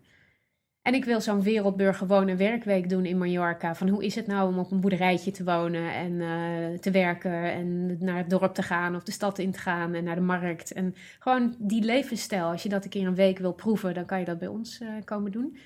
En 0.82 0.94
ik 0.94 1.06
wil 1.06 1.22
zo'n 1.22 1.42
wereldburger 1.42 2.08
wonen 2.08 2.38
werkweek 2.38 2.90
doen 2.90 3.06
in 3.06 3.18
Mallorca. 3.18 3.76
Van 3.76 3.90
hoe 3.90 4.06
is 4.06 4.16
het 4.16 4.28
nou 4.28 4.50
om 4.50 4.60
op 4.60 4.72
een 4.72 4.80
boerderijtje 4.80 5.32
te 5.32 5.44
wonen 5.44 5.94
en 5.94 6.22
eh, 6.22 6.80
te 6.80 6.92
werken 6.92 7.52
en 7.52 7.98
naar 8.00 8.18
het 8.18 8.30
dorp 8.30 8.54
te 8.54 8.62
gaan 8.62 8.96
of 8.96 9.04
de 9.04 9.12
stad 9.12 9.40
in 9.40 9.52
te 9.52 9.60
gaan 9.60 9.94
en 9.94 10.04
naar 10.04 10.16
de 10.16 10.22
markt. 10.22 10.72
En 10.74 10.96
gewoon 11.20 11.56
die 11.60 11.84
levensstijl. 11.84 12.46
Als 12.46 12.64
je 12.64 12.70
dat 12.70 12.84
een 12.84 12.90
keer 12.90 13.08
een 13.08 13.16
week 13.16 13.40
wil 13.40 13.54
proeven, 13.54 13.94
dan 13.94 14.06
kan 14.06 14.20
je 14.20 14.26
dat 14.26 14.40
bij 14.40 14.48
ons 14.48 14.82
uh, 14.82 14.90
komen 15.06 15.32
doen. 15.32 15.58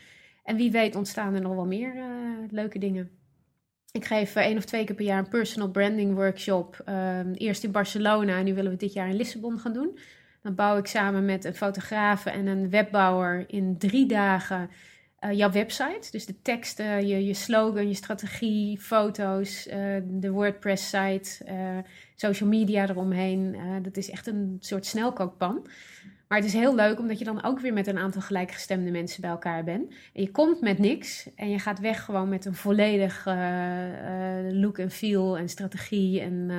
En 0.44 0.56
wie 0.56 0.72
weet 0.72 0.96
ontstaan 0.96 1.34
er 1.34 1.42
nog 1.42 1.56
wel 1.56 1.66
meer 1.66 1.94
leuke 2.50 2.80
dingen. 2.80 3.21
Ik 3.92 4.06
geef 4.06 4.36
één 4.36 4.58
of 4.58 4.66
twee 4.66 4.84
keer 4.84 4.96
per 4.96 5.06
jaar 5.06 5.18
een 5.18 5.28
personal 5.28 5.70
branding 5.70 6.16
workshop. 6.16 6.82
Ehm, 6.86 7.34
eerst 7.34 7.64
in 7.64 7.72
Barcelona 7.72 8.38
en 8.38 8.46
nu 8.46 8.54
willen 8.54 8.72
we 8.72 8.78
dit 8.78 8.94
jaar 8.94 9.10
in 9.10 9.16
Lissabon 9.16 9.60
gaan 9.60 9.74
doen. 9.74 10.00
Dan 10.42 10.56
bouw 10.56 10.78
ik 10.78 10.86
samen 10.86 11.26
met 11.26 11.46
een 11.46 11.56
fotograaf 11.56 12.26
en 12.26 12.48
een 12.48 12.70
webbouwer 12.70 13.44
in 13.48 13.78
drie 13.78 14.06
dagen 14.06 14.70
uh, 15.20 15.32
jouw 15.32 15.52
website. 15.52 16.12
Dus 16.12 16.26
de 16.26 16.42
teksten, 16.42 17.08
je, 17.08 17.26
je 17.26 17.34
slogan, 17.34 17.88
je 17.88 17.94
strategie, 17.94 18.80
foto's, 18.80 19.68
uh, 19.68 19.74
de 20.04 20.32
WordPress-site, 20.32 21.46
social 22.16 22.50
media 22.50 22.90
eromheen. 22.90 23.58
dat 23.82 23.98
is 23.98 24.10
echt 24.10 24.28
een 24.28 24.58
soort 24.60 24.86
snelkookpan. 24.86 25.68
Maar 26.32 26.40
het 26.40 26.50
is 26.50 26.56
heel 26.56 26.76
leuk 26.76 27.00
omdat 27.00 27.20
je 27.20 27.26
dan 27.26 27.44
ook 27.44 27.60
weer 27.60 27.74
met 27.74 27.88
een 27.88 27.98
aantal 27.98 28.22
gelijkgestemde 28.22 28.92
mensen 28.92 29.22
bij 29.22 29.30
elkaar 29.30 29.64
bent. 29.64 29.94
En 30.14 30.22
je 30.22 30.32
komt 30.32 30.62
met 30.62 30.80
niks 30.80 31.30
en 31.36 31.50
je 31.50 31.60
gaat 31.60 31.80
weg 31.80 32.06
gewoon 32.06 32.30
met 32.30 32.46
een 32.46 32.56
volledig 32.56 33.26
look 34.52 34.78
en 34.78 34.92
feel 34.92 35.38
en 35.38 35.50
strategie 35.50 36.22
en 36.22 36.52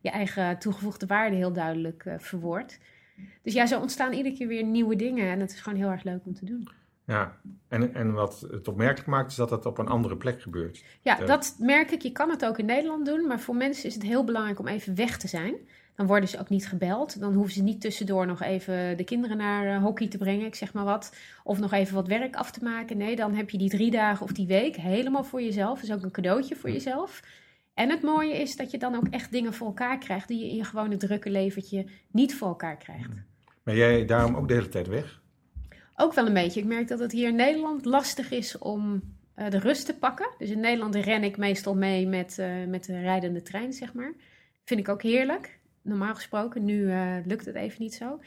je 0.00 0.10
eigen 0.10 0.58
toegevoegde 0.58 1.06
waarde 1.06 1.36
heel 1.36 1.52
duidelijk 1.52 2.04
verwoord. 2.18 2.78
Dus 3.42 3.52
ja, 3.52 3.66
zo 3.66 3.80
ontstaan 3.80 4.12
iedere 4.12 4.36
keer 4.36 4.46
weer 4.46 4.64
nieuwe 4.64 4.96
dingen 4.96 5.30
en 5.30 5.40
het 5.40 5.52
is 5.52 5.60
gewoon 5.60 5.78
heel 5.78 5.90
erg 5.90 6.02
leuk 6.02 6.26
om 6.26 6.34
te 6.34 6.44
doen. 6.44 6.68
Ja, 7.06 7.36
en, 7.68 7.94
en 7.94 8.12
wat 8.12 8.46
het 8.50 8.68
opmerkelijk 8.68 9.08
maakt 9.08 9.30
is 9.30 9.36
dat 9.36 9.50
het 9.50 9.66
op 9.66 9.78
een 9.78 9.88
andere 9.88 10.16
plek 10.16 10.42
gebeurt. 10.42 10.84
Ja, 11.00 11.16
dat 11.16 11.56
merk 11.58 11.90
ik. 11.90 12.02
Je 12.02 12.12
kan 12.12 12.30
het 12.30 12.44
ook 12.44 12.58
in 12.58 12.66
Nederland 12.66 13.06
doen, 13.06 13.26
maar 13.26 13.40
voor 13.40 13.56
mensen 13.56 13.88
is 13.88 13.94
het 13.94 14.02
heel 14.02 14.24
belangrijk 14.24 14.58
om 14.58 14.66
even 14.66 14.94
weg 14.94 15.18
te 15.18 15.28
zijn. 15.28 15.54
Dan 16.00 16.08
worden 16.08 16.28
ze 16.28 16.38
ook 16.38 16.48
niet 16.48 16.68
gebeld. 16.68 17.20
Dan 17.20 17.34
hoeven 17.34 17.52
ze 17.52 17.62
niet 17.62 17.80
tussendoor 17.80 18.26
nog 18.26 18.42
even 18.42 18.96
de 18.96 19.04
kinderen 19.04 19.36
naar 19.36 19.66
uh, 19.66 19.82
hockey 19.82 20.08
te 20.08 20.18
brengen, 20.18 20.46
ik 20.46 20.54
zeg 20.54 20.72
maar 20.72 20.84
wat. 20.84 21.16
Of 21.44 21.58
nog 21.58 21.72
even 21.72 21.94
wat 21.94 22.06
werk 22.06 22.36
af 22.36 22.50
te 22.50 22.64
maken. 22.64 22.96
Nee, 22.96 23.16
dan 23.16 23.34
heb 23.34 23.50
je 23.50 23.58
die 23.58 23.68
drie 23.68 23.90
dagen 23.90 24.24
of 24.24 24.32
die 24.32 24.46
week 24.46 24.76
helemaal 24.76 25.24
voor 25.24 25.42
jezelf. 25.42 25.82
Is 25.82 25.92
ook 25.92 26.02
een 26.02 26.10
cadeautje 26.10 26.56
voor 26.56 26.70
jezelf. 26.70 27.22
En 27.74 27.90
het 27.90 28.02
mooie 28.02 28.40
is 28.40 28.56
dat 28.56 28.70
je 28.70 28.78
dan 28.78 28.94
ook 28.94 29.06
echt 29.10 29.32
dingen 29.32 29.54
voor 29.54 29.66
elkaar 29.66 29.98
krijgt 29.98 30.28
die 30.28 30.38
je 30.38 30.50
in 30.50 30.56
je 30.56 30.64
gewone 30.64 30.96
drukke 30.96 31.30
leventje 31.30 31.86
niet 32.10 32.34
voor 32.34 32.48
elkaar 32.48 32.76
krijgt. 32.76 33.10
Ben 33.62 33.76
jij 33.76 34.04
daarom 34.04 34.36
ook 34.36 34.48
de 34.48 34.54
hele 34.54 34.68
tijd 34.68 34.88
weg? 34.88 35.20
Ook 35.96 36.14
wel 36.14 36.26
een 36.26 36.32
beetje. 36.32 36.60
Ik 36.60 36.66
merk 36.66 36.88
dat 36.88 36.98
het 36.98 37.12
hier 37.12 37.28
in 37.28 37.36
Nederland 37.36 37.84
lastig 37.84 38.30
is 38.30 38.58
om 38.58 39.02
uh, 39.36 39.50
de 39.50 39.58
rust 39.58 39.86
te 39.86 39.94
pakken. 39.94 40.30
Dus 40.38 40.50
in 40.50 40.60
Nederland 40.60 40.94
ren 40.94 41.24
ik 41.24 41.36
meestal 41.36 41.74
mee 41.74 42.06
met, 42.06 42.36
uh, 42.40 42.66
met 42.68 42.84
de 42.84 43.00
rijdende 43.00 43.42
trein, 43.42 43.72
zeg 43.72 43.92
maar. 43.92 44.12
Vind 44.64 44.80
ik 44.80 44.88
ook 44.88 45.02
heerlijk. 45.02 45.58
Normaal 45.82 46.14
gesproken, 46.14 46.64
nu 46.64 46.80
uh, 46.80 47.16
lukt 47.24 47.46
het 47.46 47.54
even 47.54 47.82
niet 47.82 47.94
zo. 47.94 48.20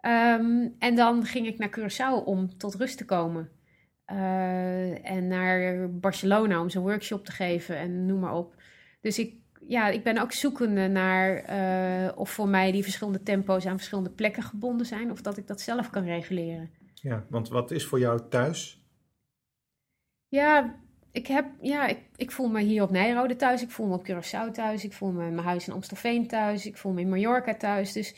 Um, 0.00 0.74
en 0.78 0.94
dan 0.94 1.24
ging 1.24 1.46
ik 1.46 1.58
naar 1.58 1.78
Curaçao 1.78 2.24
om 2.24 2.58
tot 2.58 2.74
rust 2.74 2.98
te 2.98 3.04
komen. 3.04 3.50
en 5.02 5.26
naar 5.26 5.90
Barcelona 5.98 6.60
om 6.60 6.70
zo'n 6.70 6.82
workshop 6.82 7.24
te 7.24 7.32
geven 7.32 7.76
en 7.76 8.06
noem 8.06 8.20
maar 8.20 8.34
op. 8.34 8.54
Dus 9.00 9.18
ik, 9.18 9.34
ja, 9.68 9.88
ik 9.88 10.04
ben 10.04 10.18
ook 10.18 10.32
zoekende 10.32 10.88
naar 10.88 11.44
of 12.16 12.30
voor 12.30 12.48
mij 12.48 12.72
die 12.72 12.82
verschillende 12.82 13.22
tempo's 13.22 13.66
aan 13.66 13.76
verschillende 13.76 14.10
plekken 14.10 14.42
gebonden 14.42 14.86
zijn. 14.86 15.10
Of 15.10 15.20
dat 15.20 15.36
ik 15.36 15.46
dat 15.46 15.60
zelf 15.60 15.90
kan 15.90 16.04
reguleren. 16.04 16.70
Ja, 16.94 17.26
want 17.28 17.48
wat 17.48 17.70
is 17.70 17.86
voor 17.86 17.98
jou 17.98 18.20
thuis? 18.28 18.82
Ja, 20.28 20.80
ik, 21.12 21.26
heb, 21.26 21.46
ja 21.60 21.86
ik, 21.86 21.98
ik 22.16 22.30
voel 22.30 22.48
me 22.48 22.60
hier 22.60 22.82
op 22.82 22.90
Nijrode 22.90 23.36
thuis. 23.36 23.62
Ik 23.62 23.70
voel 23.70 23.86
me 23.86 23.94
op 23.94 24.08
Curaçao 24.10 24.52
thuis. 24.52 24.84
Ik 24.84 24.92
voel 24.92 25.10
me 25.10 25.26
in 25.26 25.34
mijn 25.34 25.46
huis 25.46 25.66
in 25.66 25.72
Amstelveen 25.72 26.26
thuis. 26.26 26.66
Ik 26.66 26.76
voel 26.76 26.92
me 26.92 27.00
in 27.00 27.08
Mallorca 27.08 27.54
thuis. 27.54 27.92
Dus 27.92 28.14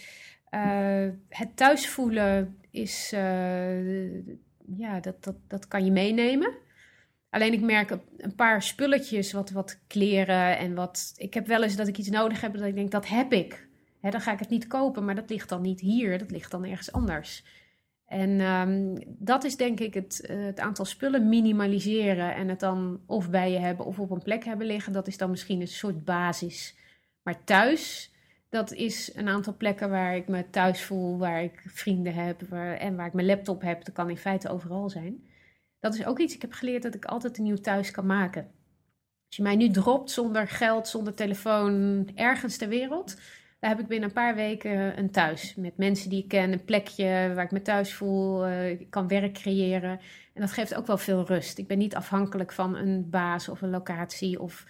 uh, 0.50 1.08
het 1.28 1.56
thuis 1.56 1.88
voelen 1.88 2.58
is... 2.70 3.12
Uh, 3.14 4.14
ja, 4.76 5.00
dat, 5.00 5.24
dat, 5.24 5.36
dat 5.48 5.68
kan 5.68 5.84
je 5.84 5.90
meenemen. 5.90 6.54
Alleen 7.30 7.52
ik 7.52 7.60
merk 7.60 7.98
een 8.16 8.34
paar 8.34 8.62
spulletjes, 8.62 9.32
wat, 9.32 9.50
wat 9.50 9.80
kleren 9.86 10.58
en 10.58 10.74
wat... 10.74 11.12
Ik 11.16 11.34
heb 11.34 11.46
wel 11.46 11.62
eens 11.62 11.76
dat 11.76 11.88
ik 11.88 11.98
iets 11.98 12.10
nodig 12.10 12.40
heb 12.40 12.54
dat 12.54 12.66
ik 12.66 12.74
denk, 12.74 12.90
dat 12.90 13.08
heb 13.08 13.32
ik. 13.32 13.68
Dan 14.00 14.20
ga 14.20 14.32
ik 14.32 14.38
het 14.38 14.48
niet 14.48 14.66
kopen, 14.66 15.04
maar 15.04 15.14
dat 15.14 15.30
ligt 15.30 15.48
dan 15.48 15.62
niet 15.62 15.80
hier. 15.80 16.18
Dat 16.18 16.30
ligt 16.30 16.50
dan 16.50 16.64
ergens 16.64 16.92
anders. 16.92 17.44
En 18.14 18.40
um, 18.40 18.98
dat 19.06 19.44
is 19.44 19.56
denk 19.56 19.80
ik 19.80 19.94
het, 19.94 20.26
uh, 20.30 20.44
het, 20.44 20.60
aantal 20.60 20.84
spullen 20.84 21.28
minimaliseren 21.28 22.34
en 22.34 22.48
het 22.48 22.60
dan 22.60 23.00
of 23.06 23.30
bij 23.30 23.50
je 23.52 23.58
hebben 23.58 23.86
of 23.86 23.98
op 23.98 24.10
een 24.10 24.22
plek 24.22 24.44
hebben 24.44 24.66
liggen. 24.66 24.92
Dat 24.92 25.06
is 25.06 25.16
dan 25.16 25.30
misschien 25.30 25.60
een 25.60 25.68
soort 25.68 26.04
basis. 26.04 26.76
Maar 27.22 27.44
thuis, 27.44 28.12
dat 28.48 28.72
is 28.72 29.14
een 29.14 29.28
aantal 29.28 29.56
plekken 29.56 29.90
waar 29.90 30.16
ik 30.16 30.28
me 30.28 30.50
thuis 30.50 30.82
voel, 30.82 31.18
waar 31.18 31.42
ik 31.42 31.62
vrienden 31.66 32.14
heb 32.14 32.42
waar, 32.48 32.76
en 32.76 32.96
waar 32.96 33.06
ik 33.06 33.12
mijn 33.12 33.26
laptop 33.26 33.62
heb. 33.62 33.84
Dat 33.84 33.94
kan 33.94 34.10
in 34.10 34.16
feite 34.16 34.48
overal 34.48 34.90
zijn. 34.90 35.28
Dat 35.80 35.94
is 35.94 36.06
ook 36.06 36.18
iets, 36.18 36.34
ik 36.34 36.42
heb 36.42 36.52
geleerd 36.52 36.82
dat 36.82 36.94
ik 36.94 37.04
altijd 37.04 37.38
een 37.38 37.44
nieuw 37.44 37.56
thuis 37.56 37.90
kan 37.90 38.06
maken. 38.06 38.42
Als 39.26 39.36
je 39.36 39.42
mij 39.42 39.56
nu 39.56 39.70
dropt 39.70 40.10
zonder 40.10 40.48
geld, 40.48 40.88
zonder 40.88 41.14
telefoon, 41.14 42.08
ergens 42.14 42.56
ter 42.56 42.68
wereld, 42.68 43.16
daar 43.64 43.72
heb 43.72 43.82
ik 43.82 43.88
binnen 43.88 44.08
een 44.08 44.14
paar 44.14 44.34
weken 44.34 44.98
een 44.98 45.10
thuis. 45.10 45.54
Met 45.54 45.76
mensen 45.76 46.10
die 46.10 46.22
ik 46.22 46.28
ken, 46.28 46.52
een 46.52 46.64
plekje 46.64 47.32
waar 47.34 47.44
ik 47.44 47.50
me 47.50 47.62
thuis 47.62 47.94
voel. 47.94 48.48
Uh, 48.48 48.70
ik 48.70 48.90
kan 48.90 49.08
werk 49.08 49.32
creëren. 49.32 50.00
En 50.34 50.40
dat 50.40 50.52
geeft 50.52 50.74
ook 50.74 50.86
wel 50.86 50.98
veel 50.98 51.26
rust. 51.26 51.58
Ik 51.58 51.66
ben 51.66 51.78
niet 51.78 51.94
afhankelijk 51.94 52.52
van 52.52 52.76
een 52.76 53.10
baas 53.10 53.48
of 53.48 53.62
een 53.62 53.70
locatie 53.70 54.40
of 54.40 54.66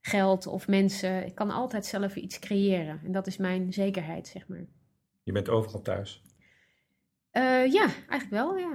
geld 0.00 0.46
of 0.46 0.68
mensen. 0.68 1.26
Ik 1.26 1.34
kan 1.34 1.50
altijd 1.50 1.86
zelf 1.86 2.16
iets 2.16 2.38
creëren. 2.38 3.00
En 3.04 3.12
dat 3.12 3.26
is 3.26 3.36
mijn 3.36 3.72
zekerheid, 3.72 4.26
zeg 4.26 4.48
maar. 4.48 4.64
Je 5.22 5.32
bent 5.32 5.48
overal 5.48 5.82
thuis? 5.82 6.22
Uh, 7.32 7.72
ja, 7.72 7.86
eigenlijk 8.08 8.30
wel, 8.30 8.58
ja. 8.58 8.72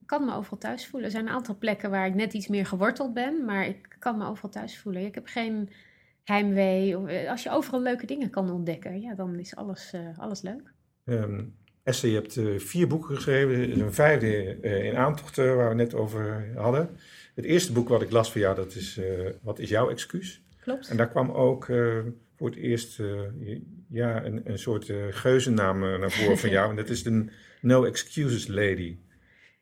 Ik 0.00 0.06
kan 0.06 0.24
me 0.24 0.34
overal 0.34 0.58
thuis 0.58 0.86
voelen. 0.86 1.08
Er 1.08 1.14
zijn 1.14 1.26
een 1.26 1.34
aantal 1.34 1.58
plekken 1.58 1.90
waar 1.90 2.06
ik 2.06 2.14
net 2.14 2.32
iets 2.32 2.48
meer 2.48 2.66
geworteld 2.66 3.14
ben, 3.14 3.44
maar 3.44 3.66
ik 3.66 3.96
kan 3.98 4.18
me 4.18 4.26
overal 4.26 4.50
thuis 4.50 4.78
voelen. 4.78 5.04
Ik 5.04 5.14
heb 5.14 5.26
geen 5.26 5.70
heimwee. 6.26 7.06
Eh, 7.06 7.30
als 7.30 7.42
je 7.42 7.50
overal 7.50 7.82
leuke 7.82 8.06
dingen 8.06 8.30
kan 8.30 8.50
ontdekken, 8.50 9.00
ja, 9.00 9.14
dan 9.14 9.38
is 9.38 9.56
alles, 9.56 9.92
uh, 9.94 10.18
alles 10.18 10.42
leuk. 10.42 10.72
Um, 11.04 11.54
Esther, 11.82 12.08
je 12.08 12.14
hebt 12.14 12.36
uh, 12.36 12.58
vier 12.58 12.86
boeken 12.86 13.14
geschreven. 13.14 13.80
een 13.80 13.92
vijfde 13.92 14.58
uh, 14.62 14.84
in 14.84 14.96
aantocht 14.96 15.36
waar 15.36 15.68
we 15.68 15.74
net 15.74 15.94
over 15.94 16.48
hadden. 16.54 16.90
Het 17.34 17.44
eerste 17.44 17.72
boek 17.72 17.88
wat 17.88 18.02
ik 18.02 18.10
las 18.10 18.32
van 18.32 18.40
jou, 18.40 18.56
dat 18.56 18.74
is 18.74 19.00
Wat 19.42 19.58
is 19.58 19.68
jouw 19.68 19.90
excuus? 19.90 20.42
Klopt. 20.60 20.88
En 20.88 20.96
daar 20.96 21.08
kwam 21.08 21.30
ook 21.30 21.64
voor 22.36 22.48
het 22.48 22.56
eerst 22.56 23.02
ja, 23.88 24.24
een, 24.24 24.40
een 24.44 24.58
soort 24.58 24.92
geuzennaam 25.10 25.78
naar 25.78 26.10
voren 26.10 26.38
van 26.38 26.50
jou. 26.50 26.68
En 26.70 26.76
dat 26.76 26.88
is 26.88 27.02
de 27.02 27.24
No 27.60 27.84
Excuses 27.84 28.46
Lady. 28.46 28.96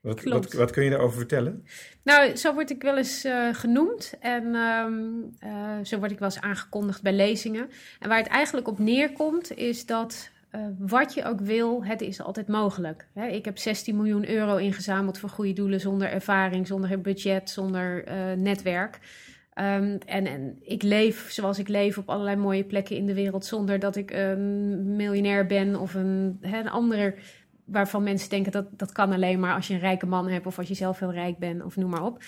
Wat, 0.04 0.22
wat, 0.22 0.52
wat, 0.52 0.70
kun 0.70 0.84
je 0.84 0.90
daarover 0.90 1.16
vertellen? 1.16 1.64
Nou, 2.02 2.36
zo 2.36 2.54
word 2.54 2.70
ik 2.70 2.82
wel 2.82 2.96
eens 2.96 3.24
uh, 3.24 3.54
genoemd 3.54 4.14
en 4.20 4.54
um, 4.54 5.30
uh, 5.44 5.78
zo 5.82 5.98
word 5.98 6.10
ik 6.10 6.18
wel 6.18 6.28
eens 6.28 6.40
aangekondigd 6.40 7.02
bij 7.02 7.12
lezingen. 7.12 7.70
En 8.00 8.08
waar 8.08 8.18
het 8.18 8.26
eigenlijk 8.26 8.68
op 8.68 8.78
neerkomt 8.78 9.56
is 9.56 9.86
dat 9.86 10.30
uh, 10.54 10.60
wat 10.78 11.14
je 11.14 11.24
ook 11.24 11.40
wil, 11.40 11.84
het 11.84 12.00
is 12.00 12.20
altijd 12.20 12.48
mogelijk. 12.48 13.06
Hè, 13.14 13.26
ik 13.26 13.44
heb 13.44 13.58
16 13.58 13.96
miljoen 13.96 14.28
euro 14.30 14.56
ingezameld 14.56 15.18
voor 15.18 15.28
goede 15.28 15.52
doelen 15.52 15.80
zonder 15.80 16.08
ervaring, 16.08 16.66
zonder 16.66 17.00
budget, 17.00 17.50
zonder 17.50 18.04
netwerk. 18.36 18.98
Um, 19.58 19.98
en, 20.06 20.26
en 20.26 20.58
ik 20.60 20.82
leef 20.82 21.30
zoals 21.30 21.58
ik 21.58 21.68
leef 21.68 21.98
op 21.98 22.08
allerlei 22.08 22.36
mooie 22.36 22.64
plekken 22.64 22.96
in 22.96 23.06
de 23.06 23.14
wereld 23.14 23.44
zonder 23.44 23.78
dat 23.78 23.96
ik 23.96 24.10
een 24.10 24.96
miljonair 24.96 25.46
ben 25.46 25.80
of 25.80 25.94
een, 25.94 26.38
hè, 26.40 26.58
een 26.58 26.70
andere 26.70 27.14
waarvan 27.64 28.02
mensen 28.02 28.30
denken 28.30 28.52
dat 28.52 28.66
dat 28.70 28.92
kan 28.92 29.12
alleen 29.12 29.40
maar 29.40 29.54
als 29.54 29.66
je 29.66 29.74
een 29.74 29.80
rijke 29.80 30.06
man 30.06 30.28
hebt 30.28 30.46
of 30.46 30.58
als 30.58 30.68
je 30.68 30.74
zelf 30.74 30.98
heel 30.98 31.12
rijk 31.12 31.38
bent 31.38 31.64
of 31.64 31.76
noem 31.76 31.90
maar 31.90 32.04
op. 32.04 32.22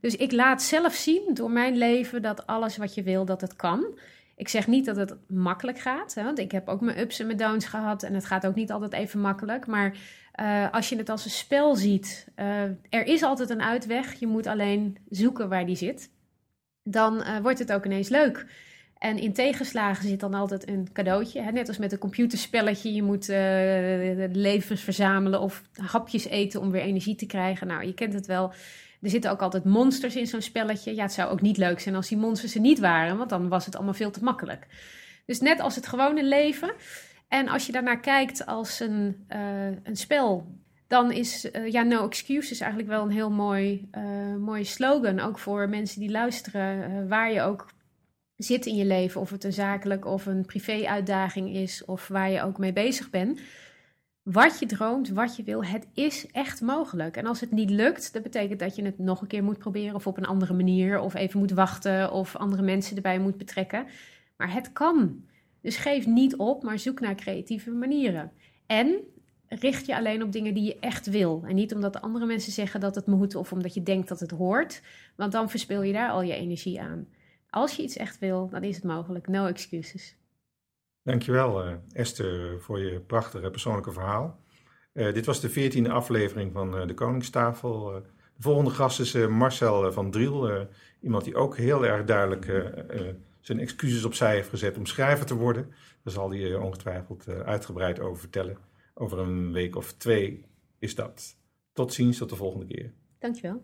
Dus 0.00 0.16
ik 0.16 0.32
laat 0.32 0.62
zelf 0.62 0.94
zien 0.94 1.30
door 1.34 1.50
mijn 1.50 1.76
leven 1.76 2.22
dat 2.22 2.46
alles 2.46 2.76
wat 2.76 2.94
je 2.94 3.02
wil, 3.02 3.24
dat 3.24 3.40
het 3.40 3.56
kan. 3.56 3.98
Ik 4.36 4.48
zeg 4.48 4.66
niet 4.66 4.84
dat 4.84 4.96
het 4.96 5.16
makkelijk 5.28 5.78
gaat, 5.78 6.14
hè, 6.14 6.24
want 6.24 6.38
ik 6.38 6.52
heb 6.52 6.68
ook 6.68 6.80
mijn 6.80 6.98
ups 6.98 7.18
en 7.18 7.26
mijn 7.26 7.38
downs 7.38 7.66
gehad 7.66 8.02
en 8.02 8.14
het 8.14 8.24
gaat 8.24 8.46
ook 8.46 8.54
niet 8.54 8.70
altijd 8.70 8.92
even 8.92 9.20
makkelijk. 9.20 9.66
Maar 9.66 9.96
uh, 10.40 10.72
als 10.72 10.88
je 10.88 10.96
het 10.96 11.08
als 11.08 11.24
een 11.24 11.30
spel 11.30 11.76
ziet, 11.76 12.28
uh, 12.36 12.62
er 12.88 13.06
is 13.06 13.22
altijd 13.22 13.50
een 13.50 13.62
uitweg. 13.62 14.12
Je 14.12 14.26
moet 14.26 14.46
alleen 14.46 14.98
zoeken 15.08 15.48
waar 15.48 15.66
die 15.66 15.76
zit. 15.76 16.10
Dan 16.82 17.16
uh, 17.16 17.38
wordt 17.38 17.58
het 17.58 17.72
ook 17.72 17.84
ineens 17.84 18.08
leuk. 18.08 18.46
En 18.98 19.18
in 19.18 19.32
tegenslagen 19.32 20.08
zit 20.08 20.20
dan 20.20 20.34
altijd 20.34 20.68
een 20.68 20.88
cadeautje. 20.92 21.42
Hè? 21.42 21.50
Net 21.50 21.68
als 21.68 21.78
met 21.78 21.92
een 21.92 21.98
computerspelletje. 21.98 22.94
Je 22.94 23.02
moet 23.02 23.28
uh, 23.28 23.36
levens 24.32 24.80
verzamelen 24.80 25.40
of 25.40 25.62
hapjes 25.76 26.26
eten 26.26 26.60
om 26.60 26.70
weer 26.70 26.82
energie 26.82 27.14
te 27.14 27.26
krijgen. 27.26 27.66
Nou, 27.66 27.86
je 27.86 27.94
kent 27.94 28.12
het 28.12 28.26
wel. 28.26 28.52
Er 29.00 29.10
zitten 29.10 29.30
ook 29.30 29.42
altijd 29.42 29.64
monsters 29.64 30.16
in 30.16 30.26
zo'n 30.26 30.40
spelletje. 30.40 30.94
Ja, 30.94 31.02
het 31.02 31.12
zou 31.12 31.30
ook 31.30 31.40
niet 31.40 31.56
leuk 31.56 31.80
zijn 31.80 31.94
als 31.94 32.08
die 32.08 32.18
monsters 32.18 32.54
er 32.54 32.60
niet 32.60 32.78
waren, 32.78 33.16
want 33.16 33.30
dan 33.30 33.48
was 33.48 33.66
het 33.66 33.76
allemaal 33.76 33.94
veel 33.94 34.10
te 34.10 34.24
makkelijk. 34.24 34.66
Dus 35.26 35.40
net 35.40 35.60
als 35.60 35.74
het 35.74 35.86
gewone 35.86 36.24
leven. 36.24 36.72
En 37.28 37.48
als 37.48 37.66
je 37.66 37.72
daarnaar 37.72 38.00
kijkt 38.00 38.46
als 38.46 38.80
een, 38.80 39.26
uh, 39.28 39.66
een 39.82 39.96
spel, 39.96 40.46
dan 40.86 41.12
is 41.12 41.50
uh, 41.52 41.72
ja, 41.72 41.82
no 41.82 42.06
excuses 42.06 42.60
eigenlijk 42.60 42.90
wel 42.90 43.02
een 43.02 43.10
heel 43.10 43.30
mooi, 43.30 43.90
mooie 44.38 44.64
slogan. 44.64 45.20
Ook 45.20 45.38
voor 45.38 45.68
mensen 45.68 46.00
die 46.00 46.10
luisteren, 46.10 47.08
waar 47.08 47.32
je 47.32 47.42
ook 47.42 47.66
zit 48.38 48.66
in 48.66 48.76
je 48.76 48.84
leven. 48.84 49.20
Of 49.20 49.30
het 49.30 49.44
een 49.44 49.52
zakelijk 49.52 50.04
of 50.04 50.26
een 50.26 50.46
privé-uitdaging 50.46 51.54
is, 51.54 51.84
of 51.84 52.08
waar 52.08 52.30
je 52.30 52.42
ook 52.42 52.58
mee 52.58 52.72
bezig 52.72 53.10
bent. 53.10 53.40
Wat 54.22 54.58
je 54.58 54.66
droomt, 54.66 55.08
wat 55.08 55.36
je 55.36 55.42
wil, 55.42 55.64
het 55.64 55.86
is 55.94 56.26
echt 56.32 56.60
mogelijk. 56.60 57.16
En 57.16 57.26
als 57.26 57.40
het 57.40 57.50
niet 57.50 57.70
lukt, 57.70 58.12
dat 58.12 58.22
betekent 58.22 58.60
dat 58.60 58.76
je 58.76 58.84
het 58.84 58.98
nog 58.98 59.20
een 59.20 59.26
keer 59.26 59.44
moet 59.44 59.58
proberen, 59.58 59.94
of 59.94 60.06
op 60.06 60.16
een 60.16 60.26
andere 60.26 60.54
manier, 60.54 61.00
of 61.00 61.14
even 61.14 61.38
moet 61.38 61.50
wachten, 61.50 62.12
of 62.12 62.36
andere 62.36 62.62
mensen 62.62 62.96
erbij 62.96 63.18
moet 63.18 63.36
betrekken. 63.36 63.86
Maar 64.36 64.52
het 64.52 64.72
kan. 64.72 65.24
Dus 65.60 65.76
geef 65.76 66.06
niet 66.06 66.36
op, 66.36 66.62
maar 66.62 66.78
zoek 66.78 67.00
naar 67.00 67.14
creatieve 67.14 67.70
manieren. 67.70 68.32
En 68.66 68.96
richt 69.48 69.86
je 69.86 69.96
alleen 69.96 70.22
op 70.22 70.32
dingen 70.32 70.54
die 70.54 70.64
je 70.64 70.78
echt 70.78 71.06
wil. 71.06 71.42
En 71.46 71.54
niet 71.54 71.74
omdat 71.74 72.00
andere 72.00 72.26
mensen 72.26 72.52
zeggen 72.52 72.80
dat 72.80 72.94
het 72.94 73.06
moet 73.06 73.34
of 73.34 73.52
omdat 73.52 73.74
je 73.74 73.82
denkt 73.82 74.08
dat 74.08 74.20
het 74.20 74.30
hoort. 74.30 74.82
Want 75.16 75.32
dan 75.32 75.50
verspil 75.50 75.82
je 75.82 75.92
daar 75.92 76.10
al 76.10 76.22
je 76.22 76.34
energie 76.34 76.80
aan. 76.80 77.06
Als 77.50 77.76
je 77.76 77.82
iets 77.82 77.96
echt 77.96 78.18
wil, 78.18 78.48
dan 78.48 78.62
is 78.62 78.74
het 78.74 78.84
mogelijk. 78.84 79.28
No 79.28 79.46
excuses. 79.46 80.16
Dankjewel 81.02 81.66
uh, 81.66 81.74
Esther 81.92 82.60
voor 82.60 82.80
je 82.80 83.00
prachtige 83.00 83.50
persoonlijke 83.50 83.92
verhaal. 83.92 84.40
Uh, 84.92 85.12
dit 85.12 85.26
was 85.26 85.40
de 85.40 85.48
veertiende 85.48 85.90
aflevering 85.90 86.52
van 86.52 86.80
uh, 86.80 86.86
de 86.86 86.94
Koningstafel. 86.94 87.84
de 88.36 88.42
volgende 88.42 88.70
gast 88.70 89.00
is 89.00 89.14
Marcel 89.14 89.92
van 89.92 90.10
Driel. 90.10 90.68
iemand 91.00 91.24
die 91.24 91.36
ook 91.36 91.56
heel 91.56 91.86
erg 91.86 92.04
duidelijk 92.04 92.44
zijn 93.40 93.60
excuses 93.60 94.04
opzij 94.04 94.34
heeft 94.34 94.48
gezet 94.48 94.76
om 94.76 94.86
schrijver 94.86 95.26
te 95.26 95.34
worden. 95.34 95.68
Daar 96.02 96.12
zal 96.12 96.30
hij 96.30 96.54
ongetwijfeld 96.54 97.28
uitgebreid 97.28 98.00
over 98.00 98.20
vertellen. 98.20 98.58
Over 98.94 99.18
een 99.18 99.52
week 99.52 99.76
of 99.76 99.92
twee 99.92 100.44
is 100.78 100.94
dat. 100.94 101.36
Tot 101.72 101.92
ziens, 101.92 102.18
tot 102.18 102.30
de 102.30 102.36
volgende 102.36 102.66
keer. 102.66 102.92
Dankjewel. 103.18 103.62